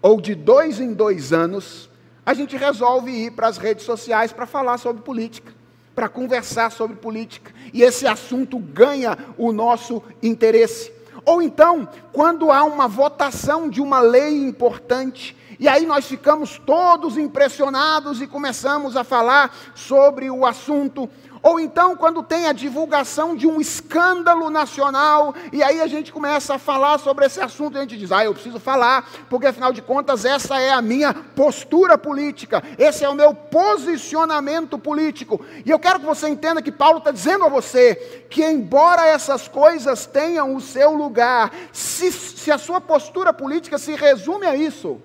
ou 0.00 0.20
de 0.20 0.34
dois 0.34 0.80
em 0.80 0.92
dois 0.92 1.32
anos, 1.32 1.90
a 2.24 2.34
gente 2.34 2.56
resolve 2.56 3.10
ir 3.10 3.32
para 3.32 3.48
as 3.48 3.58
redes 3.58 3.84
sociais 3.84 4.32
para 4.32 4.46
falar 4.46 4.78
sobre 4.78 5.02
política, 5.02 5.52
para 5.94 6.08
conversar 6.08 6.70
sobre 6.70 6.96
política, 6.96 7.52
e 7.72 7.82
esse 7.82 8.06
assunto 8.06 8.58
ganha 8.58 9.16
o 9.36 9.52
nosso 9.52 10.02
interesse. 10.22 10.92
Ou 11.24 11.42
então, 11.42 11.88
quando 12.12 12.50
há 12.50 12.64
uma 12.64 12.86
votação 12.86 13.68
de 13.68 13.80
uma 13.80 14.00
lei 14.00 14.46
importante, 14.46 15.36
e 15.60 15.66
aí 15.66 15.84
nós 15.84 16.06
ficamos 16.06 16.58
todos 16.64 17.18
impressionados 17.18 18.22
e 18.22 18.26
começamos 18.26 18.96
a 18.96 19.02
falar 19.02 19.54
sobre 19.74 20.30
o 20.30 20.46
assunto. 20.46 21.10
Ou 21.42 21.60
então, 21.60 21.96
quando 21.96 22.22
tem 22.22 22.46
a 22.46 22.52
divulgação 22.52 23.36
de 23.36 23.46
um 23.46 23.60
escândalo 23.60 24.50
nacional, 24.50 25.34
e 25.52 25.62
aí 25.62 25.80
a 25.80 25.86
gente 25.86 26.12
começa 26.12 26.54
a 26.54 26.58
falar 26.58 26.98
sobre 26.98 27.26
esse 27.26 27.40
assunto, 27.40 27.76
e 27.76 27.78
a 27.78 27.82
gente 27.82 27.96
diz: 27.96 28.12
ah, 28.12 28.24
eu 28.24 28.34
preciso 28.34 28.58
falar, 28.58 29.08
porque 29.28 29.46
afinal 29.46 29.72
de 29.72 29.82
contas, 29.82 30.24
essa 30.24 30.58
é 30.60 30.70
a 30.70 30.82
minha 30.82 31.14
postura 31.14 31.96
política, 31.96 32.62
esse 32.78 33.04
é 33.04 33.08
o 33.08 33.14
meu 33.14 33.34
posicionamento 33.34 34.78
político. 34.78 35.44
E 35.64 35.70
eu 35.70 35.78
quero 35.78 36.00
que 36.00 36.06
você 36.06 36.28
entenda 36.28 36.62
que 36.62 36.72
Paulo 36.72 36.98
está 36.98 37.10
dizendo 37.10 37.44
a 37.44 37.48
você 37.48 38.26
que, 38.28 38.44
embora 38.44 39.06
essas 39.06 39.48
coisas 39.48 40.06
tenham 40.06 40.54
o 40.54 40.60
seu 40.60 40.92
lugar, 40.92 41.52
se, 41.72 42.10
se 42.10 42.50
a 42.50 42.58
sua 42.58 42.80
postura 42.80 43.32
política 43.32 43.78
se 43.78 43.94
resume 43.94 44.46
a 44.46 44.56
isso, 44.56 45.00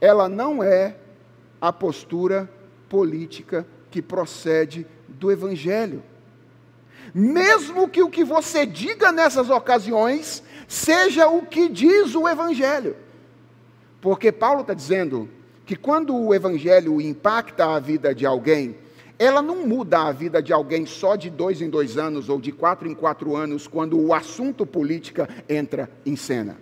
ela 0.00 0.28
não 0.28 0.62
é 0.62 0.96
a 1.60 1.72
postura 1.72 2.50
política 2.88 3.66
que 3.90 4.02
procede 4.02 4.86
do 5.18 5.30
Evangelho. 5.30 6.02
Mesmo 7.14 7.88
que 7.88 8.02
o 8.02 8.10
que 8.10 8.24
você 8.24 8.66
diga 8.66 9.12
nessas 9.12 9.50
ocasiões 9.50 10.42
seja 10.66 11.28
o 11.28 11.46
que 11.46 11.68
diz 11.68 12.14
o 12.14 12.28
Evangelho. 12.28 12.96
Porque 14.00 14.32
Paulo 14.32 14.62
está 14.62 14.74
dizendo 14.74 15.28
que 15.64 15.76
quando 15.76 16.14
o 16.14 16.34
Evangelho 16.34 17.00
impacta 17.00 17.74
a 17.74 17.78
vida 17.78 18.14
de 18.14 18.26
alguém, 18.26 18.76
ela 19.18 19.40
não 19.40 19.66
muda 19.66 20.02
a 20.02 20.12
vida 20.12 20.42
de 20.42 20.52
alguém 20.52 20.84
só 20.84 21.16
de 21.16 21.30
dois 21.30 21.62
em 21.62 21.70
dois 21.70 21.96
anos 21.96 22.28
ou 22.28 22.40
de 22.40 22.52
quatro 22.52 22.88
em 22.88 22.94
quatro 22.94 23.36
anos, 23.36 23.66
quando 23.66 23.98
o 23.98 24.12
assunto 24.12 24.66
política 24.66 25.28
entra 25.48 25.88
em 26.04 26.16
cena. 26.16 26.58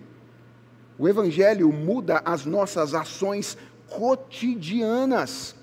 O 0.97 1.09
Evangelho 1.09 1.71
muda 1.71 2.21
as 2.23 2.45
nossas 2.45 2.93
ações 2.93 3.57
cotidianas. 3.89 5.55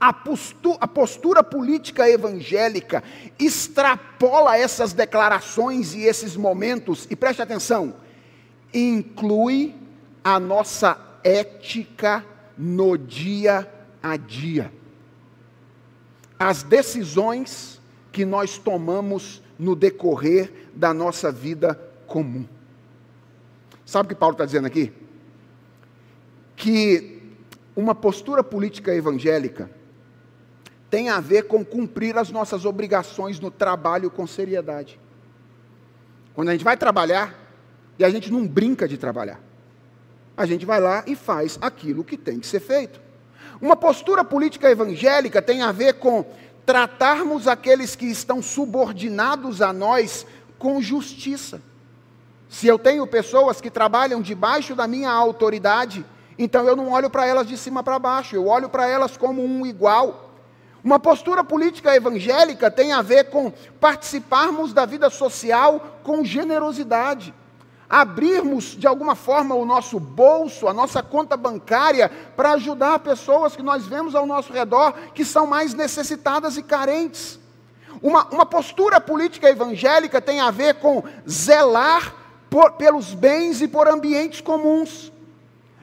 A 0.00 0.12
postura, 0.12 0.78
a 0.80 0.88
postura, 0.88 1.42
política 1.42 2.08
evangélica 2.08 3.02
extrapola 3.38 4.56
essas 4.56 4.92
declarações 4.92 5.94
e 5.94 6.02
esses 6.02 6.36
momentos, 6.36 7.06
e 7.10 7.16
preste 7.16 7.40
atenção, 7.40 7.94
inclui 8.72 9.74
a 10.22 10.38
nossa 10.38 10.98
ética 11.22 12.24
no 12.56 12.98
dia 12.98 13.70
a 14.02 14.16
dia. 14.16 14.72
As 16.38 16.62
decisões 16.62 17.80
que 18.12 18.24
nós 18.24 18.58
tomamos 18.58 19.42
no 19.58 19.74
decorrer 19.74 20.68
da 20.74 20.92
nossa 20.92 21.32
vida 21.32 21.74
comum. 22.06 22.44
Sabe 23.86 24.06
o 24.06 24.08
que 24.08 24.14
Paulo 24.14 24.34
está 24.34 24.44
dizendo 24.44 24.66
aqui? 24.66 24.92
Que 26.56 27.22
uma 27.76 27.94
postura 27.94 28.42
política 28.42 28.94
evangélica 28.94 29.70
tem 30.94 31.08
a 31.08 31.18
ver 31.18 31.48
com 31.48 31.64
cumprir 31.64 32.16
as 32.16 32.30
nossas 32.30 32.64
obrigações 32.64 33.40
no 33.40 33.50
trabalho 33.50 34.08
com 34.12 34.28
seriedade. 34.28 35.00
Quando 36.32 36.50
a 36.50 36.52
gente 36.52 36.62
vai 36.62 36.76
trabalhar, 36.76 37.34
e 37.98 38.04
a 38.04 38.10
gente 38.10 38.30
não 38.30 38.46
brinca 38.46 38.86
de 38.86 38.96
trabalhar, 38.96 39.40
a 40.36 40.46
gente 40.46 40.64
vai 40.64 40.80
lá 40.80 41.02
e 41.04 41.16
faz 41.16 41.58
aquilo 41.60 42.04
que 42.04 42.16
tem 42.16 42.38
que 42.38 42.46
ser 42.46 42.60
feito. 42.60 43.00
Uma 43.60 43.74
postura 43.74 44.24
política 44.24 44.70
evangélica 44.70 45.42
tem 45.42 45.62
a 45.62 45.72
ver 45.72 45.94
com 45.94 46.24
tratarmos 46.64 47.48
aqueles 47.48 47.96
que 47.96 48.06
estão 48.06 48.40
subordinados 48.40 49.60
a 49.60 49.72
nós 49.72 50.24
com 50.60 50.80
justiça. 50.80 51.60
Se 52.48 52.68
eu 52.68 52.78
tenho 52.78 53.04
pessoas 53.04 53.60
que 53.60 53.68
trabalham 53.68 54.22
debaixo 54.22 54.76
da 54.76 54.86
minha 54.86 55.10
autoridade, 55.10 56.06
então 56.38 56.68
eu 56.68 56.76
não 56.76 56.92
olho 56.92 57.10
para 57.10 57.26
elas 57.26 57.48
de 57.48 57.58
cima 57.58 57.82
para 57.82 57.98
baixo, 57.98 58.36
eu 58.36 58.46
olho 58.46 58.68
para 58.68 58.86
elas 58.86 59.16
como 59.16 59.44
um 59.44 59.66
igual. 59.66 60.23
Uma 60.84 61.00
postura 61.00 61.42
política 61.42 61.96
evangélica 61.96 62.70
tem 62.70 62.92
a 62.92 63.00
ver 63.00 63.30
com 63.30 63.50
participarmos 63.80 64.74
da 64.74 64.84
vida 64.84 65.08
social 65.08 65.98
com 66.02 66.22
generosidade, 66.22 67.32
abrirmos 67.88 68.76
de 68.76 68.86
alguma 68.86 69.14
forma 69.14 69.54
o 69.54 69.64
nosso 69.64 69.98
bolso, 69.98 70.68
a 70.68 70.74
nossa 70.74 71.02
conta 71.02 71.38
bancária, 71.38 72.10
para 72.36 72.50
ajudar 72.52 72.98
pessoas 72.98 73.56
que 73.56 73.62
nós 73.62 73.86
vemos 73.86 74.14
ao 74.14 74.26
nosso 74.26 74.52
redor 74.52 74.92
que 75.14 75.24
são 75.24 75.46
mais 75.46 75.72
necessitadas 75.72 76.58
e 76.58 76.62
carentes. 76.62 77.40
Uma, 78.02 78.26
uma 78.26 78.44
postura 78.44 79.00
política 79.00 79.48
evangélica 79.48 80.20
tem 80.20 80.38
a 80.40 80.50
ver 80.50 80.74
com 80.74 81.02
zelar 81.26 82.14
por, 82.50 82.72
pelos 82.72 83.14
bens 83.14 83.62
e 83.62 83.68
por 83.68 83.88
ambientes 83.88 84.42
comuns. 84.42 85.10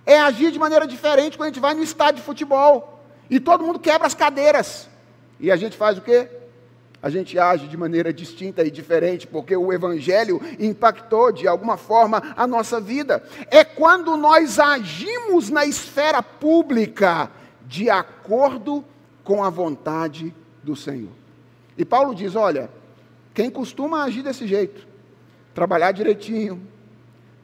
É 0.06 0.20
agir 0.20 0.52
de 0.52 0.60
maneira 0.60 0.86
diferente 0.86 1.38
quando 1.38 1.48
a 1.48 1.52
gente 1.52 1.60
vai 1.60 1.74
no 1.74 1.82
estádio 1.82 2.18
de 2.18 2.22
futebol 2.22 3.00
e 3.32 3.40
todo 3.40 3.66
mundo 3.66 3.80
quebra 3.80 4.06
as 4.06 4.14
cadeiras. 4.14 4.91
E 5.42 5.50
a 5.50 5.56
gente 5.56 5.76
faz 5.76 5.98
o 5.98 6.02
quê? 6.02 6.30
A 7.02 7.10
gente 7.10 7.40
age 7.40 7.68
de 7.68 7.76
maneira 7.76 8.14
distinta 8.14 8.64
e 8.64 8.70
diferente, 8.70 9.26
porque 9.26 9.58
o 9.58 9.74
Evangelho 9.74 10.40
impactou 10.60 11.32
de 11.32 11.48
alguma 11.48 11.76
forma 11.76 12.22
a 12.38 12.46
nossa 12.46 12.80
vida. 12.80 13.24
É 13.50 13.64
quando 13.64 14.16
nós 14.16 14.60
agimos 14.60 15.50
na 15.50 15.66
esfera 15.66 16.22
pública 16.22 17.32
de 17.66 17.90
acordo 17.90 18.86
com 19.24 19.44
a 19.44 19.50
vontade 19.50 20.34
do 20.62 20.76
Senhor. 20.76 21.10
E 21.76 21.84
Paulo 21.84 22.14
diz: 22.14 22.36
olha, 22.36 22.70
quem 23.34 23.50
costuma 23.50 24.04
agir 24.04 24.22
desse 24.22 24.46
jeito, 24.46 24.86
trabalhar 25.56 25.92
direitinho, 25.92 26.62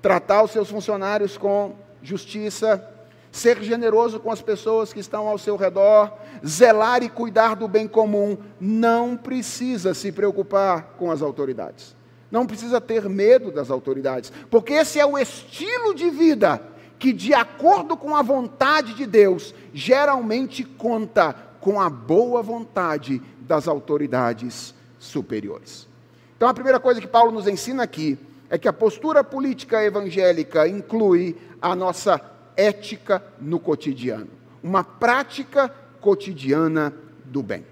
tratar 0.04 0.44
os 0.44 0.52
seus 0.52 0.70
funcionários 0.70 1.36
com 1.36 1.76
justiça, 2.04 2.88
ser 3.32 3.62
generoso 3.64 4.20
com 4.20 4.32
as 4.32 4.42
pessoas 4.42 4.94
que 4.94 5.00
estão 5.00 5.28
ao 5.28 5.38
seu 5.38 5.56
redor, 5.56 6.14
zelar 6.46 7.04
e 7.04 7.10
cuidar 7.10 7.56
do 7.56 7.68
bem 7.68 7.88
comum, 7.88 8.38
não 8.60 9.16
precisa 9.16 9.94
se 9.94 10.12
preocupar 10.12 10.96
com 10.98 11.12
as 11.12 11.22
autoridades. 11.22 11.96
Não 12.30 12.46
precisa 12.46 12.82
ter 12.82 13.08
medo 13.08 13.52
das 13.52 13.72
autoridades, 13.72 14.32
porque 14.50 14.74
esse 14.74 15.00
é 15.00 15.06
o 15.06 15.18
estilo 15.18 15.96
de 15.96 16.10
vida 16.10 16.62
que, 17.00 17.14
de 17.14 17.34
acordo 17.34 17.96
com 17.96 18.16
a 18.16 18.22
vontade 18.22 18.94
de 18.94 19.06
Deus, 19.06 19.54
geralmente 19.74 20.64
conta 20.64 21.34
com 21.62 21.80
a 21.80 21.90
boa 21.90 22.42
vontade 22.42 23.22
das 23.40 23.68
autoridades 23.68 24.74
superiores. 25.00 25.88
Então, 26.36 26.50
a 26.50 26.54
primeira 26.54 26.80
coisa 26.80 27.02
que 27.02 27.08
Paulo 27.08 27.32
nos 27.32 27.48
ensina 27.48 27.84
aqui 27.84 28.18
é 28.50 28.58
que 28.58 28.68
a 28.68 28.74
postura 28.74 29.24
política 29.24 29.84
evangélica 29.84 30.68
inclui 30.68 31.36
a 31.62 31.76
nossa 31.76 32.22
ética 32.56 33.24
no 33.40 33.60
cotidiano, 33.60 34.30
uma 34.64 34.84
prática 34.84 35.74
cotidiana 36.08 36.94
do 37.26 37.44
bem. 37.44 37.66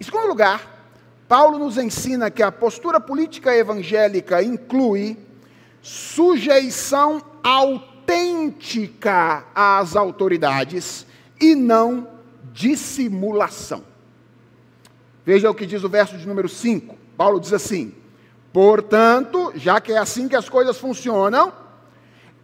Em 0.00 0.04
segundo 0.04 0.26
lugar, 0.26 0.88
Paulo 1.28 1.58
nos 1.58 1.76
ensina 1.76 2.30
que 2.30 2.42
a 2.42 2.50
postura 2.50 2.98
política 2.98 3.54
evangélica 3.54 4.42
inclui 4.42 5.18
sujeição 5.82 7.22
autêntica 7.44 9.44
às 9.54 9.96
autoridades 9.96 11.04
e 11.38 11.54
não 11.54 12.08
dissimulação. 12.54 13.84
Veja 15.22 15.50
o 15.50 15.54
que 15.54 15.66
diz 15.66 15.84
o 15.84 15.90
verso 15.90 16.16
de 16.16 16.26
número 16.26 16.48
5. 16.48 16.96
Paulo 17.18 17.38
diz 17.38 17.52
assim: 17.52 17.94
Portanto, 18.50 19.52
já 19.56 19.78
que 19.78 19.92
é 19.92 19.98
assim 19.98 20.26
que 20.26 20.36
as 20.36 20.48
coisas 20.48 20.78
funcionam, 20.78 21.52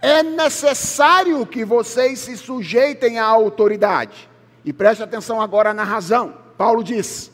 é 0.02 0.22
necessário 0.22 1.46
que 1.46 1.64
vocês 1.64 2.18
se 2.18 2.36
sujeitem 2.36 3.18
à 3.18 3.24
autoridade. 3.24 4.35
E 4.66 4.72
preste 4.72 5.00
atenção 5.00 5.40
agora 5.40 5.72
na 5.72 5.84
razão. 5.84 6.34
Paulo 6.58 6.82
diz: 6.82 7.30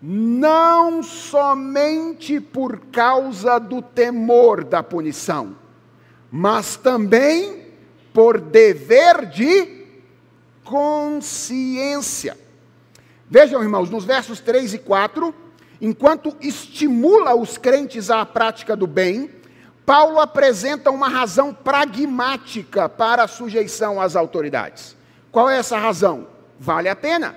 não 0.00 1.02
somente 1.02 2.38
por 2.38 2.78
causa 2.92 3.58
do 3.58 3.80
temor 3.80 4.62
da 4.62 4.82
punição, 4.82 5.56
mas 6.30 6.76
também 6.76 7.64
por 8.12 8.38
dever 8.38 9.26
de 9.26 9.84
consciência. 10.62 12.36
Vejam, 13.28 13.62
irmãos, 13.62 13.88
nos 13.88 14.04
versos 14.04 14.38
3 14.40 14.74
e 14.74 14.78
4 14.78 15.34
enquanto 15.80 16.36
estimula 16.40 17.34
os 17.34 17.58
crentes 17.58 18.10
à 18.10 18.24
prática 18.24 18.76
do 18.76 18.86
bem, 18.86 19.30
Paulo 19.84 20.18
apresenta 20.18 20.90
uma 20.90 21.08
razão 21.08 21.52
pragmática 21.54 22.88
para 22.88 23.24
a 23.24 23.28
sujeição 23.28 24.00
às 24.00 24.16
autoridades. 24.16 24.96
Qual 25.30 25.48
é 25.48 25.58
essa 25.58 25.78
razão? 25.78 26.35
Vale 26.58 26.88
a 26.88 26.96
pena. 26.96 27.34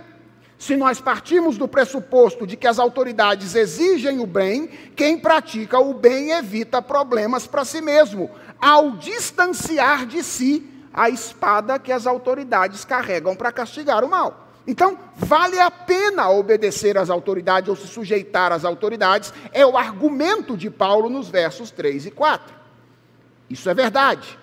Se 0.58 0.75
nós 0.75 0.99
partimos 0.99 1.58
do 1.58 1.69
pressuposto 1.69 2.45
de 2.45 2.58
que 2.58 2.67
as 2.67 2.79
autoridades 2.79 3.55
exigem 3.55 4.19
o 4.19 4.27
bem, 4.27 4.67
quem 4.93 5.17
pratica 5.17 5.79
o 5.79 5.93
bem 5.93 6.32
evita 6.32 6.82
problemas 6.82 7.47
para 7.47 7.63
si 7.63 7.79
mesmo, 7.79 8.29
ao 8.60 8.91
distanciar 8.91 10.05
de 10.05 10.21
si 10.21 10.69
a 10.93 11.10
espada 11.10 11.79
que 11.79 11.93
as 11.93 12.05
autoridades 12.05 12.84
carregam 12.84 13.36
para 13.38 13.53
castigar 13.53 14.03
o 14.03 14.10
mal. 14.10 14.49
Então, 14.67 14.99
vale 15.15 15.60
a 15.60 15.71
pena 15.71 16.29
obedecer 16.29 16.97
às 16.97 17.10
autoridades 17.10 17.69
ou 17.69 17.75
se 17.75 17.88
sujeitar 17.88 18.51
às 18.51 18.65
autoridades, 18.65 19.34
é 19.53 19.65
o 19.65 19.77
argumento 19.77 20.58
de 20.58 20.69
Paulo 20.69 21.10
nos 21.10 21.29
versos 21.29 21.71
3 21.71 22.08
e 22.08 22.12
4. 22.12 22.53
Isso 23.49 23.69
é 23.69 23.73
verdade. 23.73 24.38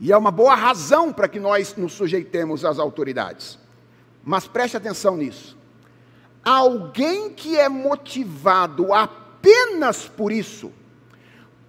E 0.00 0.10
é 0.10 0.16
uma 0.16 0.30
boa 0.30 0.54
razão 0.54 1.12
para 1.12 1.28
que 1.28 1.38
nós 1.38 1.76
nos 1.76 1.92
sujeitemos 1.92 2.64
às 2.64 2.78
autoridades. 2.78 3.58
Mas 4.24 4.46
preste 4.46 4.76
atenção 4.76 5.16
nisso. 5.16 5.56
Alguém 6.44 7.30
que 7.30 7.58
é 7.58 7.68
motivado 7.68 8.92
apenas 8.92 10.08
por 10.08 10.32
isso, 10.32 10.72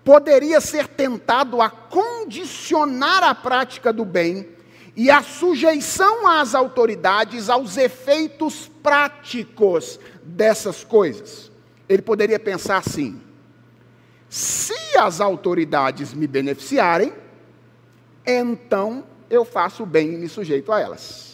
poderia 0.03 0.59
ser 0.59 0.87
tentado 0.87 1.61
a 1.61 1.69
condicionar 1.69 3.23
a 3.23 3.35
prática 3.35 3.93
do 3.93 4.03
bem 4.03 4.49
e 4.95 5.09
a 5.09 5.21
sujeição 5.21 6.27
às 6.27 6.53
autoridades 6.53 7.49
aos 7.49 7.77
efeitos 7.77 8.69
práticos 8.81 9.99
dessas 10.23 10.83
coisas. 10.83 11.51
Ele 11.87 12.01
poderia 12.01 12.39
pensar 12.39 12.77
assim: 12.77 13.21
se 14.29 14.97
as 14.97 15.21
autoridades 15.21 16.13
me 16.13 16.27
beneficiarem, 16.27 17.13
então 18.25 19.03
eu 19.29 19.45
faço 19.45 19.85
bem 19.85 20.13
e 20.13 20.17
me 20.17 20.27
sujeito 20.27 20.71
a 20.71 20.79
elas. 20.79 21.30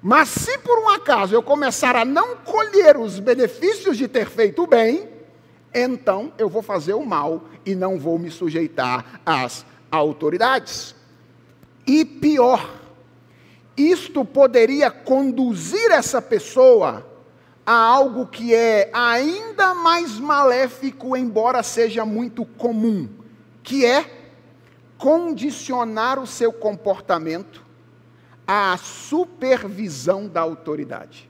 Mas 0.00 0.28
se 0.28 0.58
por 0.58 0.78
um 0.78 0.88
acaso 0.88 1.34
eu 1.34 1.42
começar 1.42 1.96
a 1.96 2.04
não 2.04 2.36
colher 2.36 2.96
os 2.96 3.18
benefícios 3.18 3.96
de 3.96 4.06
ter 4.06 4.28
feito 4.28 4.62
o 4.62 4.66
bem, 4.66 5.08
então 5.74 6.32
eu 6.38 6.48
vou 6.48 6.62
fazer 6.62 6.94
o 6.94 7.04
mal 7.04 7.44
e 7.66 7.74
não 7.74 7.98
vou 7.98 8.18
me 8.18 8.30
sujeitar 8.30 9.20
às 9.26 9.66
autoridades. 9.90 10.94
E 11.86 12.04
pior, 12.04 12.78
isto 13.76 14.24
poderia 14.24 14.90
conduzir 14.90 15.90
essa 15.90 16.22
pessoa 16.22 17.06
a 17.66 17.72
algo 17.72 18.26
que 18.26 18.54
é 18.54 18.90
ainda 18.92 19.74
mais 19.74 20.18
maléfico, 20.18 21.16
embora 21.16 21.62
seja 21.62 22.04
muito 22.04 22.44
comum, 22.44 23.08
que 23.62 23.84
é 23.84 24.08
condicionar 24.96 26.18
o 26.18 26.26
seu 26.26 26.52
comportamento 26.52 27.67
à 28.48 28.78
supervisão 28.78 30.26
da 30.26 30.40
autoridade. 30.40 31.28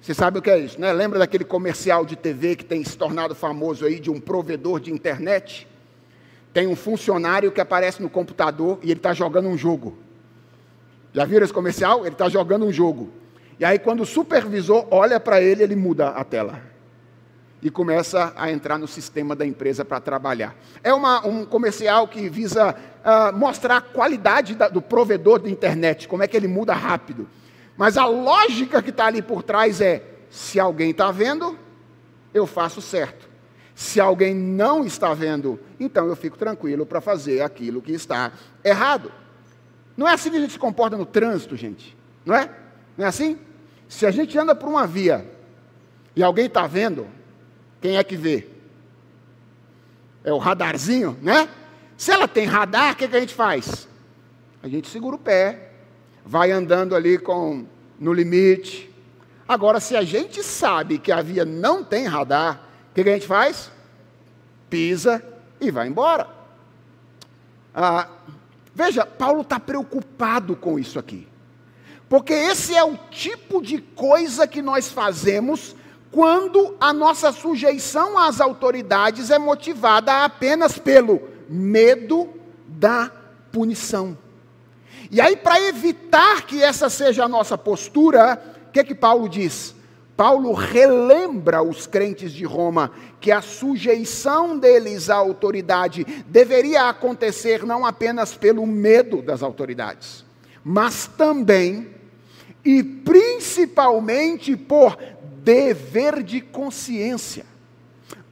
Você 0.00 0.14
sabe 0.14 0.38
o 0.38 0.42
que 0.42 0.48
é 0.48 0.56
isso, 0.56 0.80
né? 0.80 0.92
Lembra 0.92 1.18
daquele 1.18 1.44
comercial 1.44 2.06
de 2.06 2.14
TV 2.14 2.54
que 2.54 2.64
tem 2.64 2.84
se 2.84 2.96
tornado 2.96 3.34
famoso 3.34 3.84
aí 3.84 3.98
de 3.98 4.08
um 4.08 4.20
provedor 4.20 4.78
de 4.78 4.92
internet? 4.92 5.66
Tem 6.52 6.68
um 6.68 6.76
funcionário 6.76 7.50
que 7.50 7.60
aparece 7.60 8.00
no 8.00 8.08
computador 8.08 8.78
e 8.84 8.92
ele 8.92 9.00
está 9.00 9.12
jogando 9.12 9.48
um 9.48 9.58
jogo. 9.58 9.98
Já 11.12 11.24
viram 11.24 11.44
esse 11.44 11.52
comercial? 11.52 12.06
Ele 12.06 12.14
está 12.14 12.28
jogando 12.28 12.64
um 12.64 12.72
jogo. 12.72 13.10
E 13.58 13.64
aí, 13.64 13.80
quando 13.80 14.02
o 14.02 14.06
supervisor 14.06 14.86
olha 14.90 15.18
para 15.18 15.40
ele, 15.40 15.64
ele 15.64 15.74
muda 15.74 16.10
a 16.10 16.22
tela. 16.22 16.60
E 17.60 17.70
começa 17.70 18.32
a 18.36 18.52
entrar 18.52 18.78
no 18.78 18.86
sistema 18.86 19.34
da 19.34 19.44
empresa 19.44 19.84
para 19.84 19.98
trabalhar. 19.98 20.54
É 20.84 20.94
uma, 20.94 21.26
um 21.26 21.44
comercial 21.44 22.06
que 22.06 22.28
visa 22.28 22.76
uh, 23.06 23.36
mostrar 23.36 23.76
a 23.76 23.80
qualidade 23.80 24.56
da, 24.56 24.68
do 24.68 24.82
provedor 24.82 25.38
de 25.38 25.50
internet, 25.50 26.08
como 26.08 26.24
é 26.24 26.26
que 26.26 26.36
ele 26.36 26.48
muda 26.48 26.74
rápido. 26.74 27.28
Mas 27.76 27.96
a 27.96 28.06
lógica 28.06 28.82
que 28.82 28.90
está 28.90 29.06
ali 29.06 29.22
por 29.22 29.42
trás 29.42 29.80
é: 29.80 30.02
se 30.28 30.58
alguém 30.58 30.90
está 30.90 31.12
vendo, 31.12 31.56
eu 32.34 32.46
faço 32.46 32.82
certo. 32.82 33.28
Se 33.74 34.00
alguém 34.00 34.34
não 34.34 34.84
está 34.84 35.12
vendo, 35.12 35.60
então 35.78 36.06
eu 36.06 36.16
fico 36.16 36.36
tranquilo 36.36 36.86
para 36.86 37.00
fazer 37.00 37.42
aquilo 37.42 37.82
que 37.82 37.92
está 37.92 38.32
errado. 38.64 39.12
Não 39.96 40.08
é 40.08 40.12
assim 40.12 40.30
que 40.30 40.36
a 40.36 40.40
gente 40.40 40.54
se 40.54 40.58
comporta 40.58 40.96
no 40.96 41.06
trânsito, 41.06 41.56
gente. 41.56 41.96
Não 42.24 42.34
é? 42.34 42.50
Não 42.96 43.04
é 43.04 43.08
assim? 43.08 43.38
Se 43.86 44.06
a 44.06 44.10
gente 44.10 44.36
anda 44.38 44.54
por 44.54 44.68
uma 44.68 44.86
via 44.86 45.30
e 46.14 46.22
alguém 46.22 46.46
está 46.46 46.66
vendo, 46.66 47.06
quem 47.80 47.98
é 47.98 48.04
que 48.04 48.16
vê? 48.16 48.48
É 50.24 50.32
o 50.32 50.38
radarzinho, 50.38 51.16
né? 51.22 51.48
Se 51.96 52.10
ela 52.10 52.28
tem 52.28 52.44
radar, 52.44 52.92
o 52.92 52.96
que, 52.96 53.08
que 53.08 53.16
a 53.16 53.20
gente 53.20 53.34
faz? 53.34 53.88
A 54.62 54.68
gente 54.68 54.88
segura 54.88 55.16
o 55.16 55.18
pé, 55.18 55.70
vai 56.24 56.50
andando 56.50 56.94
ali 56.94 57.18
com 57.18 57.64
no 57.98 58.12
limite. 58.12 58.92
Agora, 59.48 59.80
se 59.80 59.96
a 59.96 60.02
gente 60.02 60.42
sabe 60.42 60.98
que 60.98 61.10
a 61.10 61.22
via 61.22 61.44
não 61.44 61.82
tem 61.82 62.06
radar, 62.06 62.60
o 62.90 62.94
que, 62.94 63.02
que 63.02 63.08
a 63.08 63.14
gente 63.14 63.26
faz? 63.26 63.70
Pisa 64.68 65.22
e 65.60 65.70
vai 65.70 65.88
embora. 65.88 66.28
Ah, 67.74 68.08
veja, 68.74 69.06
Paulo 69.06 69.42
está 69.42 69.60
preocupado 69.60 70.56
com 70.56 70.78
isso 70.78 70.98
aqui. 70.98 71.26
Porque 72.08 72.32
esse 72.32 72.74
é 72.74 72.84
o 72.84 72.96
tipo 73.10 73.62
de 73.62 73.78
coisa 73.78 74.46
que 74.46 74.60
nós 74.60 74.90
fazemos 74.90 75.74
quando 76.10 76.76
a 76.80 76.92
nossa 76.92 77.32
sujeição 77.32 78.18
às 78.18 78.40
autoridades 78.40 79.30
é 79.30 79.38
motivada 79.38 80.24
apenas 80.24 80.78
pelo 80.78 81.35
medo 81.48 82.28
da 82.66 83.10
punição. 83.52 84.16
E 85.10 85.20
aí, 85.20 85.36
para 85.36 85.60
evitar 85.60 86.46
que 86.46 86.62
essa 86.62 86.90
seja 86.90 87.24
a 87.24 87.28
nossa 87.28 87.56
postura, 87.56 88.42
o 88.68 88.72
que, 88.72 88.82
que 88.84 88.94
Paulo 88.94 89.28
diz? 89.28 89.74
Paulo 90.16 90.52
relembra 90.54 91.62
os 91.62 91.86
crentes 91.86 92.32
de 92.32 92.44
Roma 92.44 92.90
que 93.20 93.30
a 93.30 93.42
sujeição 93.42 94.58
deles 94.58 95.10
à 95.10 95.16
autoridade 95.16 96.04
deveria 96.26 96.88
acontecer 96.88 97.64
não 97.64 97.84
apenas 97.84 98.34
pelo 98.34 98.66
medo 98.66 99.20
das 99.20 99.42
autoridades, 99.42 100.24
mas 100.64 101.06
também 101.06 101.90
e 102.64 102.82
principalmente 102.82 104.56
por 104.56 104.98
dever 105.42 106.22
de 106.22 106.40
consciência. 106.40 107.44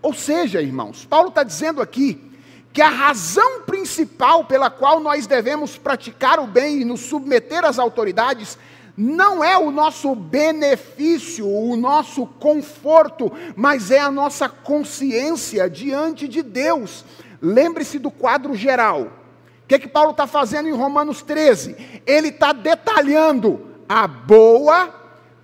Ou 0.00 0.14
seja, 0.14 0.60
irmãos, 0.60 1.04
Paulo 1.04 1.28
está 1.28 1.42
dizendo 1.42 1.80
aqui 1.80 2.33
que 2.74 2.82
a 2.82 2.88
razão 2.88 3.60
principal 3.60 4.44
pela 4.46 4.68
qual 4.68 4.98
nós 4.98 5.28
devemos 5.28 5.78
praticar 5.78 6.40
o 6.40 6.46
bem 6.48 6.80
e 6.80 6.84
nos 6.84 7.02
submeter 7.02 7.64
às 7.64 7.78
autoridades 7.78 8.58
não 8.96 9.44
é 9.44 9.56
o 9.56 9.70
nosso 9.70 10.12
benefício, 10.12 11.48
o 11.48 11.76
nosso 11.76 12.26
conforto, 12.26 13.32
mas 13.54 13.92
é 13.92 14.00
a 14.00 14.10
nossa 14.10 14.48
consciência 14.48 15.70
diante 15.70 16.26
de 16.26 16.42
Deus. 16.42 17.04
Lembre-se 17.40 18.00
do 18.00 18.10
quadro 18.10 18.56
geral. 18.56 19.02
O 19.02 19.66
que, 19.68 19.76
é 19.76 19.78
que 19.78 19.88
Paulo 19.88 20.10
está 20.10 20.26
fazendo 20.26 20.68
em 20.68 20.72
Romanos 20.72 21.22
13? 21.22 22.02
Ele 22.04 22.28
está 22.28 22.52
detalhando 22.52 23.64
a 23.88 24.08
boa, 24.08 24.92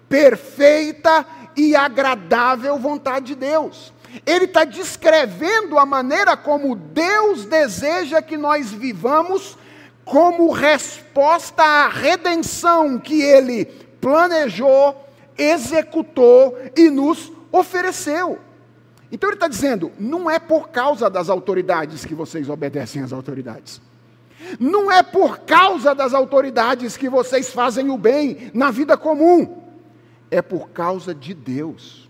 perfeita 0.09 1.25
e 1.57 1.77
agradável 1.77 2.77
vontade 2.77 3.27
de 3.27 3.35
Deus. 3.37 3.93
Ele 4.27 4.47
está 4.47 4.65
descrevendo 4.65 5.79
a 5.79 5.87
maneira 5.87 6.37
como 6.37 6.75
Deus 6.75 7.45
deseja 7.45 8.21
que 8.21 8.37
nós 8.37 8.71
vivamos, 8.71 9.57
como 10.05 10.51
resposta 10.51 11.63
à 11.63 11.89
redenção 11.89 12.99
que 12.99 13.23
Ele 13.23 13.67
planejou, 14.01 14.97
executou 15.39 16.59
e 16.77 16.91
nos 16.91 17.33
ofereceu. 17.53 18.39
Então 19.13 19.29
ele 19.29 19.37
está 19.37 19.49
dizendo: 19.49 19.93
não 19.99 20.31
é 20.31 20.39
por 20.39 20.69
causa 20.71 21.09
das 21.09 21.29
autoridades 21.29 22.05
que 22.05 22.15
vocês 22.15 22.49
obedecem 22.49 23.03
às 23.03 23.13
autoridades. 23.13 23.81
Não 24.59 24.91
é 24.91 25.03
por 25.03 25.41
causa 25.41 25.95
das 25.95 26.15
autoridades 26.15 26.97
que 26.97 27.09
vocês 27.09 27.51
fazem 27.51 27.91
o 27.91 27.99
bem 27.99 28.51
na 28.55 28.71
vida 28.71 28.97
comum. 28.97 29.63
É 30.31 30.41
por 30.41 30.71
causa 30.71 31.15
de 31.15 31.35
Deus 31.35 32.10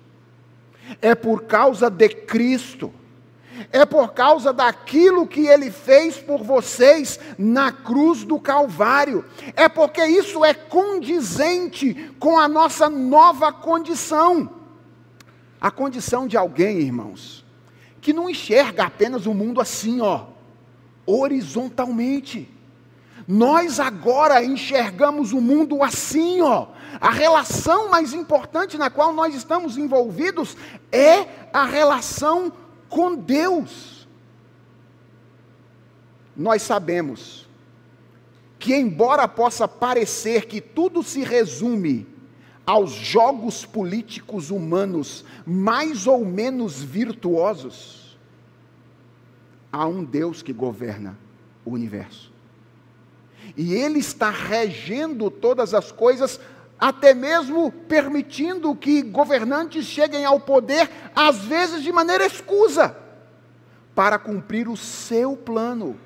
é 1.00 1.14
por 1.14 1.44
causa 1.44 1.90
de 1.90 2.08
Cristo, 2.08 2.92
é 3.70 3.84
por 3.84 4.12
causa 4.12 4.52
daquilo 4.52 5.26
que 5.26 5.46
Ele 5.46 5.70
fez 5.70 6.16
por 6.16 6.42
vocês 6.42 7.20
na 7.38 7.70
cruz 7.70 8.24
do 8.24 8.38
Calvário, 8.38 9.24
é 9.54 9.68
porque 9.68 10.04
isso 10.04 10.44
é 10.44 10.54
condizente 10.54 12.12
com 12.18 12.38
a 12.38 12.48
nossa 12.48 12.88
nova 12.88 13.52
condição. 13.52 14.50
A 15.60 15.70
condição 15.70 16.26
de 16.26 16.38
alguém, 16.38 16.78
irmãos, 16.78 17.44
que 18.00 18.14
não 18.14 18.30
enxerga 18.30 18.84
apenas 18.84 19.26
o 19.26 19.34
mundo 19.34 19.60
assim, 19.60 20.00
ó, 20.00 20.24
horizontalmente. 21.04 22.48
Nós 23.30 23.78
agora 23.78 24.44
enxergamos 24.44 25.32
o 25.32 25.40
mundo 25.40 25.84
assim, 25.84 26.40
ó. 26.40 26.66
A 27.00 27.10
relação 27.10 27.88
mais 27.88 28.12
importante 28.12 28.76
na 28.76 28.90
qual 28.90 29.12
nós 29.12 29.36
estamos 29.36 29.78
envolvidos 29.78 30.56
é 30.90 31.28
a 31.52 31.64
relação 31.64 32.52
com 32.88 33.14
Deus. 33.14 34.08
Nós 36.36 36.62
sabemos 36.62 37.48
que, 38.58 38.74
embora 38.74 39.28
possa 39.28 39.68
parecer 39.68 40.46
que 40.46 40.60
tudo 40.60 41.00
se 41.00 41.22
resume 41.22 42.08
aos 42.66 42.90
jogos 42.90 43.64
políticos 43.64 44.50
humanos 44.50 45.24
mais 45.46 46.08
ou 46.08 46.24
menos 46.24 46.82
virtuosos, 46.82 48.18
há 49.70 49.86
um 49.86 50.02
Deus 50.02 50.42
que 50.42 50.52
governa 50.52 51.16
o 51.64 51.70
universo. 51.70 52.29
E 53.60 53.74
Ele 53.74 53.98
está 53.98 54.30
regendo 54.30 55.30
todas 55.30 55.74
as 55.74 55.92
coisas, 55.92 56.40
até 56.78 57.12
mesmo 57.12 57.70
permitindo 57.70 58.74
que 58.74 59.02
governantes 59.02 59.84
cheguem 59.84 60.24
ao 60.24 60.40
poder, 60.40 60.88
às 61.14 61.44
vezes 61.44 61.82
de 61.82 61.92
maneira 61.92 62.24
escusa, 62.24 62.96
para 63.94 64.18
cumprir 64.18 64.66
o 64.66 64.78
seu 64.78 65.36
plano, 65.36 66.00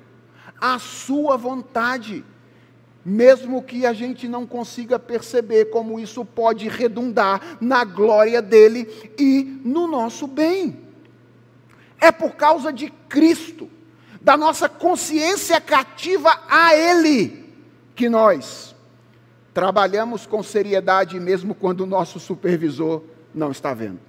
a 0.59 0.77
sua 0.77 1.37
vontade 1.37 2.25
mesmo 3.05 3.63
que 3.63 3.85
a 3.85 3.93
gente 3.93 4.27
não 4.27 4.45
consiga 4.45 4.99
perceber 4.99 5.65
como 5.65 5.97
isso 5.97 6.25
pode 6.25 6.67
redundar 6.67 7.57
na 7.61 7.85
glória 7.85 8.41
dele 8.41 9.13
e 9.17 9.61
no 9.63 9.87
nosso 9.87 10.27
bem. 10.27 10.81
É 12.01 12.11
por 12.11 12.31
causa 12.31 12.73
de 12.73 12.89
Cristo, 13.07 13.69
da 14.19 14.35
nossa 14.35 14.67
consciência 14.67 15.61
cativa 15.61 16.37
a 16.49 16.75
Ele, 16.75 17.44
que 17.95 18.09
nós 18.09 18.75
trabalhamos 19.53 20.25
com 20.25 20.43
seriedade 20.43 21.17
mesmo 21.17 21.55
quando 21.55 21.81
o 21.81 21.85
nosso 21.85 22.19
supervisor 22.19 23.01
não 23.33 23.51
está 23.51 23.73
vendo. 23.73 23.99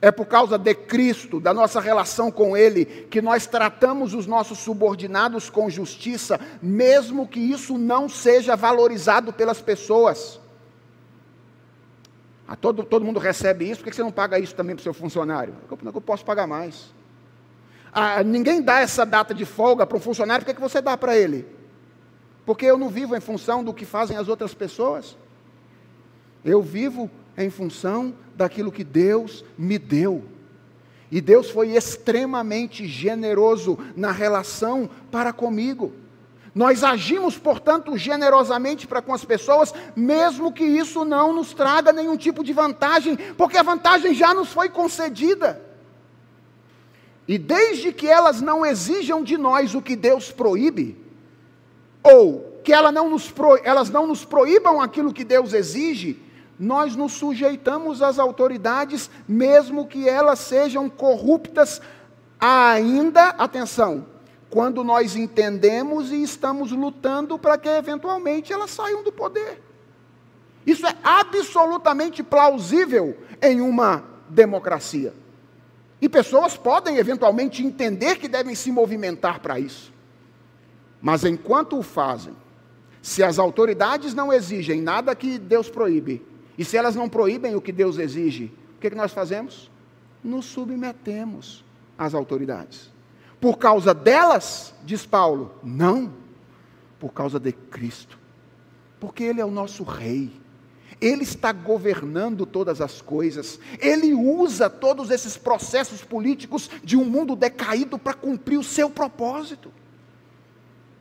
É 0.00 0.12
por 0.12 0.26
causa 0.26 0.56
de 0.56 0.74
Cristo, 0.74 1.40
da 1.40 1.52
nossa 1.52 1.80
relação 1.80 2.30
com 2.30 2.56
Ele, 2.56 2.84
que 2.84 3.20
nós 3.20 3.46
tratamos 3.46 4.14
os 4.14 4.26
nossos 4.26 4.58
subordinados 4.58 5.50
com 5.50 5.68
justiça, 5.68 6.38
mesmo 6.62 7.26
que 7.26 7.40
isso 7.40 7.76
não 7.76 8.08
seja 8.08 8.54
valorizado 8.54 9.32
pelas 9.32 9.60
pessoas. 9.60 10.38
Ah, 12.46 12.54
todo, 12.54 12.84
todo 12.84 13.04
mundo 13.04 13.18
recebe 13.18 13.68
isso, 13.68 13.80
por 13.82 13.90
que 13.90 13.96
você 13.96 14.02
não 14.02 14.12
paga 14.12 14.38
isso 14.38 14.54
também 14.54 14.76
para 14.76 14.80
o 14.80 14.84
seu 14.84 14.94
funcionário? 14.94 15.54
Eu, 15.68 15.78
eu 15.92 16.00
posso 16.00 16.24
pagar 16.24 16.46
mais. 16.46 16.94
Ah, 17.92 18.22
ninguém 18.22 18.62
dá 18.62 18.80
essa 18.80 19.04
data 19.04 19.34
de 19.34 19.44
folga 19.44 19.84
para 19.84 19.96
um 19.96 20.00
funcionário, 20.00 20.44
por 20.44 20.50
que, 20.50 20.54
que 20.54 20.68
você 20.68 20.80
dá 20.80 20.96
para 20.96 21.16
ele? 21.16 21.57
Porque 22.48 22.64
eu 22.64 22.78
não 22.78 22.88
vivo 22.88 23.14
em 23.14 23.20
função 23.20 23.62
do 23.62 23.74
que 23.74 23.84
fazem 23.84 24.16
as 24.16 24.26
outras 24.26 24.54
pessoas. 24.54 25.18
Eu 26.42 26.62
vivo 26.62 27.10
em 27.36 27.50
função 27.50 28.14
daquilo 28.34 28.72
que 28.72 28.82
Deus 28.82 29.44
me 29.58 29.78
deu. 29.78 30.24
E 31.10 31.20
Deus 31.20 31.50
foi 31.50 31.76
extremamente 31.76 32.86
generoso 32.86 33.78
na 33.94 34.10
relação 34.10 34.88
para 35.10 35.30
comigo. 35.30 35.92
Nós 36.54 36.82
agimos, 36.82 37.36
portanto, 37.36 37.98
generosamente 37.98 38.86
para 38.86 39.02
com 39.02 39.12
as 39.12 39.26
pessoas, 39.26 39.74
mesmo 39.94 40.50
que 40.50 40.64
isso 40.64 41.04
não 41.04 41.34
nos 41.34 41.52
traga 41.52 41.92
nenhum 41.92 42.16
tipo 42.16 42.42
de 42.42 42.54
vantagem, 42.54 43.14
porque 43.36 43.58
a 43.58 43.62
vantagem 43.62 44.14
já 44.14 44.32
nos 44.32 44.48
foi 44.48 44.70
concedida. 44.70 45.62
E 47.28 47.36
desde 47.36 47.92
que 47.92 48.08
elas 48.08 48.40
não 48.40 48.64
exijam 48.64 49.22
de 49.22 49.36
nós 49.36 49.74
o 49.74 49.82
que 49.82 49.94
Deus 49.94 50.32
proíbe, 50.32 51.07
ou 52.10 52.60
que 52.64 52.72
ela 52.72 52.90
não 52.90 53.16
pro, 53.18 53.58
elas 53.62 53.90
não 53.90 54.06
nos 54.06 54.24
proíbam 54.24 54.80
aquilo 54.80 55.12
que 55.12 55.24
Deus 55.24 55.52
exige, 55.52 56.22
nós 56.58 56.96
nos 56.96 57.12
sujeitamos 57.12 58.02
às 58.02 58.18
autoridades, 58.18 59.10
mesmo 59.28 59.86
que 59.86 60.08
elas 60.08 60.38
sejam 60.40 60.88
corruptas, 60.88 61.80
ainda, 62.40 63.28
atenção, 63.30 64.06
quando 64.50 64.82
nós 64.82 65.14
entendemos 65.14 66.10
e 66.10 66.22
estamos 66.22 66.72
lutando 66.72 67.38
para 67.38 67.58
que 67.58 67.68
eventualmente 67.68 68.52
elas 68.52 68.70
saiam 68.70 69.02
do 69.02 69.12
poder. 69.12 69.62
Isso 70.66 70.86
é 70.86 70.94
absolutamente 71.02 72.22
plausível 72.22 73.16
em 73.40 73.60
uma 73.60 74.04
democracia. 74.28 75.14
E 76.00 76.08
pessoas 76.08 76.56
podem 76.56 76.96
eventualmente 76.96 77.64
entender 77.64 78.16
que 78.16 78.28
devem 78.28 78.54
se 78.54 78.70
movimentar 78.70 79.40
para 79.40 79.58
isso. 79.58 79.92
Mas 81.00 81.24
enquanto 81.24 81.78
o 81.78 81.82
fazem, 81.82 82.34
se 83.00 83.22
as 83.22 83.38
autoridades 83.38 84.14
não 84.14 84.32
exigem 84.32 84.82
nada 84.82 85.14
que 85.14 85.38
Deus 85.38 85.68
proíbe, 85.68 86.22
e 86.56 86.64
se 86.64 86.76
elas 86.76 86.96
não 86.96 87.08
proíbem 87.08 87.54
o 87.54 87.60
que 87.60 87.72
Deus 87.72 87.98
exige, 87.98 88.52
o 88.76 88.80
que, 88.80 88.90
que 88.90 88.96
nós 88.96 89.12
fazemos? 89.12 89.70
Nos 90.22 90.44
submetemos 90.46 91.64
às 91.96 92.14
autoridades. 92.14 92.90
Por 93.40 93.56
causa 93.56 93.94
delas, 93.94 94.74
diz 94.84 95.06
Paulo, 95.06 95.54
não, 95.62 96.12
por 96.98 97.12
causa 97.12 97.38
de 97.38 97.52
Cristo. 97.52 98.18
Porque 98.98 99.22
Ele 99.22 99.40
é 99.40 99.44
o 99.44 99.50
nosso 99.50 99.84
Rei. 99.84 100.32
Ele 101.00 101.22
está 101.22 101.52
governando 101.52 102.44
todas 102.44 102.80
as 102.80 103.00
coisas. 103.00 103.60
Ele 103.78 104.12
usa 104.12 104.68
todos 104.68 105.10
esses 105.10 105.36
processos 105.36 106.02
políticos 106.02 106.68
de 106.82 106.96
um 106.96 107.04
mundo 107.04 107.36
decaído 107.36 107.96
para 107.96 108.14
cumprir 108.14 108.58
o 108.58 108.64
seu 108.64 108.90
propósito. 108.90 109.70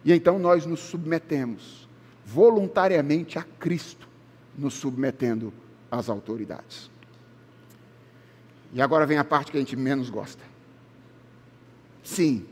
E 0.07 0.13
então 0.13 0.39
nós 0.39 0.65
nos 0.65 0.79
submetemos 0.79 1.85
voluntariamente 2.25 3.37
a 3.37 3.43
Cristo 3.43 4.07
nos 4.57 4.73
submetendo 4.73 5.51
às 5.91 6.07
autoridades. 6.07 6.89
E 8.71 8.81
agora 8.81 9.05
vem 9.05 9.17
a 9.17 9.25
parte 9.25 9.51
que 9.51 9.57
a 9.57 9.59
gente 9.59 9.75
menos 9.75 10.09
gosta. 10.09 10.41
Sim. 12.01 12.45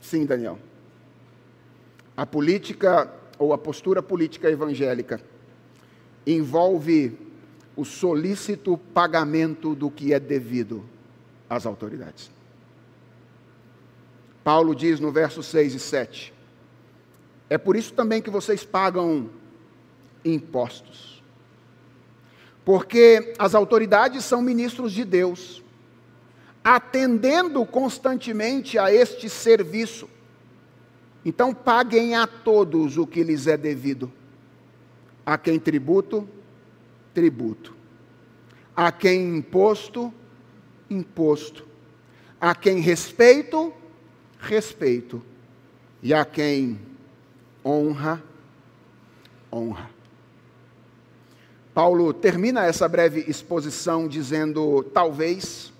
Sim, 0.00 0.24
Daniel. 0.24 0.58
A 2.16 2.24
política 2.24 3.12
ou 3.38 3.52
a 3.52 3.58
postura 3.58 4.02
política 4.02 4.50
evangélica 4.50 5.20
envolve 6.26 7.18
o 7.76 7.84
solícito 7.84 8.78
pagamento 8.78 9.74
do 9.74 9.90
que 9.90 10.14
é 10.14 10.18
devido 10.18 10.82
às 11.50 11.66
autoridades. 11.66 12.33
Paulo 14.44 14.74
diz 14.74 15.00
no 15.00 15.10
verso 15.10 15.42
6 15.42 15.74
e 15.74 15.80
7: 15.80 16.34
É 17.48 17.56
por 17.56 17.74
isso 17.74 17.94
também 17.94 18.20
que 18.20 18.28
vocês 18.28 18.62
pagam 18.62 19.30
impostos. 20.22 21.22
Porque 22.62 23.34
as 23.38 23.54
autoridades 23.54 24.24
são 24.24 24.42
ministros 24.42 24.92
de 24.92 25.04
Deus, 25.04 25.62
atendendo 26.62 27.64
constantemente 27.64 28.78
a 28.78 28.92
este 28.92 29.28
serviço. 29.30 30.08
Então, 31.24 31.54
paguem 31.54 32.14
a 32.14 32.26
todos 32.26 32.98
o 32.98 33.06
que 33.06 33.22
lhes 33.22 33.46
é 33.46 33.56
devido. 33.56 34.12
A 35.24 35.38
quem 35.38 35.58
tributo, 35.58 36.28
tributo. 37.14 37.74
A 38.76 38.92
quem 38.92 39.38
imposto, 39.38 40.12
imposto. 40.90 41.66
A 42.38 42.54
quem 42.54 42.80
respeito, 42.80 43.56
respeito. 43.56 43.83
E 46.02 46.12
a 46.12 46.24
quem 46.24 46.78
honra, 47.64 48.22
honra. 49.52 49.90
Paulo 51.72 52.12
termina 52.12 52.64
essa 52.64 52.86
breve 52.88 53.24
exposição 53.26 54.06
dizendo, 54.06 54.84
talvez, 54.94 55.72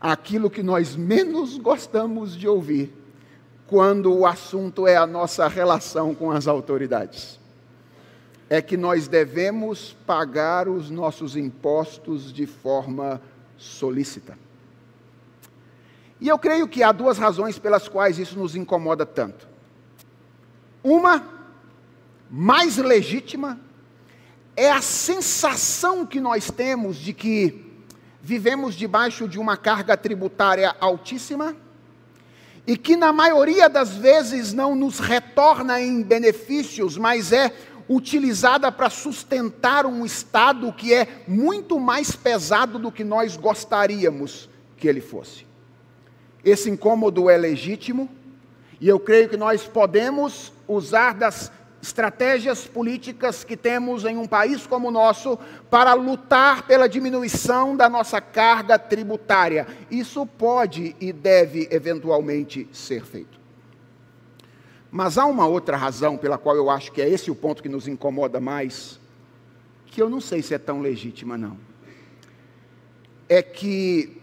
aquilo 0.00 0.48
que 0.48 0.62
nós 0.62 0.96
menos 0.96 1.58
gostamos 1.58 2.36
de 2.36 2.48
ouvir 2.48 2.94
quando 3.66 4.12
o 4.12 4.26
assunto 4.26 4.86
é 4.86 4.96
a 4.96 5.06
nossa 5.06 5.46
relação 5.46 6.14
com 6.14 6.30
as 6.30 6.48
autoridades. 6.48 7.38
É 8.48 8.62
que 8.62 8.76
nós 8.76 9.06
devemos 9.06 9.96
pagar 10.06 10.68
os 10.68 10.90
nossos 10.90 11.36
impostos 11.36 12.32
de 12.32 12.46
forma 12.46 13.20
solícita. 13.56 14.36
E 16.20 16.28
eu 16.28 16.38
creio 16.38 16.68
que 16.68 16.82
há 16.82 16.92
duas 16.92 17.16
razões 17.16 17.58
pelas 17.58 17.88
quais 17.88 18.18
isso 18.18 18.38
nos 18.38 18.54
incomoda 18.54 19.06
tanto. 19.06 19.48
Uma, 20.82 21.26
mais 22.30 22.76
legítima, 22.76 23.58
é 24.54 24.70
a 24.70 24.82
sensação 24.82 26.04
que 26.04 26.20
nós 26.20 26.50
temos 26.50 26.96
de 26.96 27.12
que 27.12 27.66
vivemos 28.22 28.74
debaixo 28.74 29.26
de 29.26 29.38
uma 29.38 29.56
carga 29.56 29.96
tributária 29.96 30.76
altíssima 30.78 31.56
e 32.66 32.76
que, 32.76 32.96
na 32.96 33.12
maioria 33.12 33.68
das 33.68 33.96
vezes, 33.96 34.52
não 34.52 34.74
nos 34.74 34.98
retorna 34.98 35.80
em 35.80 36.02
benefícios, 36.02 36.98
mas 36.98 37.32
é 37.32 37.52
utilizada 37.88 38.70
para 38.70 38.90
sustentar 38.90 39.86
um 39.86 40.04
Estado 40.04 40.72
que 40.72 40.92
é 40.92 41.24
muito 41.26 41.80
mais 41.80 42.12
pesado 42.12 42.78
do 42.78 42.92
que 42.92 43.02
nós 43.02 43.36
gostaríamos 43.36 44.48
que 44.76 44.86
ele 44.86 45.00
fosse. 45.00 45.49
Esse 46.44 46.70
incômodo 46.70 47.28
é 47.28 47.36
legítimo 47.36 48.08
e 48.80 48.88
eu 48.88 48.98
creio 48.98 49.28
que 49.28 49.36
nós 49.36 49.66
podemos 49.66 50.52
usar 50.66 51.14
das 51.14 51.52
estratégias 51.82 52.66
políticas 52.66 53.42
que 53.42 53.56
temos 53.56 54.04
em 54.04 54.16
um 54.16 54.26
país 54.26 54.66
como 54.66 54.88
o 54.88 54.90
nosso 54.90 55.38
para 55.70 55.94
lutar 55.94 56.66
pela 56.66 56.88
diminuição 56.88 57.76
da 57.76 57.88
nossa 57.88 58.20
carga 58.20 58.78
tributária. 58.78 59.66
Isso 59.90 60.26
pode 60.26 60.94
e 61.00 61.12
deve 61.12 61.68
eventualmente 61.70 62.68
ser 62.72 63.04
feito. 63.04 63.40
Mas 64.90 65.16
há 65.16 65.24
uma 65.24 65.46
outra 65.46 65.76
razão 65.76 66.16
pela 66.16 66.36
qual 66.36 66.56
eu 66.56 66.68
acho 66.68 66.92
que 66.92 67.00
é 67.00 67.08
esse 67.08 67.30
o 67.30 67.34
ponto 67.34 67.62
que 67.62 67.68
nos 67.68 67.86
incomoda 67.86 68.40
mais, 68.40 68.98
que 69.86 70.02
eu 70.02 70.10
não 70.10 70.20
sei 70.20 70.42
se 70.42 70.52
é 70.52 70.58
tão 70.58 70.80
legítima, 70.80 71.38
não. 71.38 71.56
É 73.28 73.40
que 73.40 74.19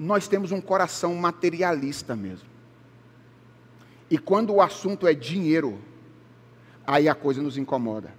nós 0.00 0.26
temos 0.26 0.50
um 0.50 0.62
coração 0.62 1.14
materialista 1.14 2.16
mesmo. 2.16 2.48
E 4.08 4.16
quando 4.16 4.54
o 4.54 4.62
assunto 4.62 5.06
é 5.06 5.12
dinheiro, 5.12 5.78
aí 6.86 7.06
a 7.06 7.14
coisa 7.14 7.42
nos 7.42 7.58
incomoda. 7.58 8.10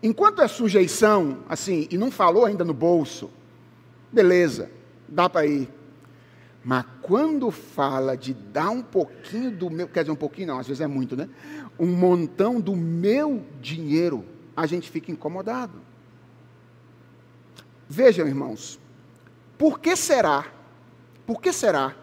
Enquanto 0.00 0.40
é 0.40 0.46
sujeição, 0.46 1.40
assim, 1.48 1.88
e 1.90 1.98
não 1.98 2.12
falou 2.12 2.44
ainda 2.44 2.64
no 2.64 2.72
bolso, 2.72 3.28
beleza, 4.12 4.70
dá 5.08 5.28
para 5.28 5.46
ir. 5.46 5.68
Mas 6.64 6.86
quando 7.02 7.50
fala 7.50 8.16
de 8.16 8.32
dar 8.32 8.70
um 8.70 8.82
pouquinho 8.82 9.50
do 9.50 9.68
meu, 9.68 9.88
quer 9.88 10.02
dizer, 10.02 10.12
um 10.12 10.16
pouquinho 10.16 10.46
não, 10.46 10.60
às 10.60 10.68
vezes 10.68 10.80
é 10.80 10.86
muito, 10.86 11.16
né? 11.16 11.28
Um 11.76 11.88
montão 11.88 12.60
do 12.60 12.76
meu 12.76 13.44
dinheiro, 13.60 14.24
a 14.56 14.64
gente 14.64 14.88
fica 14.88 15.10
incomodado. 15.10 15.80
Vejam, 17.88 18.28
irmãos, 18.28 18.78
por 19.62 19.78
que 19.78 19.94
será, 19.94 20.44
por 21.24 21.40
que 21.40 21.52
será 21.52 21.94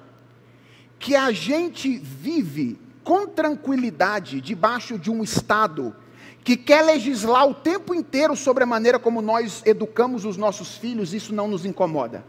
que 0.97 1.13
a 1.13 1.29
gente 1.33 1.97
vive 1.97 2.79
com 3.03 3.27
tranquilidade 3.27 4.39
debaixo 4.39 4.97
de 4.97 5.11
um 5.11 5.21
Estado 5.21 5.93
que 6.41 6.55
quer 6.55 6.85
legislar 6.85 7.45
o 7.45 7.53
tempo 7.53 7.93
inteiro 7.93 8.33
sobre 8.33 8.63
a 8.63 8.65
maneira 8.65 8.97
como 8.97 9.21
nós 9.21 9.61
educamos 9.65 10.23
os 10.23 10.37
nossos 10.37 10.77
filhos, 10.77 11.13
isso 11.13 11.35
não 11.35 11.49
nos 11.49 11.65
incomoda? 11.65 12.23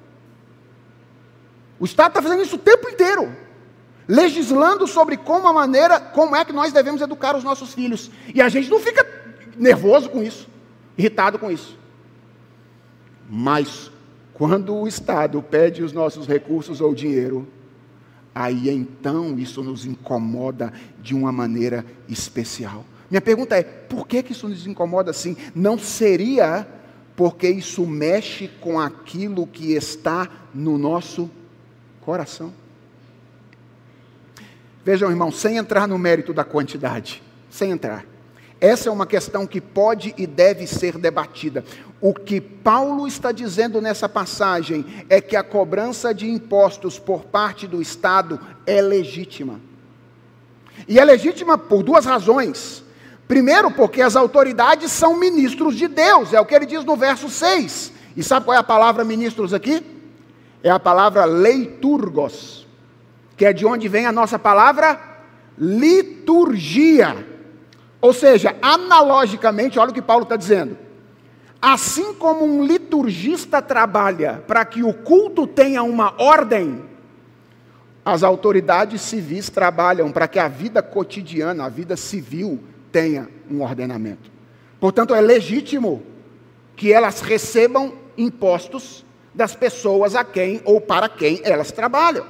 O 1.78 1.84
Estado 1.84 2.08
está 2.08 2.22
fazendo 2.22 2.42
isso 2.42 2.56
o 2.56 2.58
tempo 2.58 2.88
inteiro, 2.88 3.32
legislando 4.08 4.84
sobre 4.88 5.16
como 5.16 5.46
a 5.46 5.52
maneira, 5.52 6.00
como 6.00 6.34
é 6.34 6.44
que 6.44 6.52
nós 6.52 6.72
devemos 6.72 7.00
educar 7.00 7.36
os 7.36 7.44
nossos 7.44 7.72
filhos. 7.72 8.10
E 8.34 8.42
a 8.42 8.48
gente 8.48 8.68
não 8.68 8.80
fica 8.80 9.06
nervoso 9.56 10.10
com 10.10 10.24
isso, 10.24 10.48
irritado 10.98 11.38
com 11.38 11.52
isso. 11.52 11.78
Mas 13.28 13.92
quando 14.41 14.74
o 14.74 14.88
Estado 14.88 15.43
pede 15.43 15.82
os 15.82 15.93
nossos 15.93 16.26
recursos 16.26 16.80
ou 16.80 16.95
dinheiro, 16.95 17.47
aí 18.34 18.70
então 18.70 19.38
isso 19.38 19.62
nos 19.62 19.84
incomoda 19.84 20.72
de 21.03 21.14
uma 21.14 21.30
maneira 21.30 21.84
especial. 22.09 22.86
Minha 23.11 23.20
pergunta 23.20 23.55
é: 23.55 23.62
por 23.62 24.09
que, 24.09 24.22
que 24.22 24.32
isso 24.32 24.49
nos 24.49 24.66
incomoda 24.66 25.11
assim? 25.11 25.36
Não 25.55 25.78
seria 25.78 26.66
porque 27.14 27.51
isso 27.51 27.84
mexe 27.84 28.49
com 28.62 28.80
aquilo 28.80 29.47
que 29.47 29.74
está 29.74 30.26
no 30.55 30.78
nosso 30.78 31.30
coração. 32.01 32.51
Vejam, 34.82 35.11
irmão, 35.11 35.30
sem 35.30 35.59
entrar 35.59 35.86
no 35.86 35.99
mérito 35.99 36.32
da 36.32 36.45
quantidade, 36.45 37.22
sem 37.51 37.72
entrar. 37.72 38.07
Essa 38.61 38.88
é 38.88 38.92
uma 38.92 39.06
questão 39.06 39.46
que 39.46 39.61
pode 39.61 40.14
e 40.18 40.26
deve 40.26 40.66
ser 40.66 40.98
debatida. 40.98 41.64
O 42.00 42.12
que 42.12 42.40
Paulo 42.40 43.06
está 43.06 43.32
dizendo 43.32 43.80
nessa 43.80 44.08
passagem 44.08 44.84
é 45.08 45.20
que 45.20 45.34
a 45.34 45.42
cobrança 45.42 46.12
de 46.12 46.28
impostos 46.28 46.98
por 46.98 47.24
parte 47.24 47.66
do 47.66 47.80
Estado 47.80 48.38
é 48.66 48.82
legítima. 48.82 49.61
E 50.86 50.98
é 50.98 51.04
legítima 51.04 51.56
por 51.56 51.82
duas 51.82 52.04
razões. 52.04 52.84
Primeiro, 53.26 53.70
porque 53.70 54.02
as 54.02 54.16
autoridades 54.16 54.92
são 54.92 55.16
ministros 55.16 55.76
de 55.76 55.88
Deus, 55.88 56.32
é 56.32 56.40
o 56.40 56.44
que 56.44 56.54
ele 56.54 56.66
diz 56.66 56.84
no 56.84 56.96
verso 56.96 57.30
6. 57.30 57.92
E 58.16 58.22
sabe 58.22 58.44
qual 58.44 58.56
é 58.56 58.58
a 58.58 58.64
palavra 58.64 59.04
ministros 59.04 59.54
aqui? 59.54 59.82
é 60.62 60.70
a 60.70 60.78
palavra 60.78 61.24
leiturgos, 61.24 62.66
que 63.36 63.44
é 63.44 63.52
de 63.52 63.64
onde 63.64 63.88
vem 63.88 64.06
a 64.06 64.12
nossa 64.12 64.38
palavra 64.38 65.00
liturgia. 65.56 67.26
Ou 68.01 68.12
seja, 68.12 68.57
analogicamente, 68.62 69.78
olha 69.78 69.90
o 69.90 69.94
que 69.94 70.01
Paulo 70.01 70.22
está 70.22 70.36
dizendo. 70.36 70.76
Assim 71.61 72.14
como 72.14 72.44
um 72.44 72.64
liturgista 72.64 73.61
trabalha 73.61 74.42
para 74.46 74.64
que 74.64 74.82
o 74.82 74.94
culto 74.94 75.46
tenha 75.46 75.82
uma 75.82 76.14
ordem, 76.16 76.82
as 78.03 78.22
autoridades 78.22 79.03
civis 79.03 79.51
trabalham 79.51 80.11
para 80.11 80.26
que 80.26 80.38
a 80.38 80.48
vida 80.48 80.82
cotidiana, 80.82 81.66
a 81.66 81.68
vida 81.68 81.96
civil, 81.96 82.59
tenha 82.90 83.28
um 83.51 83.62
ordenamento. 83.62 84.30
Portanto, 84.80 85.14
é 85.14 85.20
legítimo 85.20 86.03
que 86.74 86.92
elas 86.92 87.20
recebam 87.20 87.92
impostos 88.16 89.05
das 89.34 89.55
pessoas 89.55 90.14
a 90.16 90.24
quem 90.24 90.62
ou 90.64 90.80
para 90.80 91.11
quem 91.11 91.40
elas 91.44 91.70
trabalham. 91.70 92.26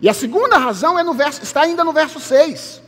E 0.00 0.08
a 0.08 0.14
segunda 0.14 0.56
razão 0.56 0.98
é 0.98 1.02
no 1.02 1.12
verso, 1.12 1.42
está 1.42 1.62
ainda 1.62 1.84
no 1.84 1.92
verso 1.92 2.18
6. 2.18 2.82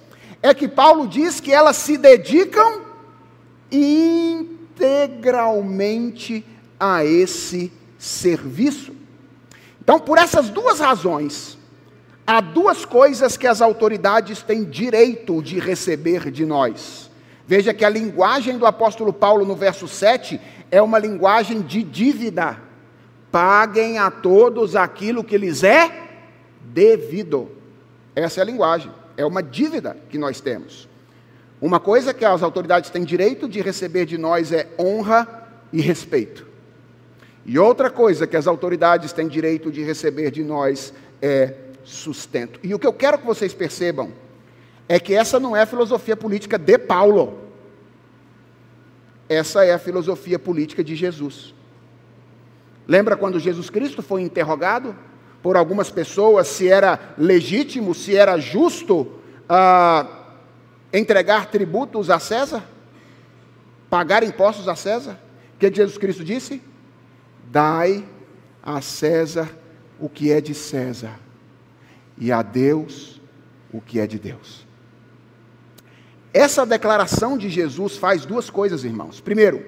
É 0.47 0.55
que 0.55 0.69
Paulo 0.69 1.09
diz 1.09 1.41
que 1.41 1.53
elas 1.53 1.77
se 1.77 1.99
dedicam 1.99 2.83
integralmente 3.69 6.47
a 6.79 7.05
esse 7.05 7.73
serviço. 7.99 8.95
Então, 9.83 9.99
por 9.99 10.19
essas 10.19 10.49
duas 10.49 10.79
razões, 10.79 11.59
há 12.25 12.41
duas 12.41 12.85
coisas 12.85 13.37
que 13.37 13.49
as 13.49 13.61
autoridades 13.61 14.41
têm 14.41 14.63
direito 14.63 15.43
de 15.43 15.59
receber 15.59 16.31
de 16.31 16.47
nós. 16.47 17.11
Veja 17.45 17.75
que 17.75 17.85
a 17.85 17.91
linguagem 17.91 18.57
do 18.57 18.67
apóstolo 18.67 19.13
Paulo 19.13 19.45
no 19.45 19.57
verso 19.57 19.89
7 19.89 20.41
é 20.71 20.81
uma 20.81 21.01
linguagem 21.01 21.61
de 21.61 21.83
dívida 21.83 22.63
paguem 23.33 23.99
a 23.99 24.13
todos 24.13 24.77
aquilo 24.77 25.25
que 25.25 25.37
lhes 25.37 25.65
é 25.65 25.91
devido. 26.61 27.51
Essa 28.15 28.39
é 28.41 28.43
a 28.43 28.47
linguagem, 28.47 28.93
é 29.17 29.25
uma 29.25 29.43
dívida 29.43 29.97
que 30.09 30.19
nós 30.19 30.41
temos. 30.41 30.89
Uma 31.61 31.81
coisa 31.81 32.13
que 32.13 32.25
as 32.25 32.43
autoridades 32.43 32.91
têm 32.91 33.05
direito 33.05 33.49
de 33.49 33.61
receber 33.61 34.05
de 34.05 34.19
nós 34.19 34.53
é 34.53 34.69
honra 34.79 35.49
e 35.73 35.81
respeito. 35.81 36.47
E 37.45 37.59
outra 37.59 37.89
coisa 37.89 38.27
que 38.27 38.37
as 38.37 38.47
autoridades 38.47 39.13
têm 39.13 39.29
direito 39.29 39.71
de 39.71 39.83
receber 39.83 40.31
de 40.31 40.43
nós 40.43 40.93
é 41.23 41.55
sustento. 41.85 42.61
E 42.63 42.75
o 42.75 42.79
que 42.79 42.87
eu 42.87 42.93
quero 42.93 43.19
que 43.19 43.27
vocês 43.27 43.55
percebam 43.55 44.13
é 44.89 45.01
que 45.01 45.15
essa 45.15 45.41
não 45.41 45.57
é 45.57 45.63
a 45.63 45.67
filosofia 45.67 46.17
política 46.17 46.59
de 46.59 46.77
Paulo. 46.77 47.39
Essa 49.29 49.65
é 49.65 49.73
a 49.73 49.79
filosofia 49.79 50.39
política 50.39 50.85
de 50.85 50.95
Jesus. 50.95 51.55
Lembra 52.87 53.17
quando 53.17 53.41
Jesus 53.41 53.71
Cristo 53.71 54.03
foi 54.03 54.23
interrogado 54.23 54.95
por 55.47 55.57
algumas 55.57 55.93
pessoas 55.93 56.49
se 56.49 56.67
era 56.67 57.15
legítimo, 57.17 57.95
se 57.95 58.17
era 58.17 58.37
justo 58.37 59.13
ah, 59.49 60.25
entregar 60.93 61.53
tributos 61.53 62.11
a 62.11 62.19
César? 62.19 62.65
Pagar 63.89 64.25
impostos 64.25 64.67
a 64.67 64.75
César? 64.75 65.17
O 65.55 65.59
que 65.61 65.73
Jesus 65.73 65.99
Cristo 65.99 66.25
disse? 66.25 66.61
Dai 67.49 68.05
a 68.61 68.81
César 68.81 69.49
o 70.01 70.09
que 70.09 70.33
é 70.33 70.41
de 70.41 70.53
César, 70.53 71.17
e 72.19 72.33
a 72.33 72.43
Deus 72.43 73.21
o 73.73 73.81
que 73.81 74.01
é 74.01 74.07
de 74.09 74.19
Deus. 74.19 74.67
Essa 76.35 76.67
declaração 76.67 77.39
de 77.39 77.49
Jesus 77.49 77.97
faz 77.97 78.27
duas 78.27 78.51
coisas, 78.51 78.83
irmãos. 78.83 79.21
Primeiro, 79.21 79.65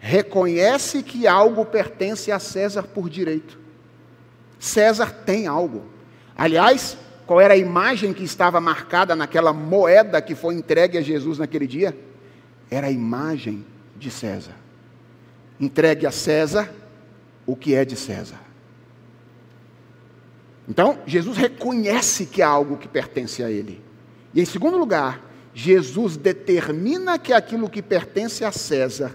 reconhece 0.00 1.04
que 1.04 1.28
algo 1.28 1.64
pertence 1.64 2.32
a 2.32 2.40
César 2.40 2.82
por 2.82 3.08
direito. 3.08 3.62
César 4.64 5.12
tem 5.26 5.46
algo. 5.46 5.84
Aliás, 6.34 6.96
qual 7.26 7.38
era 7.38 7.52
a 7.52 7.56
imagem 7.56 8.14
que 8.14 8.24
estava 8.24 8.58
marcada 8.62 9.14
naquela 9.14 9.52
moeda 9.52 10.22
que 10.22 10.34
foi 10.34 10.54
entregue 10.54 10.96
a 10.96 11.02
Jesus 11.02 11.38
naquele 11.38 11.66
dia? 11.66 11.94
Era 12.70 12.86
a 12.86 12.90
imagem 12.90 13.62
de 13.94 14.10
César. 14.10 14.54
Entregue 15.60 16.06
a 16.06 16.10
César 16.10 16.72
o 17.46 17.54
que 17.54 17.74
é 17.74 17.84
de 17.84 17.94
César. 17.94 18.40
Então, 20.66 20.98
Jesus 21.06 21.36
reconhece 21.36 22.24
que 22.24 22.40
há 22.40 22.48
algo 22.48 22.78
que 22.78 22.88
pertence 22.88 23.44
a 23.44 23.50
ele. 23.50 23.82
E 24.32 24.40
em 24.40 24.46
segundo 24.46 24.78
lugar, 24.78 25.22
Jesus 25.52 26.16
determina 26.16 27.18
que 27.18 27.34
aquilo 27.34 27.68
que 27.68 27.82
pertence 27.82 28.46
a 28.46 28.50
César 28.50 29.14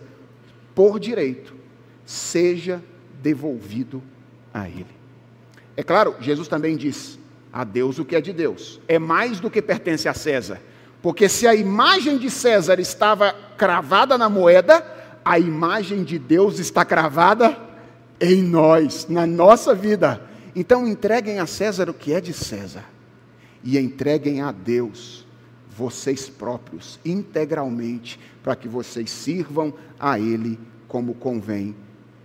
por 0.76 1.00
direito, 1.00 1.56
seja 2.06 2.84
devolvido 3.20 4.04
a 4.54 4.70
ele. 4.70 4.99
É 5.80 5.84
claro, 5.84 6.14
Jesus 6.20 6.50
também 6.50 6.76
diz: 6.76 7.18
a 7.54 7.64
Deus 7.64 8.00
o 8.00 8.04
que 8.04 8.14
é 8.14 8.20
de 8.20 8.34
Deus. 8.34 8.82
É 8.86 9.00
mais 9.00 9.40
do 9.40 9.50
que 9.50 9.62
pertence 9.62 10.10
a 10.10 10.14
César. 10.14 10.60
Porque 11.02 11.30
se 11.30 11.48
a 11.48 11.56
imagem 11.56 12.18
de 12.18 12.30
César 12.30 12.82
estava 12.82 13.34
cravada 13.58 14.18
na 14.18 14.28
moeda, 14.28 14.86
a 15.24 15.40
imagem 15.40 16.04
de 16.04 16.20
Deus 16.20 16.60
está 16.60 16.84
cravada 16.84 17.58
em 18.20 18.44
nós, 18.44 19.08
na 19.08 19.26
nossa 19.26 19.74
vida. 19.74 20.22
Então 20.54 20.86
entreguem 20.86 21.40
a 21.40 21.48
César 21.48 21.90
o 21.90 21.94
que 21.94 22.12
é 22.12 22.20
de 22.20 22.34
César 22.34 22.84
e 23.64 23.80
entreguem 23.80 24.42
a 24.42 24.52
Deus 24.52 25.26
vocês 25.70 26.28
próprios 26.28 27.00
integralmente, 27.06 28.20
para 28.44 28.54
que 28.54 28.68
vocês 28.68 29.10
sirvam 29.10 29.74
a 29.98 30.20
Ele 30.20 30.60
como 30.90 31.14
convém 31.14 31.74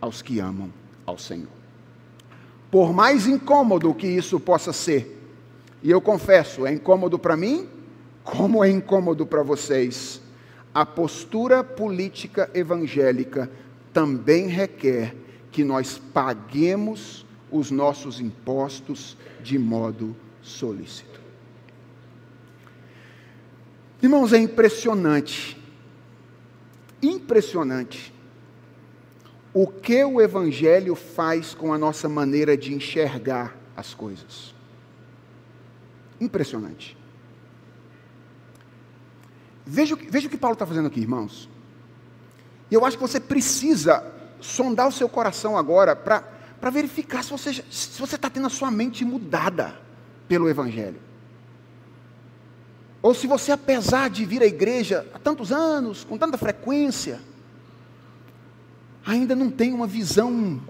aos 0.01 0.23
que 0.23 0.41
amam 0.41 0.73
ao 1.07 1.17
Senhor. 1.17 1.64
Por 2.75 2.93
mais 2.93 3.29
incômodo 3.29 3.95
que 3.95 4.09
isso 4.09 4.41
possa 4.41 4.73
ser, 4.73 5.17
E 5.81 5.91
eu 5.91 6.01
confesso, 6.01 6.67
é 6.67 6.73
incômodo 6.73 7.21
para 7.21 7.37
mim, 7.37 7.69
como 8.25 8.65
é 8.65 8.71
incômodo 8.71 9.25
para 9.25 9.45
vocês. 9.45 10.21
A 10.75 10.85
postura 10.85 11.63
política 11.63 12.51
evangélica 12.53 13.49
também 13.93 14.49
requer 14.49 15.15
que 15.53 15.63
nós 15.63 16.01
paguemos 16.13 17.25
os 17.49 17.71
nossos 17.71 18.19
impostos 18.19 19.17
de 19.41 19.57
modo 19.57 20.17
solícito. 20.43 21.21
Irmãos, 24.03 24.33
é 24.33 24.39
impressionante, 24.39 25.57
impressionante 27.01 28.13
o 29.55 29.69
que 29.69 30.05
o 30.05 30.21
Evangelho 30.21 30.97
faz 30.97 31.55
com 31.55 31.73
a 31.73 31.79
nossa 31.79 32.09
maneira 32.09 32.57
de 32.57 32.75
enxergar 32.75 33.57
as 33.77 33.95
coisas. 33.95 34.53
Impressionante. 36.21 36.99
Veja, 39.65 39.97
veja 39.97 40.27
o 40.27 40.31
que 40.31 40.37
Paulo 40.37 40.55
está 40.55 40.67
fazendo 40.67 40.89
aqui, 40.89 41.01
irmãos. 41.01 41.49
E 42.69 42.75
eu 42.75 42.85
acho 42.85 42.97
que 42.97 43.03
você 43.03 43.21
precisa 43.21 44.05
sondar 44.41 44.89
o 44.89 44.93
seu 44.93 45.09
coração 45.09 45.57
agora 45.57 45.95
para 45.95 46.71
verificar 46.71 47.23
se 47.23 47.31
você 47.31 47.51
está 47.51 47.65
se 47.71 48.01
você 48.01 48.19
tá 48.19 48.29
tendo 48.29 48.49
a 48.49 48.51
sua 48.51 48.73
mente 48.73 49.05
mudada 49.05 49.79
pelo 50.27 50.49
Evangelho. 50.49 51.01
Ou 53.01 53.15
se 53.15 53.27
você, 53.27 53.53
apesar 53.53 54.11
de 54.11 54.25
vir 54.25 54.43
à 54.43 54.47
igreja 54.47 55.07
há 55.15 55.19
tantos 55.19 55.53
anos, 55.53 56.05
com 56.05 56.19
tanta 56.19 56.37
frequência, 56.37 57.21
ainda 59.07 59.35
não 59.35 59.51
tem 59.51 59.73
uma 59.73 59.87
visão 59.87 60.61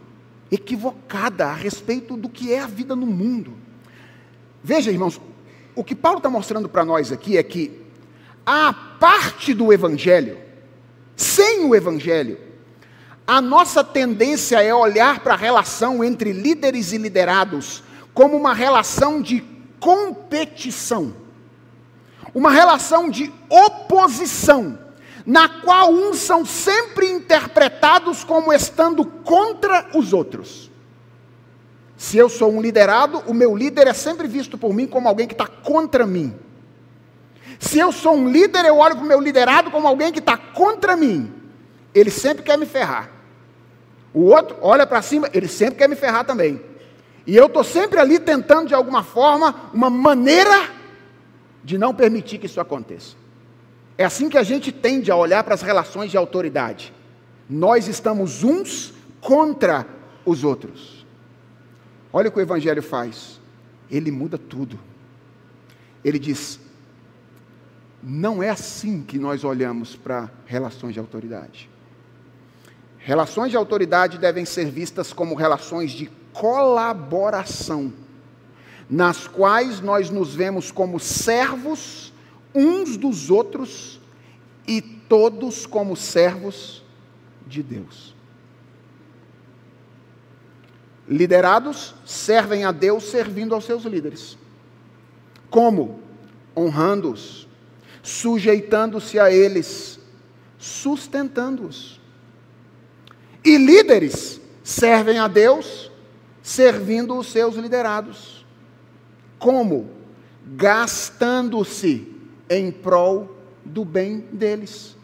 equivocada 0.51 1.47
a 1.47 1.55
respeito 1.55 2.17
do 2.17 2.29
que 2.29 2.53
é 2.53 2.61
a 2.61 2.67
vida 2.67 2.95
no 2.95 3.07
mundo. 3.07 3.53
Veja, 4.63 4.91
irmãos, 4.91 5.21
o 5.75 5.83
que 5.83 5.95
Paulo 5.95 6.19
está 6.19 6.31
mostrando 6.31 6.69
para 6.69 6.85
nós 6.85 7.13
aqui 7.13 7.37
é 7.37 7.43
que 7.43 7.81
a 8.47 8.73
parte 8.73 9.55
do 9.55 9.73
Evangelho, 9.73 10.39
sem 11.17 11.65
o 11.65 11.75
Evangelho, 11.75 12.39
a 13.27 13.41
nossa 13.41 13.83
tendência 13.83 14.63
é 14.63 14.75
olhar 14.75 15.21
para 15.21 15.35
a 15.35 15.37
relação 15.37 16.05
entre 16.05 16.33
líderes 16.33 16.93
e 16.93 16.99
liderados 16.99 17.83
como 18.13 18.37
uma 18.37 18.53
relação 18.53 19.21
de 19.21 19.43
competição, 19.81 21.15
uma 22.35 22.51
relação 22.51 23.09
de 23.09 23.33
oposição, 23.49 24.79
na 25.27 25.49
qual 25.49 25.93
uns 25.93 26.19
são 26.19 26.45
sempre 26.45 27.11
interpretados 27.11 28.25
como 28.25 28.53
estando 28.53 29.05
contra 29.05 29.89
os 29.95 30.13
outros. 30.13 30.71
Se 31.97 32.19
eu 32.19 32.29
sou 32.29 32.53
um 32.53 32.61
liderado, 32.61 33.23
o 33.27 33.33
meu 33.33 33.57
líder 33.57 33.87
é 33.87 33.95
sempre 33.95 34.29
visto 34.29 34.59
por 34.59 34.75
mim 34.75 34.87
como 34.87 35.09
alguém 35.09 35.27
que 35.27 35.35
está 35.35 35.47
contra 35.47 36.07
mim. 36.07 36.35
Se 37.59 37.79
eu 37.79 37.93
sou 37.93 38.17
um 38.17 38.29
líder, 38.29 38.65
eu 38.67 38.77
olho 38.77 38.97
para 38.97 39.05
o 39.05 39.09
meu 39.09 39.21
liderado 39.21 39.71
como 39.71 39.89
alguém 39.89 40.13
que 40.13 40.19
está 40.19 40.37
contra 40.37 40.97
mim. 40.97 41.33
Ele 41.95 42.11
sempre 42.11 42.43
quer 42.43 42.59
me 42.59 42.67
ferrar. 42.67 43.11
O 44.13 44.25
outro 44.25 44.57
olha 44.61 44.87
para 44.87 45.01
cima, 45.01 45.31
ele 45.33 45.49
sempre 45.49 45.77
quer 45.77 45.89
me 45.89 45.97
ferrar 45.97 46.25
também. 46.25 46.61
E 47.27 47.35
eu 47.35 47.47
estou 47.47 47.65
sempre 47.65 47.99
ali 47.99 48.19
tentando, 48.19 48.69
de 48.69 48.75
alguma 48.75 49.03
forma, 49.03 49.71
uma 49.73 49.89
maneira 49.89 50.71
de 51.63 51.79
não 51.79 51.95
permitir 51.95 52.39
que 52.39 52.47
isso 52.47 52.61
aconteça. 52.61 53.17
É 53.97 54.05
assim 54.05 54.29
que 54.29 54.39
a 54.39 54.43
gente 54.43 54.73
tende 54.73 55.11
a 55.11 55.17
olhar 55.17 55.45
para 55.45 55.55
as 55.55 55.63
relações 55.63 56.11
de 56.11 56.17
autoridade. 56.17 56.93
Nós 57.49 57.87
estamos 57.87 58.43
uns 58.43 58.93
contra 59.21 59.87
os 60.25 60.43
outros. 60.43 61.07
Olha 62.13 62.29
o 62.29 62.33
que 62.33 62.39
o 62.39 62.43
Evangelho 62.43 62.83
faz. 62.83 63.41
Ele 63.91 64.11
muda 64.11 64.37
tudo. 64.39 64.79
Ele 66.05 66.19
diz: 66.19 66.59
não 68.03 68.43
é 68.43 68.51
assim 68.51 69.03
que 69.03 69.19
nós 69.19 69.45
olhamos 69.45 69.95
para 69.97 70.31
relações 70.47 70.93
de 70.93 71.01
autoridade. 71.01 71.71
Relações 72.99 73.51
de 73.51 73.57
autoridade 73.57 74.19
devem 74.19 74.45
ser 74.45 74.71
vistas 74.71 75.13
como 75.13 75.35
relações 75.35 75.91
de 75.91 76.11
colaboração, 76.33 77.93
nas 78.89 79.29
quais 79.29 79.81
nós 79.81 80.11
nos 80.11 80.35
vemos 80.35 80.73
como 80.73 80.99
servos 80.99 82.14
uns 82.55 82.97
dos 82.97 83.31
outros 83.31 84.01
e 84.67 84.81
todos 84.81 85.67
como 85.67 85.97
servos 85.97 86.83
de 87.47 87.63
Deus. 87.63 88.15
Liderados 91.09 91.95
servem 92.07 92.65
a 92.65 92.73
Deus 92.73 93.05
servindo 93.05 93.55
aos 93.55 93.65
seus 93.65 93.85
líderes. 93.85 94.39
Como? 95.51 96.01
Honrando-os, 96.57 97.47
sujeitando-se 98.03 99.19
a 99.19 99.31
eles, 99.31 99.99
sustentando-os. 100.57 102.01
E 103.45 103.59
líderes 103.59 104.41
servem 104.63 105.19
a 105.19 105.29
Deus 105.29 105.91
servindo 106.43 107.19
os 107.19 107.27
seus 107.27 107.57
liderados. 107.57 108.47
Como? 109.39 109.91
Gastando-se 110.57 112.14
em 112.49 112.71
prol 112.71 113.37
do 113.65 113.85
bem 113.85 114.21
deles, 114.33 114.97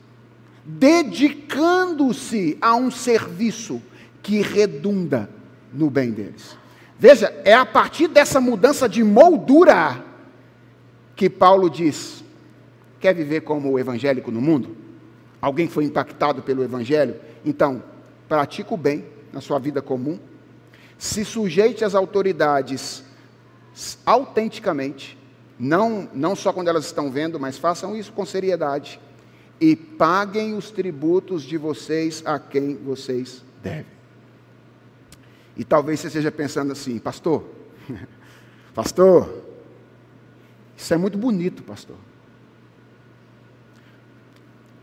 dedicando-se 0.64 2.58
a 2.60 2.74
um 2.74 2.90
serviço 2.90 3.82
que 4.22 4.42
redunda 4.42 5.30
no 5.72 5.90
bem 5.90 6.10
deles. 6.10 6.56
Veja, 6.98 7.32
é 7.44 7.54
a 7.54 7.64
partir 7.64 8.08
dessa 8.08 8.40
mudança 8.40 8.88
de 8.88 9.02
moldura 9.02 10.04
que 11.16 11.30
Paulo 11.30 11.70
diz: 11.70 12.22
quer 12.98 13.14
viver 13.14 13.40
como 13.40 13.78
evangélico 13.78 14.30
no 14.30 14.40
mundo? 14.40 14.76
Alguém 15.40 15.68
foi 15.68 15.84
impactado 15.84 16.42
pelo 16.42 16.62
evangelho? 16.62 17.16
Então, 17.44 17.82
pratique 18.28 18.74
o 18.74 18.76
bem 18.76 19.04
na 19.32 19.40
sua 19.40 19.58
vida 19.58 19.80
comum, 19.80 20.18
se 20.98 21.24
sujeite 21.24 21.84
às 21.84 21.94
autoridades 21.94 23.02
autenticamente, 24.04 25.16
não, 25.60 26.08
não 26.14 26.34
só 26.34 26.54
quando 26.54 26.68
elas 26.68 26.86
estão 26.86 27.10
vendo, 27.10 27.38
mas 27.38 27.58
façam 27.58 27.94
isso 27.94 28.10
com 28.12 28.24
seriedade. 28.24 28.98
E 29.60 29.76
paguem 29.76 30.54
os 30.54 30.70
tributos 30.70 31.42
de 31.42 31.58
vocês 31.58 32.22
a 32.24 32.38
quem 32.38 32.76
vocês 32.76 33.44
devem. 33.62 33.92
E 35.54 35.62
talvez 35.62 36.00
você 36.00 36.06
esteja 36.06 36.32
pensando 36.32 36.72
assim, 36.72 36.98
pastor, 36.98 37.44
pastor, 38.72 39.44
isso 40.74 40.94
é 40.94 40.96
muito 40.96 41.18
bonito, 41.18 41.62
pastor. 41.62 41.96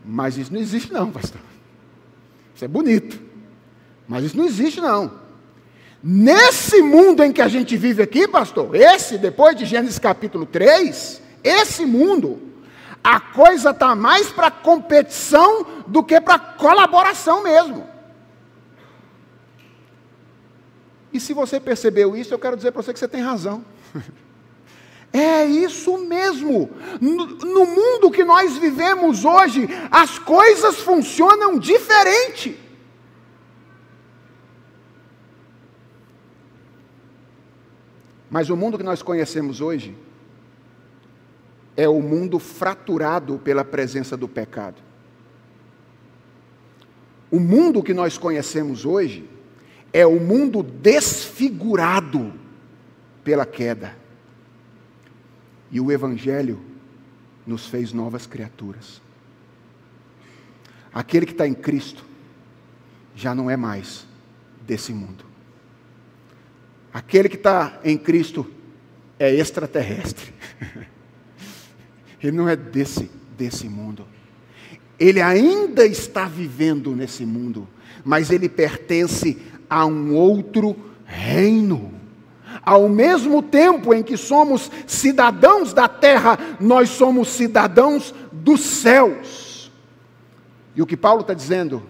Mas 0.04 0.38
isso 0.38 0.52
não 0.52 0.60
existe, 0.60 0.92
não, 0.92 1.10
pastor. 1.10 1.40
Isso 2.54 2.64
é 2.64 2.68
bonito. 2.68 3.20
Mas 4.06 4.24
isso 4.24 4.36
não 4.36 4.46
existe, 4.46 4.80
não. 4.80 5.27
Nesse 6.02 6.80
mundo 6.80 7.24
em 7.24 7.32
que 7.32 7.42
a 7.42 7.48
gente 7.48 7.76
vive 7.76 8.02
aqui, 8.02 8.28
pastor, 8.28 8.74
esse, 8.74 9.18
depois 9.18 9.56
de 9.56 9.64
Gênesis 9.64 9.98
capítulo 9.98 10.46
3, 10.46 11.20
esse 11.42 11.84
mundo, 11.84 12.40
a 13.02 13.18
coisa 13.18 13.70
está 13.70 13.94
mais 13.94 14.28
para 14.28 14.50
competição 14.50 15.66
do 15.86 16.02
que 16.02 16.20
para 16.20 16.38
colaboração 16.38 17.42
mesmo. 17.42 17.88
E 21.12 21.18
se 21.18 21.32
você 21.32 21.58
percebeu 21.58 22.16
isso, 22.16 22.32
eu 22.32 22.38
quero 22.38 22.56
dizer 22.56 22.70
para 22.70 22.82
você 22.82 22.92
que 22.92 22.98
você 22.98 23.08
tem 23.08 23.22
razão. 23.22 23.64
É 25.10 25.42
isso 25.46 25.96
mesmo. 25.96 26.68
No, 27.00 27.26
no, 27.26 27.64
mundo 27.64 28.10
que 28.10 28.22
nós 28.22 28.58
vivemos 28.58 29.24
hoje, 29.24 29.66
as 29.90 30.18
coisas 30.18 30.80
funcionam 30.80 31.58
diferente. 31.58 32.60
Mas 38.30 38.50
o 38.50 38.56
mundo 38.56 38.76
que 38.76 38.84
nós 38.84 39.02
conhecemos 39.02 39.60
hoje 39.60 39.96
é 41.76 41.88
o 41.88 42.02
mundo 42.02 42.38
fraturado 42.38 43.38
pela 43.38 43.64
presença 43.64 44.16
do 44.16 44.28
pecado. 44.28 44.82
O 47.30 47.38
mundo 47.38 47.82
que 47.82 47.94
nós 47.94 48.18
conhecemos 48.18 48.84
hoje 48.84 49.28
é 49.92 50.06
o 50.06 50.18
mundo 50.18 50.62
desfigurado 50.62 52.32
pela 53.22 53.46
queda. 53.46 53.96
E 55.70 55.80
o 55.80 55.92
Evangelho 55.92 56.60
nos 57.46 57.66
fez 57.66 57.92
novas 57.92 58.26
criaturas. 58.26 59.00
Aquele 60.92 61.26
que 61.26 61.32
está 61.32 61.46
em 61.46 61.54
Cristo 61.54 62.04
já 63.14 63.34
não 63.34 63.50
é 63.50 63.56
mais 63.56 64.06
desse 64.66 64.92
mundo. 64.92 65.27
Aquele 66.92 67.28
que 67.28 67.36
está 67.36 67.80
em 67.84 67.96
Cristo 67.96 68.46
é 69.18 69.34
extraterrestre. 69.34 70.32
Ele 72.22 72.36
não 72.36 72.48
é 72.48 72.56
desse, 72.56 73.10
desse 73.36 73.68
mundo. 73.68 74.06
Ele 74.98 75.20
ainda 75.20 75.86
está 75.86 76.24
vivendo 76.24 76.94
nesse 76.96 77.24
mundo, 77.24 77.68
mas 78.04 78.30
ele 78.30 78.48
pertence 78.48 79.38
a 79.70 79.86
um 79.86 80.12
outro 80.14 80.76
reino, 81.04 81.94
Ao 82.62 82.88
mesmo 82.88 83.42
tempo 83.42 83.94
em 83.94 84.02
que 84.02 84.16
somos 84.16 84.70
cidadãos 84.86 85.72
da 85.72 85.86
terra, 85.86 86.38
nós 86.58 86.88
somos 86.90 87.28
cidadãos 87.28 88.12
dos 88.32 88.60
céus. 88.60 89.70
E 90.74 90.82
o 90.82 90.86
que 90.86 90.96
Paulo 90.96 91.20
está 91.20 91.32
dizendo 91.32 91.82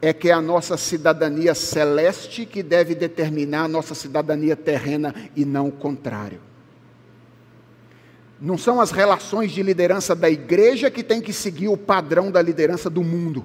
é 0.00 0.12
que 0.12 0.28
é 0.28 0.32
a 0.32 0.40
nossa 0.40 0.76
cidadania 0.76 1.54
celeste 1.54 2.46
que 2.46 2.62
deve 2.62 2.94
determinar 2.94 3.64
a 3.64 3.68
nossa 3.68 3.94
cidadania 3.94 4.54
terrena 4.54 5.14
e 5.34 5.44
não 5.44 5.68
o 5.68 5.72
contrário. 5.72 6.40
Não 8.40 8.56
são 8.56 8.80
as 8.80 8.92
relações 8.92 9.50
de 9.50 9.62
liderança 9.62 10.14
da 10.14 10.30
igreja 10.30 10.90
que 10.90 11.02
tem 11.02 11.20
que 11.20 11.32
seguir 11.32 11.68
o 11.68 11.76
padrão 11.76 12.30
da 12.30 12.40
liderança 12.40 12.88
do 12.88 13.02
mundo. 13.02 13.44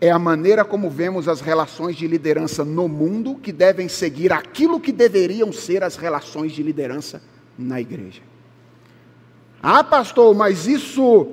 É 0.00 0.10
a 0.10 0.18
maneira 0.18 0.64
como 0.64 0.90
vemos 0.90 1.28
as 1.28 1.40
relações 1.40 1.96
de 1.96 2.08
liderança 2.08 2.64
no 2.64 2.88
mundo 2.88 3.36
que 3.36 3.52
devem 3.52 3.88
seguir 3.88 4.32
aquilo 4.32 4.80
que 4.80 4.92
deveriam 4.92 5.52
ser 5.52 5.84
as 5.84 5.96
relações 5.96 6.52
de 6.52 6.62
liderança 6.62 7.22
na 7.56 7.80
igreja. 7.80 8.20
Ah, 9.62 9.82
pastor, 9.82 10.34
mas 10.34 10.66
isso 10.66 11.28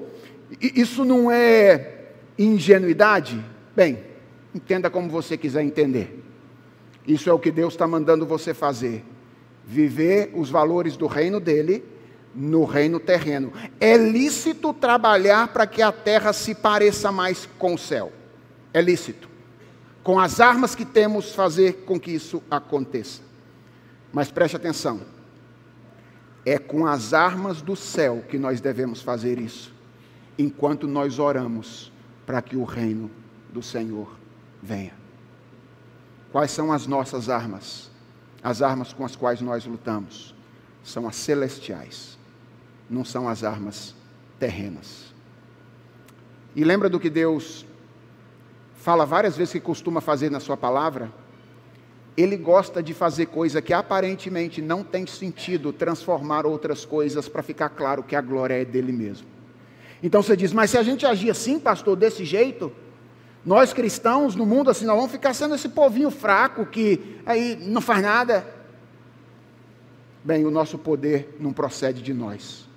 isso 0.59 1.03
não 1.03 1.31
é 1.31 2.05
ingenuidade? 2.37 3.43
Bem, 3.75 4.03
entenda 4.53 4.89
como 4.89 5.09
você 5.09 5.37
quiser 5.37 5.63
entender. 5.63 6.23
Isso 7.07 7.29
é 7.29 7.33
o 7.33 7.39
que 7.39 7.51
Deus 7.51 7.73
está 7.73 7.87
mandando 7.87 8.25
você 8.25 8.53
fazer 8.53 9.03
viver 9.65 10.31
os 10.33 10.49
valores 10.49 10.97
do 10.97 11.07
reino 11.07 11.39
dele 11.39 11.83
no 12.35 12.65
reino 12.65 12.99
terreno. 12.99 13.53
É 13.79 13.95
lícito 13.95 14.73
trabalhar 14.73 15.49
para 15.49 15.67
que 15.67 15.81
a 15.81 15.91
terra 15.91 16.33
se 16.33 16.55
pareça 16.55 17.11
mais 17.11 17.47
com 17.57 17.75
o 17.75 17.77
céu. 17.77 18.11
É 18.73 18.81
lícito. 18.81 19.29
Com 20.03 20.19
as 20.19 20.39
armas 20.39 20.75
que 20.75 20.83
temos, 20.83 21.33
fazer 21.33 21.83
com 21.85 21.99
que 21.99 22.11
isso 22.11 22.43
aconteça. 22.49 23.21
Mas 24.11 24.31
preste 24.31 24.55
atenção. 24.55 25.01
É 26.45 26.57
com 26.57 26.85
as 26.85 27.13
armas 27.13 27.61
do 27.61 27.75
céu 27.75 28.23
que 28.27 28.37
nós 28.37 28.59
devemos 28.59 29.01
fazer 29.01 29.39
isso, 29.39 29.72
enquanto 30.37 30.87
nós 30.87 31.19
oramos 31.19 31.91
para 32.25 32.41
que 32.41 32.55
o 32.55 32.63
reino 32.63 33.09
do 33.51 33.61
Senhor 33.61 34.09
venha. 34.61 34.93
Quais 36.31 36.51
são 36.51 36.71
as 36.71 36.87
nossas 36.87 37.29
armas? 37.29 37.91
As 38.41 38.61
armas 38.61 38.91
com 38.91 39.05
as 39.05 39.15
quais 39.15 39.39
nós 39.41 39.65
lutamos 39.65 40.33
são 40.83 41.07
as 41.07 41.15
celestiais, 41.15 42.17
não 42.89 43.05
são 43.05 43.29
as 43.29 43.43
armas 43.43 43.95
terrenas. 44.37 45.13
E 46.55 46.63
lembra 46.63 46.89
do 46.89 46.99
que 46.99 47.09
Deus 47.09 47.65
fala 48.75 49.05
várias 49.05 49.37
vezes 49.37 49.53
que 49.53 49.59
costuma 49.59 50.01
fazer 50.01 50.29
na 50.29 50.39
Sua 50.39 50.57
palavra? 50.57 51.11
Ele 52.17 52.35
gosta 52.35 52.83
de 52.83 52.93
fazer 52.93 53.27
coisa 53.27 53.61
que 53.61 53.73
aparentemente 53.73 54.61
não 54.61 54.83
tem 54.83 55.07
sentido, 55.07 55.71
transformar 55.71 56.45
outras 56.45 56.85
coisas 56.85 57.29
para 57.29 57.41
ficar 57.41 57.69
claro 57.69 58.03
que 58.03 58.15
a 58.15 58.21
glória 58.21 58.61
é 58.61 58.65
dele 58.65 58.91
mesmo. 58.91 59.27
Então 60.03 60.21
você 60.21 60.35
diz, 60.35 60.51
mas 60.51 60.69
se 60.69 60.77
a 60.77 60.83
gente 60.83 61.05
agir 61.05 61.31
assim, 61.31 61.57
pastor, 61.57 61.95
desse 61.95 62.25
jeito, 62.25 62.69
nós 63.45 63.71
cristãos 63.71 64.35
no 64.35 64.45
mundo 64.45 64.69
assim, 64.69 64.85
nós 64.85 64.97
vamos 64.97 65.11
ficar 65.11 65.33
sendo 65.33 65.55
esse 65.55 65.69
povinho 65.69 66.11
fraco 66.11 66.65
que 66.65 67.21
aí 67.25 67.55
não 67.55 67.79
faz 67.79 68.03
nada. 68.03 68.45
Bem, 70.21 70.45
o 70.45 70.51
nosso 70.51 70.77
poder 70.77 71.37
não 71.39 71.53
procede 71.53 72.01
de 72.01 72.13
nós. 72.13 72.67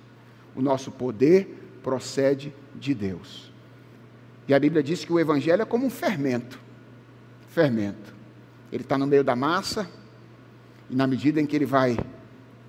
O 0.55 0.61
nosso 0.61 0.89
poder 0.89 1.79
procede 1.83 2.53
de 2.73 2.93
Deus. 2.93 3.51
E 4.47 4.53
a 4.53 4.59
Bíblia 4.59 4.81
diz 4.81 5.03
que 5.03 5.11
o 5.11 5.19
Evangelho 5.19 5.61
é 5.61 5.65
como 5.65 5.85
um 5.85 5.89
fermento. 5.89 6.57
Fermento. 7.49 8.15
Ele 8.71 8.83
está 8.83 8.97
no 8.97 9.05
meio 9.05 9.23
da 9.23 9.35
massa, 9.35 9.89
e 10.89 10.95
na 10.95 11.05
medida 11.05 11.41
em 11.41 11.45
que 11.45 11.57
ele 11.57 11.65
vai 11.65 11.97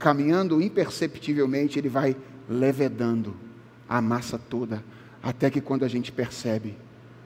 caminhando 0.01 0.61
imperceptivelmente, 0.61 1.79
ele 1.79 1.89
vai 1.89 2.17
levedando 2.49 3.48
a 3.89 4.01
massa 4.03 4.39
toda, 4.39 4.85
até 5.23 5.51
que 5.51 5.61
quando 5.61 5.85
a 5.85 5.89
gente 5.89 6.13
percebe, 6.13 6.77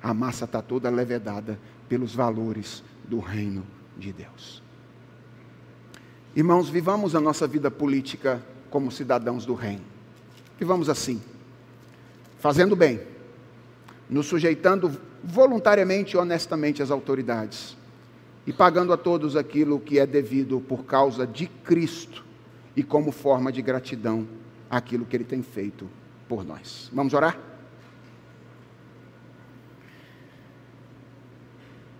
a 0.02 0.14
massa 0.14 0.44
está 0.44 0.62
toda 0.62 0.88
levedada 0.90 1.58
pelos 1.88 2.14
valores 2.14 2.82
do 3.04 3.18
reino 3.18 3.64
de 3.96 4.12
Deus. 4.12 4.62
Irmãos, 6.34 6.68
vivamos 6.68 7.14
a 7.14 7.20
nossa 7.20 7.46
vida 7.46 7.70
política 7.70 8.42
como 8.70 8.90
cidadãos 8.90 9.44
do 9.44 9.54
reino. 9.54 9.84
Vivamos 10.58 10.88
assim, 10.88 11.20
fazendo 12.38 12.74
bem, 12.74 13.00
nos 14.08 14.26
sujeitando 14.26 14.98
voluntariamente 15.22 16.16
e 16.16 16.18
honestamente 16.18 16.82
às 16.82 16.90
autoridades 16.90 17.76
e 18.46 18.52
pagando 18.52 18.92
a 18.92 18.96
todos 18.96 19.36
aquilo 19.36 19.78
que 19.78 19.98
é 19.98 20.06
devido 20.06 20.60
por 20.60 20.84
causa 20.84 21.26
de 21.26 21.46
Cristo 21.46 22.24
e 22.74 22.82
como 22.82 23.12
forma 23.12 23.52
de 23.52 23.62
gratidão 23.62 24.26
aquilo 24.70 25.04
que 25.04 25.16
Ele 25.16 25.24
tem 25.24 25.42
feito 25.42 25.88
por 26.32 26.46
nós. 26.46 26.88
Vamos 26.90 27.12
orar? 27.12 27.38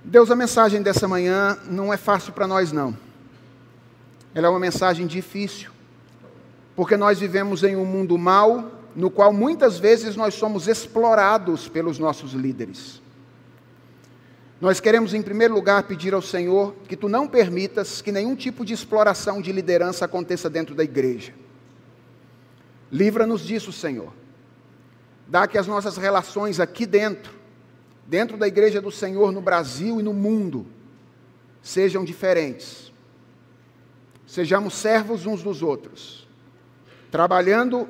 Deus, 0.03 0.31
a 0.31 0.35
mensagem 0.35 0.81
dessa 0.81 1.07
manhã 1.07 1.59
não 1.69 1.93
é 1.93 1.99
fácil 1.99 2.33
para 2.33 2.47
nós, 2.47 2.73
não. 2.73 2.97
Ela 4.35 4.47
é 4.47 4.51
uma 4.51 4.59
mensagem 4.59 5.07
difícil, 5.07 5.71
porque 6.75 6.97
nós 6.97 7.21
vivemos 7.21 7.63
em 7.63 7.77
um 7.77 7.85
mundo 7.85 8.17
mau, 8.17 8.73
no 8.97 9.11
qual 9.11 9.35
muitas 9.35 9.79
vezes 9.79 10.17
nós 10.17 10.33
somos 10.33 10.67
explorados 10.67 11.69
pelos 11.69 11.99
nossos 11.99 12.33
líderes. 12.33 13.03
Nós 14.63 14.81
queremos, 14.81 15.13
em 15.13 15.21
primeiro 15.21 15.53
lugar, 15.53 15.83
pedir 15.83 16.15
ao 16.15 16.23
Senhor 16.23 16.75
que 16.89 16.97
tu 16.97 17.07
não 17.07 17.29
permitas 17.29 18.01
que 18.01 18.11
nenhum 18.11 18.35
tipo 18.35 18.65
de 18.65 18.73
exploração 18.73 19.43
de 19.43 19.53
liderança 19.53 20.07
aconteça 20.07 20.49
dentro 20.49 20.75
da 20.75 20.83
igreja. 20.83 21.35
Livra-nos 22.91 23.43
disso, 23.43 23.71
Senhor. 23.71 24.22
Dá 25.33 25.47
que 25.47 25.57
as 25.57 25.67
nossas 25.67 25.97
relações 25.97 26.61
aqui 26.61 26.85
dentro 26.85 27.41
dentro 28.07 28.37
da 28.37 28.47
igreja 28.47 28.83
do 28.83 28.91
Senhor 28.91 29.33
no 29.33 29.41
Brasil 29.41 29.99
e 29.99 30.03
no 30.03 30.13
mundo 30.13 30.67
sejam 31.63 32.05
diferentes. 32.05 32.93
Sejamos 34.27 34.75
servos 34.75 35.25
uns 35.25 35.43
dos 35.43 35.63
outros, 35.63 36.29
trabalhando 37.11 37.89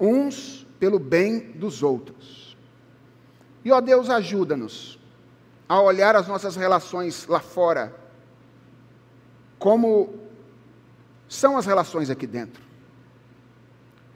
uns 0.00 0.66
pelo 0.80 0.98
bem 0.98 1.52
dos 1.52 1.80
outros. 1.80 2.56
E 3.64 3.70
ó 3.70 3.80
Deus, 3.80 4.10
ajuda-nos 4.10 4.98
a 5.68 5.80
olhar 5.80 6.16
as 6.16 6.26
nossas 6.26 6.56
relações 6.56 7.28
lá 7.28 7.38
fora 7.38 7.94
como 9.60 10.12
são 11.28 11.56
as 11.56 11.66
relações 11.66 12.10
aqui 12.10 12.26
dentro. 12.26 12.64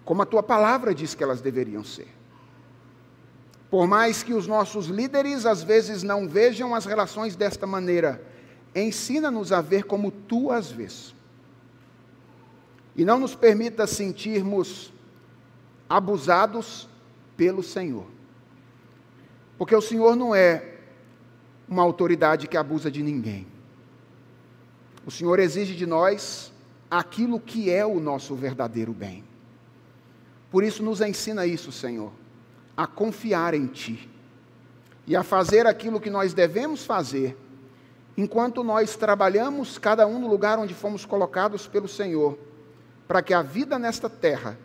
Como 0.04 0.22
a 0.22 0.26
tua 0.26 0.42
palavra 0.42 0.92
diz 0.92 1.14
que 1.14 1.22
elas 1.22 1.40
deveriam 1.40 1.84
ser. 1.84 2.17
Por 3.70 3.86
mais 3.86 4.22
que 4.22 4.32
os 4.32 4.46
nossos 4.46 4.86
líderes 4.86 5.44
às 5.44 5.62
vezes 5.62 6.02
não 6.02 6.26
vejam 6.26 6.74
as 6.74 6.86
relações 6.86 7.36
desta 7.36 7.66
maneira, 7.66 8.22
ensina-nos 8.74 9.52
a 9.52 9.60
ver 9.60 9.84
como 9.84 10.10
tu 10.10 10.50
as 10.50 10.70
vês. 10.70 11.14
E 12.96 13.04
não 13.04 13.18
nos 13.18 13.34
permita 13.34 13.86
sentirmos 13.86 14.92
abusados 15.88 16.88
pelo 17.36 17.62
Senhor. 17.62 18.06
Porque 19.58 19.76
o 19.76 19.82
Senhor 19.82 20.16
não 20.16 20.34
é 20.34 20.76
uma 21.68 21.82
autoridade 21.82 22.48
que 22.48 22.56
abusa 22.56 22.90
de 22.90 23.02
ninguém. 23.02 23.46
O 25.04 25.10
Senhor 25.10 25.38
exige 25.38 25.74
de 25.74 25.84
nós 25.84 26.52
aquilo 26.90 27.38
que 27.38 27.70
é 27.70 27.84
o 27.84 28.00
nosso 28.00 28.34
verdadeiro 28.34 28.92
bem. 28.92 29.22
Por 30.50 30.64
isso, 30.64 30.82
nos 30.82 31.02
ensina 31.02 31.44
isso, 31.44 31.70
Senhor 31.70 32.10
a 32.78 32.86
confiar 32.86 33.54
em 33.54 33.66
Ti 33.66 34.08
e 35.04 35.16
a 35.16 35.24
fazer 35.24 35.66
aquilo 35.66 36.00
que 36.00 36.08
nós 36.08 36.32
devemos 36.32 36.86
fazer, 36.86 37.36
enquanto 38.16 38.62
nós 38.62 38.94
trabalhamos, 38.94 39.78
cada 39.78 40.06
um 40.06 40.20
no 40.20 40.28
lugar 40.28 40.60
onde 40.60 40.74
fomos 40.74 41.04
colocados 41.04 41.66
pelo 41.66 41.88
Senhor, 41.88 42.38
para 43.08 43.20
que 43.20 43.34
a 43.34 43.42
vida 43.42 43.80
nesta 43.80 44.08
terra 44.08 44.56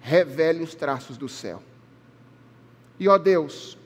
revele 0.00 0.62
os 0.62 0.76
traços 0.76 1.16
do 1.16 1.28
céu. 1.28 1.60
E 2.96 3.08
ó 3.08 3.18
Deus, 3.18 3.76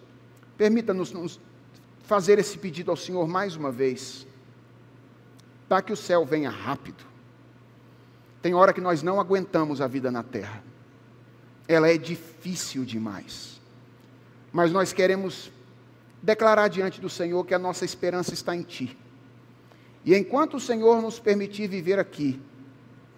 permita-nos 0.59 1.41
fazer 2.03 2.39
esse 2.39 2.59
pedido 2.59 2.91
ao 2.91 2.97
Senhor 2.97 3.27
mais 3.27 3.57
uma 3.57 3.73
vez, 3.73 4.27
para 5.67 5.81
que 5.81 5.95
o 5.95 5.97
céu 5.97 6.27
venha 6.27 6.51
rápido. 6.51 7.03
Tem 8.43 8.53
hora 8.53 8.75
que 8.75 8.83
nós 8.83 9.03
não 9.03 9.19
aguentamos 9.19 9.81
a 9.81 9.87
vida 9.87 10.11
na 10.11 10.23
terra 10.23 10.63
ela 11.69 11.89
é 11.89 11.99
difícil 11.99 12.85
demais. 12.85 13.61
Mas 14.53 14.73
nós 14.73 14.93
queremos 14.93 15.51
declarar 16.23 16.69
diante 16.69 17.01
do 17.01 17.09
Senhor 17.09 17.45
que 17.45 17.55
a 17.55 17.59
nossa 17.59 17.85
esperança 17.85 18.35
está 18.35 18.55
em 18.55 18.63
Ti. 18.63 18.97
E 20.05 20.15
enquanto 20.15 20.57
o 20.57 20.61
Senhor 20.61 21.03
nos 21.03 21.19
permitir 21.19 21.69
viver 21.69 21.99
aqui, 21.99 22.41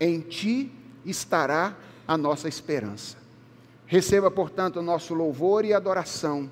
em 0.01 0.21
Ti 0.21 0.73
estará 1.05 1.77
a 2.07 2.17
nossa 2.17 2.49
esperança. 2.49 3.17
Receba, 3.87 4.31
portanto, 4.31 4.81
o 4.81 4.83
nosso 4.83 5.15
louvor 5.15 5.65
e 5.65 5.73
adoração 5.73 6.51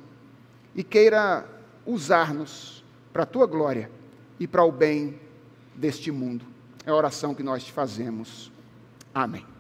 e 0.75 0.83
queira 0.85 1.47
usar-nos 1.87 2.85
para 3.13 3.23
a 3.23 3.27
Tua 3.27 3.47
glória 3.47 3.91
e 4.39 4.47
para 4.47 4.65
o 4.65 4.73
bem 4.73 5.19
deste 5.75 6.11
mundo. 6.11 6.45
É 6.85 6.91
a 6.91 6.95
oração 6.95 7.35
que 7.35 7.43
nós 7.43 7.65
te 7.65 7.73
fazemos. 7.73 8.53
Amém. 9.15 9.56